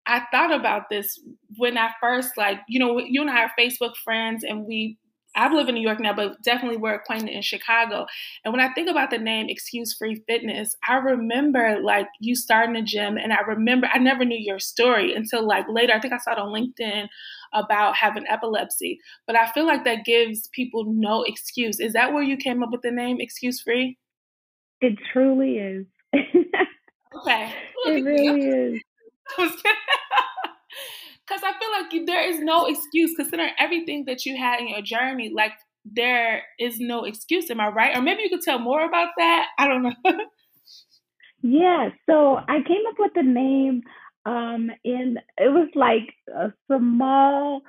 I 0.06 0.22
thought 0.30 0.52
about 0.52 0.88
this 0.90 1.18
when 1.56 1.78
I 1.78 1.90
first 2.00 2.36
like, 2.36 2.58
you 2.68 2.78
know, 2.78 2.98
you 2.98 3.20
and 3.20 3.30
I 3.30 3.44
are 3.44 3.52
Facebook 3.58 3.94
friends 4.02 4.44
and 4.44 4.66
we 4.66 4.98
I 5.34 5.52
live 5.52 5.68
in 5.68 5.74
New 5.74 5.82
York 5.82 6.00
now, 6.00 6.14
but 6.14 6.40
definitely 6.42 6.76
we're 6.76 6.94
acquainted 6.94 7.30
in 7.30 7.42
Chicago. 7.42 8.06
And 8.44 8.52
when 8.52 8.60
I 8.60 8.72
think 8.72 8.88
about 8.88 9.10
the 9.10 9.18
name 9.18 9.46
Excuse 9.48 9.94
Free 9.94 10.22
Fitness, 10.26 10.76
I 10.88 10.94
remember 10.96 11.80
like 11.82 12.06
you 12.20 12.36
starting 12.36 12.76
a 12.76 12.82
gym, 12.82 13.16
and 13.16 13.32
I 13.32 13.40
remember 13.40 13.88
I 13.92 13.98
never 13.98 14.24
knew 14.24 14.38
your 14.38 14.60
story 14.60 15.14
until 15.14 15.46
like 15.46 15.66
later. 15.68 15.92
I 15.92 16.00
think 16.00 16.12
I 16.12 16.18
saw 16.18 16.32
it 16.32 16.38
on 16.38 16.52
LinkedIn 16.52 17.08
about 17.52 17.96
having 17.96 18.24
epilepsy, 18.28 18.98
but 19.26 19.36
I 19.36 19.50
feel 19.50 19.66
like 19.66 19.84
that 19.84 20.04
gives 20.04 20.48
people 20.48 20.84
no 20.86 21.22
excuse. 21.22 21.80
Is 21.80 21.92
that 21.94 22.12
where 22.12 22.22
you 22.22 22.36
came 22.36 22.62
up 22.62 22.70
with 22.70 22.82
the 22.82 22.90
name 22.90 23.20
Excuse 23.20 23.60
Free? 23.60 23.98
It 24.80 24.98
truly 25.12 25.58
is. 25.58 25.86
okay, 26.14 27.52
it 27.86 28.04
really 28.04 28.44
is. 28.44 28.82
Because 31.26 31.42
I 31.42 31.52
feel 31.58 31.70
like 32.00 32.06
there 32.06 32.28
is 32.28 32.40
no 32.40 32.66
excuse 32.66 33.14
considering 33.16 33.52
everything 33.58 34.04
that 34.06 34.26
you 34.26 34.36
had 34.36 34.60
in 34.60 34.68
your 34.68 34.82
journey. 34.82 35.32
Like 35.34 35.52
there 35.84 36.42
is 36.58 36.78
no 36.78 37.04
excuse. 37.04 37.50
Am 37.50 37.60
I 37.60 37.68
right? 37.68 37.96
Or 37.96 38.02
maybe 38.02 38.22
you 38.22 38.30
could 38.30 38.42
tell 38.42 38.58
more 38.58 38.84
about 38.84 39.10
that. 39.18 39.46
I 39.58 39.68
don't 39.68 39.82
know. 39.82 39.94
yeah. 41.42 41.90
So 42.08 42.36
I 42.36 42.58
came 42.66 42.82
up 42.88 42.96
with 42.98 43.12
the 43.14 43.22
name 43.22 43.82
um 44.26 44.70
in 44.84 45.18
it 45.36 45.52
was 45.52 45.68
like 45.74 46.14
a 46.34 46.52
small 46.66 47.60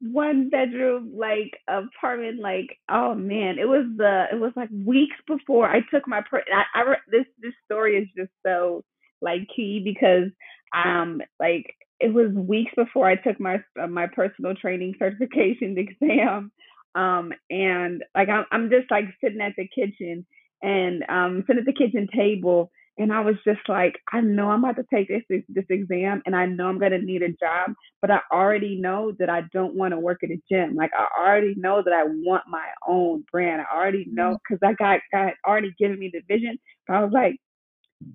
one 0.00 0.50
bedroom 0.50 1.12
like 1.16 1.58
apartment 1.68 2.40
like 2.40 2.78
oh 2.90 3.14
man 3.14 3.58
it 3.58 3.66
was 3.66 3.86
the 3.96 4.24
it 4.30 4.38
was 4.38 4.52
like 4.54 4.68
weeks 4.84 5.16
before 5.26 5.68
i 5.68 5.80
took 5.92 6.06
my 6.06 6.20
per- 6.30 6.44
I, 6.52 6.80
I 6.80 6.94
this 7.10 7.24
this 7.40 7.54
story 7.64 7.96
is 7.96 8.08
just 8.16 8.30
so 8.46 8.84
like 9.22 9.40
key 9.54 9.80
because 9.84 10.30
um 10.74 11.20
like 11.40 11.74
it 12.00 12.12
was 12.12 12.32
weeks 12.32 12.72
before 12.76 13.08
I 13.08 13.16
took 13.16 13.38
my 13.40 13.62
uh, 13.80 13.86
my 13.86 14.06
personal 14.06 14.54
training 14.54 14.94
certification 14.98 15.76
exam. 15.78 16.52
Um, 16.94 17.32
and 17.50 18.02
like 18.14 18.28
I'm, 18.28 18.44
I'm 18.52 18.70
just 18.70 18.90
like 18.90 19.04
sitting 19.22 19.40
at 19.40 19.54
the 19.56 19.68
kitchen 19.74 20.24
and 20.62 21.04
um, 21.08 21.44
sitting 21.46 21.60
at 21.60 21.66
the 21.66 21.72
kitchen 21.72 22.08
table 22.14 22.70
and 22.96 23.12
I 23.12 23.20
was 23.20 23.34
just 23.44 23.60
like, 23.68 23.94
I 24.12 24.20
know 24.20 24.50
I'm 24.50 24.62
about 24.62 24.76
to 24.76 24.86
take 24.92 25.08
this 25.08 25.42
this 25.48 25.64
exam, 25.68 26.22
and 26.26 26.36
I 26.36 26.46
know 26.46 26.68
I'm 26.68 26.78
gonna 26.78 26.98
need 26.98 27.22
a 27.22 27.28
job, 27.28 27.74
but 28.00 28.10
I 28.10 28.20
already 28.32 28.80
know 28.80 29.12
that 29.18 29.28
I 29.28 29.42
don't 29.52 29.74
want 29.74 29.92
to 29.92 29.98
work 29.98 30.20
at 30.22 30.30
a 30.30 30.40
gym. 30.50 30.76
Like 30.76 30.92
I 30.96 31.08
already 31.20 31.54
know 31.56 31.82
that 31.84 31.92
I 31.92 32.04
want 32.04 32.44
my 32.48 32.66
own 32.86 33.24
brand. 33.32 33.62
I 33.62 33.76
already 33.76 34.06
know 34.10 34.38
because 34.38 34.60
mm-hmm. 34.60 34.80
I 34.80 34.98
got 34.98 35.00
got 35.12 35.34
already 35.46 35.74
given 35.78 35.98
me 35.98 36.10
the 36.12 36.20
vision. 36.28 36.58
But 36.86 36.94
I 36.94 37.04
was 37.04 37.12
like, 37.12 37.36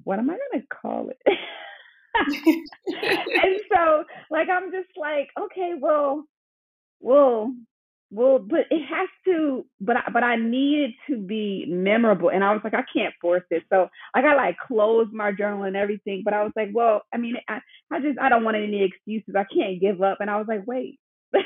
what 0.05 0.19
am 0.19 0.29
I 0.29 0.37
gonna 0.51 0.63
call 0.81 1.09
it? 1.09 1.19
and 2.87 3.59
so, 3.73 4.03
like, 4.29 4.47
I'm 4.49 4.71
just 4.71 4.89
like, 4.97 5.29
okay, 5.39 5.73
well, 5.79 6.25
well, 6.99 7.53
well, 8.11 8.39
but 8.39 8.61
it 8.71 8.83
has 8.85 9.09
to, 9.25 9.65
but 9.79 9.97
I, 9.97 10.03
but 10.11 10.23
I 10.23 10.35
needed 10.35 10.91
to 11.09 11.17
be 11.17 11.65
memorable. 11.67 12.29
And 12.29 12.43
I 12.43 12.53
was 12.53 12.61
like, 12.63 12.73
I 12.73 12.83
can't 12.91 13.13
force 13.21 13.43
it. 13.51 13.63
So 13.71 13.87
I 14.15 14.21
got 14.21 14.37
like 14.37 14.57
closed 14.57 15.13
my 15.13 15.31
journal 15.31 15.63
and 15.63 15.75
everything. 15.75 16.23
But 16.25 16.33
I 16.33 16.43
was 16.43 16.51
like, 16.55 16.69
well, 16.73 17.03
I 17.13 17.17
mean, 17.17 17.35
I, 17.47 17.59
I 17.91 17.99
just, 17.99 18.19
I 18.19 18.29
don't 18.29 18.43
want 18.43 18.57
any 18.57 18.83
excuses. 18.83 19.35
I 19.37 19.45
can't 19.53 19.79
give 19.79 20.01
up. 20.01 20.17
And 20.21 20.29
I 20.29 20.37
was 20.37 20.47
like, 20.47 20.65
wait. 20.65 20.99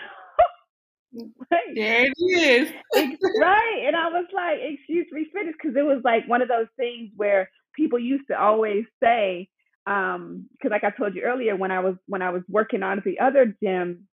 There 1.75 2.05
it 2.05 2.13
is. 2.19 2.71
right. 3.41 3.83
And 3.85 3.95
I 3.95 4.07
was 4.09 4.25
like, 4.33 4.57
excuse 4.61 5.07
me, 5.11 5.27
finish. 5.33 5.55
Cause 5.61 5.73
it 5.75 5.83
was 5.83 6.01
like 6.03 6.27
one 6.27 6.41
of 6.41 6.47
those 6.47 6.67
things 6.77 7.11
where 7.15 7.49
people 7.75 7.99
used 7.99 8.27
to 8.29 8.39
always 8.39 8.85
say, 9.01 9.47
um, 9.85 10.49
cause 10.61 10.71
like 10.71 10.83
I 10.83 10.91
told 10.91 11.15
you 11.15 11.23
earlier, 11.23 11.55
when 11.55 11.71
I 11.71 11.79
was, 11.79 11.95
when 12.07 12.21
I 12.21 12.29
was 12.29 12.43
working 12.49 12.83
on 12.83 13.01
the 13.05 13.19
other 13.19 13.55
gym, 13.61 14.07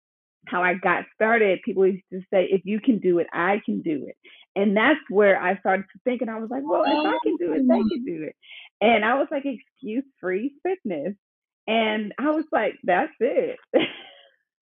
how 0.47 0.63
I 0.63 0.75
got 0.75 1.05
started, 1.15 1.59
people 1.63 1.85
used 1.85 2.03
to 2.11 2.21
say, 2.31 2.47
if 2.51 2.61
you 2.65 2.79
can 2.79 2.99
do 2.99 3.19
it, 3.19 3.27
I 3.33 3.61
can 3.65 3.81
do 3.81 4.05
it. 4.07 4.15
And 4.55 4.75
that's 4.75 4.99
where 5.09 5.39
I 5.41 5.57
started 5.59 5.85
to 5.93 5.99
think, 6.03 6.21
and 6.21 6.29
I 6.29 6.39
was 6.39 6.49
like, 6.49 6.63
well, 6.65 6.83
if 6.83 7.05
I 7.05 7.17
can 7.23 7.37
do 7.37 7.53
it, 7.53 7.67
they 7.67 7.83
can 7.83 8.03
do 8.05 8.23
it. 8.23 8.35
And 8.81 9.05
I 9.05 9.15
was 9.15 9.27
like, 9.31 9.45
excuse 9.45 10.03
free 10.19 10.53
fitness. 10.63 11.15
And 11.67 12.13
I 12.19 12.31
was 12.31 12.45
like, 12.51 12.73
that's 12.83 13.13
it. 13.19 13.57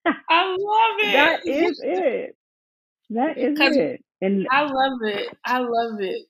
I 0.05 0.49
love 0.49 0.99
it. 0.99 1.13
That 1.13 1.39
is 1.45 1.79
it. 1.81 2.35
That 3.11 3.37
is 3.37 3.57
it. 3.61 4.03
And 4.21 4.47
I 4.51 4.61
love 4.63 4.99
it. 5.03 5.29
I 5.45 5.59
love 5.59 6.01
it. 6.01 6.25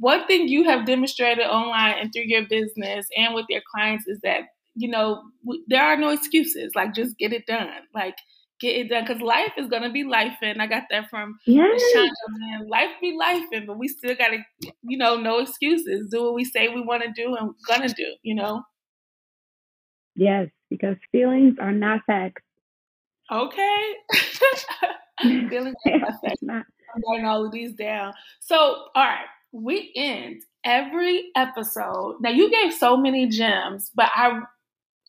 One 0.00 0.26
thing 0.26 0.48
you 0.48 0.64
have 0.64 0.86
demonstrated 0.86 1.46
online 1.46 1.96
and 1.98 2.12
through 2.12 2.24
your 2.26 2.46
business 2.46 3.06
and 3.16 3.34
with 3.34 3.46
your 3.48 3.62
clients 3.72 4.06
is 4.06 4.18
that, 4.22 4.42
you 4.74 4.88
know, 4.88 5.22
there 5.66 5.82
are 5.82 5.96
no 5.96 6.10
excuses. 6.10 6.72
Like, 6.74 6.94
just 6.94 7.18
get 7.18 7.32
it 7.32 7.46
done. 7.46 7.68
Like, 7.94 8.16
get 8.60 8.76
it 8.76 8.88
done 8.88 9.04
because 9.06 9.22
life 9.22 9.52
is 9.56 9.68
gonna 9.68 9.90
be 9.90 10.04
life 10.04 10.36
and 10.42 10.60
I 10.60 10.66
got 10.66 10.84
that 10.90 11.08
from 11.08 11.38
yes. 11.46 11.80
man. 11.94 12.68
Life 12.68 12.90
be 13.00 13.16
life 13.16 13.44
and 13.52 13.66
but 13.66 13.78
we 13.78 13.88
still 13.88 14.14
gotta 14.16 14.38
you 14.82 14.98
know, 14.98 15.16
no 15.16 15.38
excuses. 15.38 16.08
Do 16.10 16.24
what 16.24 16.34
we 16.34 16.44
say 16.44 16.68
we 16.68 16.82
wanna 16.82 17.12
do 17.14 17.36
and 17.36 17.54
gonna 17.66 17.88
do, 17.88 18.14
you 18.22 18.34
know? 18.34 18.62
Yes, 20.16 20.48
because 20.70 20.96
feelings 21.12 21.56
are 21.60 21.72
not 21.72 22.00
facts. 22.06 22.42
Okay. 23.30 23.94
feelings 25.22 25.76
are 25.86 25.98
not 25.98 26.20
facts. 26.24 26.42
I'm 26.42 27.02
writing 27.08 27.26
all 27.26 27.46
of 27.46 27.52
these 27.52 27.74
down. 27.74 28.12
So 28.40 28.56
all 28.56 29.04
right, 29.04 29.26
we 29.52 29.92
end 29.96 30.42
every 30.64 31.30
episode. 31.36 32.16
Now 32.20 32.30
you 32.30 32.50
gave 32.50 32.74
so 32.74 32.96
many 32.96 33.28
gems, 33.28 33.90
but 33.94 34.10
I 34.14 34.40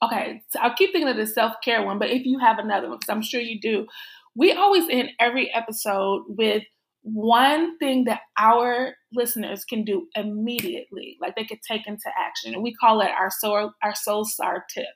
okay, 0.04 0.42
so 0.50 0.60
I'll 0.60 0.76
keep 0.76 0.92
thinking 0.92 1.10
of 1.10 1.18
the 1.18 1.28
self 1.28 1.54
care 1.64 1.84
one, 1.84 2.00
but 2.00 2.10
if 2.10 2.26
you 2.26 2.40
have 2.40 2.60
another 2.60 2.90
one, 2.90 2.98
because 3.00 3.14
I'm 3.14 3.22
sure 3.22 3.42
you 3.42 3.60
do, 3.60 3.88
we 4.36 4.52
always 4.54 4.86
end 4.90 5.12
every 5.20 5.54
episode 5.54 6.24
with 6.28 6.64
one 7.02 7.78
thing 7.78 8.06
that 8.06 8.22
our 8.38 8.94
listeners 9.14 9.64
can 9.64 9.84
do 9.84 10.08
immediately, 10.16 11.18
like 11.22 11.36
they 11.36 11.46
could 11.46 11.62
take 11.62 11.88
into 11.88 12.10
action. 12.18 12.54
And 12.54 12.64
we 12.64 12.74
call 12.74 13.02
it 13.02 13.10
our 13.10 13.32
soul, 13.32 13.72
our 13.84 13.96
soul 13.96 14.26
star 14.26 14.66
tip. 14.74 14.88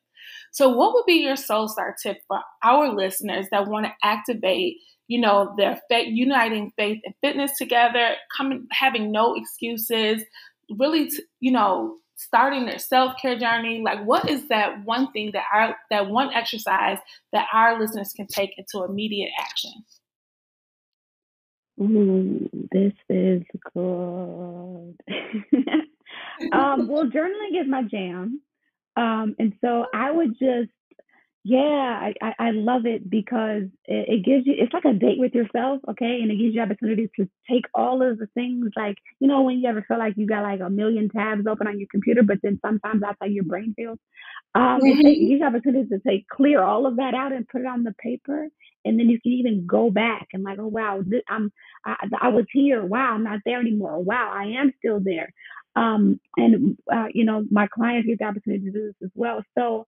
So, 0.52 0.70
what 0.70 0.94
would 0.94 1.06
be 1.06 1.24
your 1.24 1.36
soul 1.36 1.68
star 1.68 1.96
tip 2.02 2.18
for 2.28 2.40
our 2.64 2.94
listeners 2.94 3.48
that 3.52 3.68
want 3.68 3.86
to 3.86 3.92
activate, 4.04 4.78
you 5.08 5.20
know, 5.20 5.54
their 5.58 5.80
faith, 5.90 6.08
uniting 6.10 6.72
faith 6.78 7.02
and 7.06 7.14
fitness 7.22 7.52
together, 7.58 8.16
coming, 8.36 8.68
having 8.72 9.12
no 9.12 9.36
excuses, 9.36 10.24
really, 10.70 11.10
t- 11.10 11.24
you 11.40 11.52
know, 11.52 11.98
starting 12.16 12.66
their 12.66 12.80
self-care 12.80 13.38
journey 13.38 13.82
like 13.84 14.02
what 14.06 14.30
is 14.30 14.48
that 14.48 14.86
one 14.86 15.12
thing 15.12 15.32
that 15.34 15.44
our 15.52 15.76
that 15.90 16.10
one 16.10 16.32
exercise 16.32 17.00
that 17.34 17.48
our 17.52 17.78
listeners 17.78 18.14
can 18.16 18.28
take 18.28 18.52
into 18.58 18.86
immediate 18.86 19.32
action 19.38 19.72
Ooh, 21.82 22.50
this 22.72 22.94
is 23.10 23.42
good. 23.74 24.96
um, 26.54 26.88
well, 26.88 27.06
journaling 27.06 27.60
is 27.60 27.68
my 27.68 27.84
jam. 27.84 28.42
Um, 28.96 29.36
and 29.40 29.54
so 29.60 29.88
I 29.94 30.12
would 30.12 30.38
just 30.38 30.70
yeah, 31.46 32.12
I, 32.22 32.34
I, 32.40 32.52
love 32.52 32.86
it 32.86 33.10
because 33.10 33.64
it, 33.86 34.08
it, 34.08 34.26
gives 34.26 34.48
you, 34.48 34.54
it's 34.58 34.72
like 34.72 34.86
a 34.86 34.94
date 34.94 35.20
with 35.20 35.34
yourself, 35.34 35.82
okay? 35.90 36.20
And 36.22 36.32
it 36.32 36.38
gives 36.38 36.56
you 36.56 36.62
opportunity 36.62 37.10
to 37.18 37.28
take 37.50 37.66
all 37.76 38.02
of 38.02 38.18
the 38.18 38.28
things 38.34 38.70
like, 38.78 38.96
you 39.20 39.28
know, 39.28 39.42
when 39.42 39.60
you 39.60 39.68
ever 39.68 39.84
feel 39.86 40.00
like 40.00 40.14
you 40.16 40.26
got 40.26 40.44
like 40.44 40.62
a 40.62 40.70
million 40.70 41.10
tabs 41.10 41.46
open 41.46 41.68
on 41.68 41.80
your 41.80 41.90
computer, 41.92 42.24
but 42.24 42.38
then 42.44 42.60
sometimes 42.66 43.02
that's 43.02 43.18
how 43.20 43.28
your 43.28 43.44
brain 43.44 43.74
feels. 43.76 44.00
Um, 44.56 44.80
mm-hmm. 44.80 45.06
it, 45.06 45.06
it 45.06 45.28
gives 45.28 45.42
you 45.42 45.46
opportunity 45.46 45.90
to 45.90 46.00
take, 46.00 46.30
clear 46.30 46.64
all 46.64 46.86
of 46.86 46.96
that 46.96 47.14
out 47.14 47.34
and 47.34 47.48
put 47.48 47.62
it 47.62 47.68
on 47.68 47.84
the 47.84 47.94
paper. 48.00 48.48
And 48.86 48.98
then 48.98 49.10
you 49.10 49.20
can 49.20 49.34
even 49.34 49.66
go 49.68 49.92
back 49.92 50.28
and 50.32 50.44
like, 50.44 50.60
oh, 50.60 50.68
wow, 50.68 51.02
this, 51.06 51.24
I'm, 51.28 51.52
I, 51.86 52.08
I 52.22 52.28
was 52.30 52.46
here. 52.54 52.86
Wow, 52.86 53.16
I'm 53.16 53.24
not 53.26 53.42
there 53.46 53.60
anymore. 53.60 54.00
Wow, 54.00 54.32
I 54.34 54.46
am 54.62 54.72
still 54.80 55.02
there. 55.02 55.34
Um, 55.76 56.22
and, 56.38 56.78
uh, 56.90 57.08
you 57.14 57.26
know, 57.26 57.44
my 57.52 57.68
clients 57.68 58.08
get 58.08 58.20
the 58.20 58.26
opportunity 58.26 58.64
to 58.66 58.72
do 58.72 58.86
this 58.86 59.08
as 59.08 59.12
well. 59.14 59.44
So, 59.58 59.88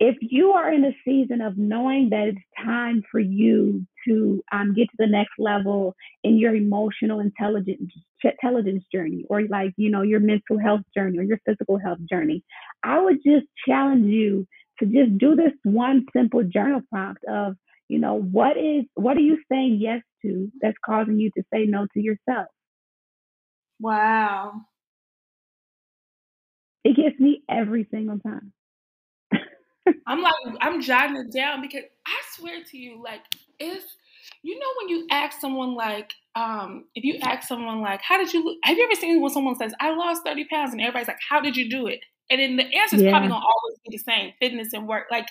if 0.00 0.16
you 0.20 0.52
are 0.52 0.72
in 0.72 0.84
a 0.84 0.92
season 1.04 1.40
of 1.40 1.58
knowing 1.58 2.10
that 2.10 2.28
it's 2.28 2.38
time 2.64 3.02
for 3.10 3.18
you 3.18 3.84
to 4.06 4.42
um, 4.52 4.74
get 4.74 4.84
to 4.84 4.96
the 4.98 5.06
next 5.06 5.32
level 5.38 5.94
in 6.22 6.38
your 6.38 6.54
emotional 6.54 7.20
intelligence 7.20 7.92
intelligence 8.22 8.84
journey 8.92 9.24
or 9.28 9.42
like 9.48 9.72
you 9.76 9.90
know 9.90 10.02
your 10.02 10.20
mental 10.20 10.58
health 10.58 10.80
journey 10.96 11.18
or 11.18 11.22
your 11.22 11.38
physical 11.46 11.78
health 11.78 11.98
journey 12.10 12.42
i 12.82 13.00
would 13.00 13.18
just 13.24 13.46
challenge 13.66 14.06
you 14.06 14.44
to 14.78 14.86
just 14.86 15.16
do 15.18 15.36
this 15.36 15.52
one 15.62 16.04
simple 16.12 16.42
journal 16.42 16.80
prompt 16.90 17.22
of 17.28 17.54
you 17.88 17.98
know 17.98 18.14
what 18.14 18.56
is 18.56 18.84
what 18.94 19.16
are 19.16 19.20
you 19.20 19.38
saying 19.50 19.78
yes 19.80 20.02
to 20.22 20.50
that's 20.60 20.76
causing 20.84 21.18
you 21.18 21.30
to 21.36 21.42
say 21.52 21.64
no 21.64 21.86
to 21.94 22.00
yourself? 22.00 22.48
Wow. 23.80 24.62
It 26.84 26.96
gets 26.96 27.18
me 27.20 27.42
every 27.48 27.86
single 27.90 28.18
time 28.18 28.52
I'm 30.06 30.22
like, 30.22 30.34
I'm 30.60 30.80
jotting 30.80 31.16
it 31.16 31.32
down 31.32 31.60
because 31.62 31.82
I 32.06 32.20
swear 32.36 32.62
to 32.70 32.76
you, 32.76 33.02
like, 33.02 33.22
if 33.58 33.84
you 34.42 34.58
know 34.58 34.66
when 34.80 34.88
you 34.88 35.06
ask 35.10 35.40
someone 35.40 35.74
like, 35.74 36.12
um, 36.34 36.84
if 36.94 37.04
you 37.04 37.18
ask 37.22 37.48
someone 37.48 37.80
like, 37.80 38.00
how 38.02 38.18
did 38.18 38.32
you 38.32 38.44
look? 38.44 38.56
Have 38.62 38.76
you 38.76 38.84
ever 38.84 38.94
seen 38.94 39.20
when 39.20 39.32
someone 39.32 39.56
says, 39.56 39.72
I 39.80 39.94
lost 39.94 40.22
30 40.24 40.46
pounds, 40.46 40.72
and 40.72 40.80
everybody's 40.80 41.08
like, 41.08 41.18
how 41.28 41.40
did 41.40 41.56
you 41.56 41.68
do 41.68 41.86
it? 41.86 42.00
And 42.30 42.40
then 42.40 42.56
the 42.56 42.64
answer 42.76 42.96
is 42.96 43.02
yeah. 43.02 43.10
probably 43.10 43.28
gonna 43.28 43.44
always 43.44 43.78
be 43.86 43.96
the 43.96 44.02
same: 44.02 44.32
fitness 44.40 44.72
and 44.72 44.86
work, 44.86 45.06
like, 45.10 45.26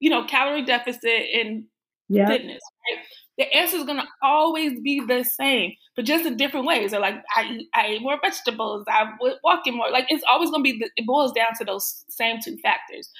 you 0.00 0.10
know, 0.10 0.24
calorie 0.24 0.64
deficit 0.64 1.26
and 1.34 1.64
yeah. 2.08 2.26
fitness. 2.26 2.60
Right? 2.90 3.04
The 3.38 3.54
answer 3.54 3.76
is 3.78 3.84
gonna 3.84 4.06
always 4.22 4.80
be 4.80 5.00
the 5.00 5.24
same, 5.24 5.72
but 5.94 6.04
just 6.04 6.26
in 6.26 6.36
different 6.36 6.66
ways. 6.66 6.92
Or 6.92 7.00
like, 7.00 7.16
I 7.34 7.60
I 7.74 7.86
ate 7.86 8.02
more 8.02 8.18
vegetables, 8.22 8.84
I 8.86 9.10
was 9.20 9.38
walking 9.42 9.76
more. 9.76 9.90
Like, 9.90 10.06
it's 10.10 10.24
always 10.28 10.50
gonna 10.50 10.62
be. 10.62 10.78
The, 10.78 10.90
it 10.96 11.06
boils 11.06 11.32
down 11.32 11.54
to 11.58 11.64
those 11.64 12.04
same 12.08 12.38
two 12.44 12.58
factors 12.58 13.10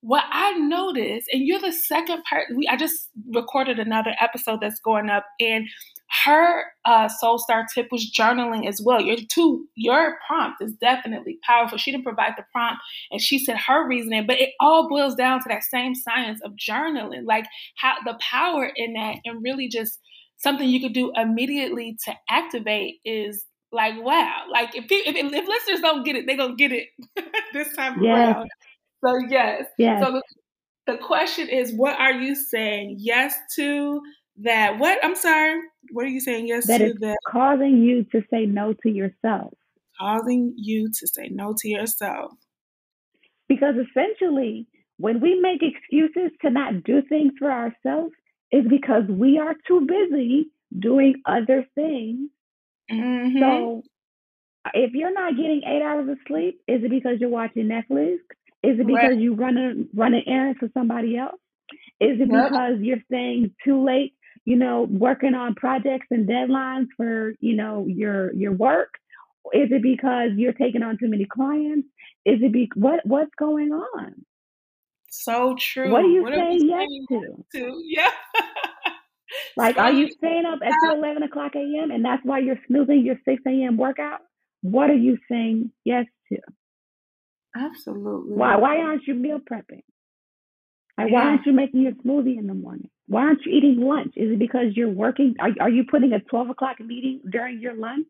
what 0.00 0.24
I 0.30 0.52
noticed, 0.52 1.28
and 1.32 1.42
you're 1.46 1.60
the 1.60 1.72
second 1.72 2.22
part. 2.28 2.46
We 2.54 2.68
I 2.68 2.76
just 2.76 3.08
recorded 3.32 3.78
another 3.78 4.14
episode 4.20 4.60
that's 4.60 4.80
going 4.80 5.10
up, 5.10 5.24
and 5.40 5.66
her 6.24 6.64
uh, 6.84 7.08
soul 7.08 7.38
star 7.38 7.66
tip 7.74 7.88
was 7.90 8.10
journaling 8.10 8.66
as 8.66 8.80
well. 8.82 9.00
Your 9.00 9.16
two, 9.30 9.66
your 9.74 10.16
prompt 10.26 10.62
is 10.62 10.72
definitely 10.80 11.38
powerful. 11.46 11.78
She 11.78 11.90
didn't 11.90 12.04
provide 12.04 12.34
the 12.36 12.44
prompt, 12.52 12.80
and 13.10 13.20
she 13.20 13.38
said 13.38 13.56
her 13.56 13.86
reasoning, 13.86 14.26
but 14.26 14.40
it 14.40 14.50
all 14.60 14.88
boils 14.88 15.14
down 15.14 15.40
to 15.40 15.48
that 15.48 15.64
same 15.64 15.94
science 15.94 16.40
of 16.44 16.52
journaling, 16.52 17.26
like 17.26 17.46
how 17.76 17.94
the 18.04 18.18
power 18.20 18.70
in 18.74 18.94
that, 18.94 19.16
and 19.24 19.42
really 19.42 19.68
just 19.68 19.98
something 20.38 20.68
you 20.68 20.80
could 20.80 20.94
do 20.94 21.12
immediately 21.16 21.96
to 22.04 22.14
activate 22.30 23.00
is 23.04 23.44
like 23.72 23.94
wow. 24.02 24.44
Like 24.50 24.74
if 24.74 24.86
if, 24.88 25.16
if 25.16 25.48
listeners 25.48 25.80
don't 25.80 26.04
get 26.04 26.16
it, 26.16 26.24
they're 26.26 26.36
gonna 26.36 26.56
get 26.56 26.72
it 26.72 26.88
this 27.52 27.74
time 27.74 28.02
yes. 28.02 28.36
around. 28.36 28.50
So 29.04 29.16
yes. 29.28 29.64
yes. 29.78 30.04
So 30.04 30.12
the, 30.12 30.22
the 30.92 30.98
question 30.98 31.48
is, 31.48 31.72
what 31.72 31.98
are 31.98 32.12
you 32.12 32.34
saying 32.34 32.96
yes 32.98 33.34
to 33.56 34.00
that? 34.42 34.78
What 34.78 34.98
I'm 35.04 35.14
sorry. 35.14 35.60
What 35.92 36.04
are 36.04 36.10
you 36.10 36.20
saying 36.20 36.48
yes 36.48 36.66
that 36.66 36.78
to? 36.78 36.94
That 36.94 37.16
causing 37.26 37.78
you 37.78 38.04
to 38.12 38.22
say 38.30 38.46
no 38.46 38.74
to 38.82 38.90
yourself. 38.90 39.54
Causing 39.98 40.54
you 40.56 40.88
to 40.88 41.06
say 41.06 41.28
no 41.28 41.54
to 41.58 41.68
yourself. 41.68 42.32
Because 43.48 43.74
essentially, 43.76 44.66
when 44.98 45.20
we 45.20 45.40
make 45.40 45.62
excuses 45.62 46.36
to 46.42 46.50
not 46.50 46.84
do 46.84 47.02
things 47.08 47.32
for 47.38 47.50
ourselves, 47.50 48.12
is 48.52 48.64
because 48.68 49.04
we 49.08 49.38
are 49.38 49.54
too 49.66 49.86
busy 49.86 50.50
doing 50.78 51.14
other 51.26 51.66
things. 51.74 52.30
Mm-hmm. 52.90 53.38
So 53.38 53.82
if 54.74 54.92
you're 54.94 55.12
not 55.12 55.36
getting 55.36 55.62
eight 55.66 55.82
hours 55.82 56.08
of 56.08 56.18
sleep, 56.26 56.60
is 56.66 56.82
it 56.82 56.90
because 56.90 57.18
you're 57.20 57.30
watching 57.30 57.64
Netflix? 57.68 58.18
Is 58.62 58.80
it 58.80 58.86
because 58.86 59.10
right. 59.10 59.18
you 59.18 59.34
running 59.34 59.88
running 59.94 60.24
errands 60.26 60.58
for 60.58 60.68
somebody 60.74 61.16
else? 61.16 61.38
Is 62.00 62.20
it 62.20 62.28
because 62.28 62.78
you're 62.80 63.02
staying 63.06 63.54
too 63.64 63.84
late, 63.84 64.14
you 64.44 64.56
know, 64.56 64.86
working 64.90 65.34
on 65.34 65.54
projects 65.54 66.06
and 66.10 66.28
deadlines 66.28 66.86
for, 66.96 67.34
you 67.40 67.56
know, 67.56 67.86
your 67.86 68.32
your 68.34 68.52
work? 68.52 68.94
Is 69.52 69.68
it 69.70 69.82
because 69.82 70.30
you're 70.36 70.52
taking 70.52 70.82
on 70.82 70.98
too 70.98 71.08
many 71.08 71.24
clients? 71.24 71.88
Is 72.24 72.40
it 72.42 72.52
be 72.52 72.68
what 72.74 73.00
what's 73.04 73.34
going 73.38 73.72
on? 73.72 74.24
So 75.08 75.56
true. 75.58 75.90
What 75.90 76.04
are 76.04 76.08
you 76.08 76.22
what 76.22 76.34
saying 76.34 76.68
yes 76.68 76.86
to? 77.08 77.44
to? 77.54 77.82
Yeah. 77.84 78.10
like, 79.56 79.76
so 79.76 79.82
are 79.82 79.92
you 79.92 80.10
staying 80.12 80.44
up 80.46 80.58
until 80.60 80.98
eleven 80.98 81.22
o'clock 81.22 81.52
a.m. 81.54 81.90
and 81.90 82.04
that's 82.04 82.24
why 82.24 82.40
you're 82.40 82.60
snoozing 82.66 83.04
your 83.04 83.16
six 83.24 83.42
a.m. 83.46 83.76
workout? 83.76 84.20
What 84.62 84.90
are 84.90 84.96
you 84.96 85.18
saying 85.30 85.72
yes 85.84 86.06
to? 86.32 86.38
Absolutely. 87.56 88.34
Why 88.34 88.56
why 88.56 88.78
aren't 88.78 89.06
you 89.06 89.14
meal 89.14 89.38
prepping? 89.38 89.82
Like, 90.98 91.10
yeah. 91.10 91.14
why 91.14 91.30
aren't 91.30 91.46
you 91.46 91.52
making 91.52 91.82
your 91.82 91.92
smoothie 91.92 92.38
in 92.38 92.48
the 92.48 92.54
morning? 92.54 92.90
Why 93.06 93.22
aren't 93.22 93.46
you 93.46 93.52
eating 93.52 93.80
lunch? 93.80 94.14
Is 94.16 94.32
it 94.32 94.38
because 94.38 94.74
you're 94.74 94.90
working? 94.90 95.34
Are, 95.40 95.50
are 95.60 95.70
you 95.70 95.84
putting 95.88 96.12
a 96.12 96.20
12 96.20 96.50
o'clock 96.50 96.80
meeting 96.80 97.20
during 97.30 97.60
your 97.60 97.74
lunch? 97.74 98.06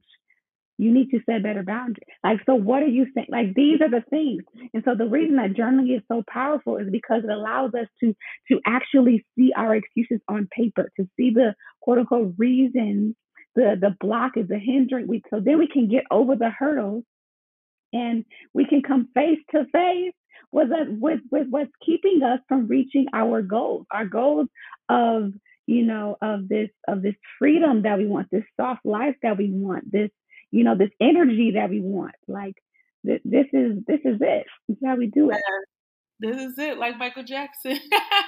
You 0.78 0.92
need 0.92 1.10
to 1.10 1.20
set 1.26 1.42
better 1.42 1.62
boundaries. 1.62 2.06
Like, 2.24 2.38
so 2.46 2.54
what 2.54 2.82
are 2.82 2.88
you 2.88 3.06
saying? 3.14 3.26
Like, 3.30 3.52
these 3.54 3.80
are 3.82 3.90
the 3.90 4.02
things. 4.08 4.42
And 4.72 4.82
so 4.84 4.94
the 4.94 5.08
reason 5.08 5.36
that 5.36 5.52
journaling 5.52 5.94
is 5.94 6.02
so 6.08 6.22
powerful 6.32 6.76
is 6.76 6.88
because 6.90 7.24
it 7.24 7.30
allows 7.30 7.74
us 7.74 7.88
to 8.00 8.14
to 8.50 8.60
actually 8.64 9.26
see 9.36 9.52
our 9.56 9.74
excuses 9.74 10.20
on 10.28 10.48
paper, 10.50 10.90
to 10.96 11.08
see 11.16 11.30
the 11.30 11.54
quote 11.82 11.98
unquote 11.98 12.34
reasons, 12.38 13.16
the 13.54 13.76
the 13.78 13.96
block 14.00 14.32
is 14.36 14.48
the 14.48 14.58
hindrance. 14.58 15.08
We, 15.08 15.22
so 15.30 15.40
then 15.40 15.58
we 15.58 15.68
can 15.68 15.88
get 15.88 16.04
over 16.10 16.36
the 16.36 16.50
hurdles 16.50 17.04
and 17.92 18.24
we 18.54 18.66
can 18.66 18.82
come 18.82 19.08
face 19.14 19.38
to 19.52 19.64
face 19.72 20.12
with, 20.52 20.68
with, 20.88 21.20
with 21.30 21.46
what's 21.50 21.70
keeping 21.84 22.22
us 22.22 22.40
from 22.48 22.68
reaching 22.68 23.06
our 23.12 23.42
goals, 23.42 23.86
our 23.90 24.06
goals 24.06 24.48
of, 24.88 25.32
you 25.66 25.84
know, 25.84 26.16
of 26.22 26.48
this, 26.48 26.70
of 26.86 27.02
this 27.02 27.14
freedom 27.38 27.82
that 27.82 27.98
we 27.98 28.06
want, 28.06 28.28
this 28.30 28.44
soft 28.58 28.84
life 28.84 29.16
that 29.22 29.36
we 29.36 29.50
want, 29.50 29.90
this, 29.90 30.10
you 30.50 30.64
know, 30.64 30.76
this 30.76 30.90
energy 31.00 31.52
that 31.54 31.70
we 31.70 31.80
want. 31.80 32.14
Like 32.26 32.54
th- 33.04 33.22
this 33.24 33.46
is, 33.52 33.78
this 33.86 34.00
is 34.04 34.18
it. 34.20 34.46
This 34.68 34.76
is 34.76 34.82
how 34.84 34.96
we 34.96 35.06
do 35.06 35.30
it. 35.30 35.42
This 36.20 36.36
is 36.36 36.58
it, 36.58 36.78
like 36.78 36.98
Michael 36.98 37.24
Jackson. 37.24 37.78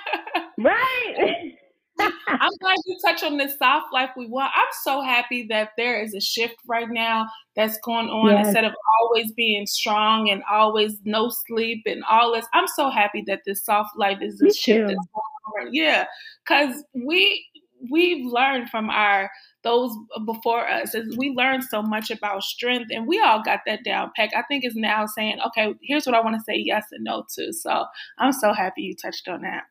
right. 0.58 1.54
I'm 1.98 2.50
glad 2.60 2.76
you 2.86 2.96
touch 3.04 3.22
on 3.22 3.36
this 3.36 3.58
soft 3.58 3.92
life 3.92 4.10
we 4.16 4.26
want. 4.26 4.52
I'm 4.54 4.68
so 4.82 5.02
happy 5.02 5.46
that 5.50 5.70
there 5.76 6.02
is 6.02 6.14
a 6.14 6.20
shift 6.20 6.56
right 6.66 6.88
now 6.88 7.26
that's 7.56 7.78
going 7.84 8.08
on 8.08 8.30
yes. 8.30 8.46
instead 8.46 8.64
of 8.64 8.72
always 9.00 9.32
being 9.32 9.66
strong 9.66 10.30
and 10.30 10.42
always 10.50 10.96
no 11.04 11.30
sleep 11.46 11.82
and 11.86 12.02
all 12.08 12.32
this. 12.32 12.46
I'm 12.54 12.66
so 12.68 12.90
happy 12.90 13.22
that 13.26 13.40
this 13.44 13.64
soft 13.64 13.90
life 13.96 14.18
is 14.22 14.40
a 14.40 14.52
shift 14.52 14.88
that's 14.88 14.94
going 14.94 15.66
on. 15.66 15.74
Yeah, 15.74 16.06
because 16.44 16.82
we 16.94 17.46
we've 17.90 18.26
learned 18.26 18.68
from 18.68 18.90
our 18.90 19.30
those 19.62 19.94
before 20.26 20.68
us 20.68 20.94
is 20.94 21.16
we 21.16 21.30
learned 21.30 21.64
so 21.64 21.82
much 21.82 22.10
about 22.10 22.42
strength 22.42 22.90
and 22.90 23.06
we 23.06 23.20
all 23.20 23.42
got 23.42 23.60
that 23.66 23.84
down 23.84 24.10
pack. 24.16 24.30
I 24.36 24.42
think 24.42 24.64
it's 24.64 24.76
now 24.76 25.06
saying, 25.06 25.38
okay, 25.48 25.74
here's 25.82 26.06
what 26.06 26.14
I 26.14 26.20
want 26.20 26.36
to 26.36 26.42
say 26.42 26.56
yes 26.56 26.86
and 26.92 27.04
no 27.04 27.24
to. 27.36 27.52
So 27.52 27.84
I'm 28.18 28.32
so 28.32 28.52
happy 28.52 28.82
you 28.82 28.94
touched 28.94 29.28
on 29.28 29.42
that. 29.42 29.64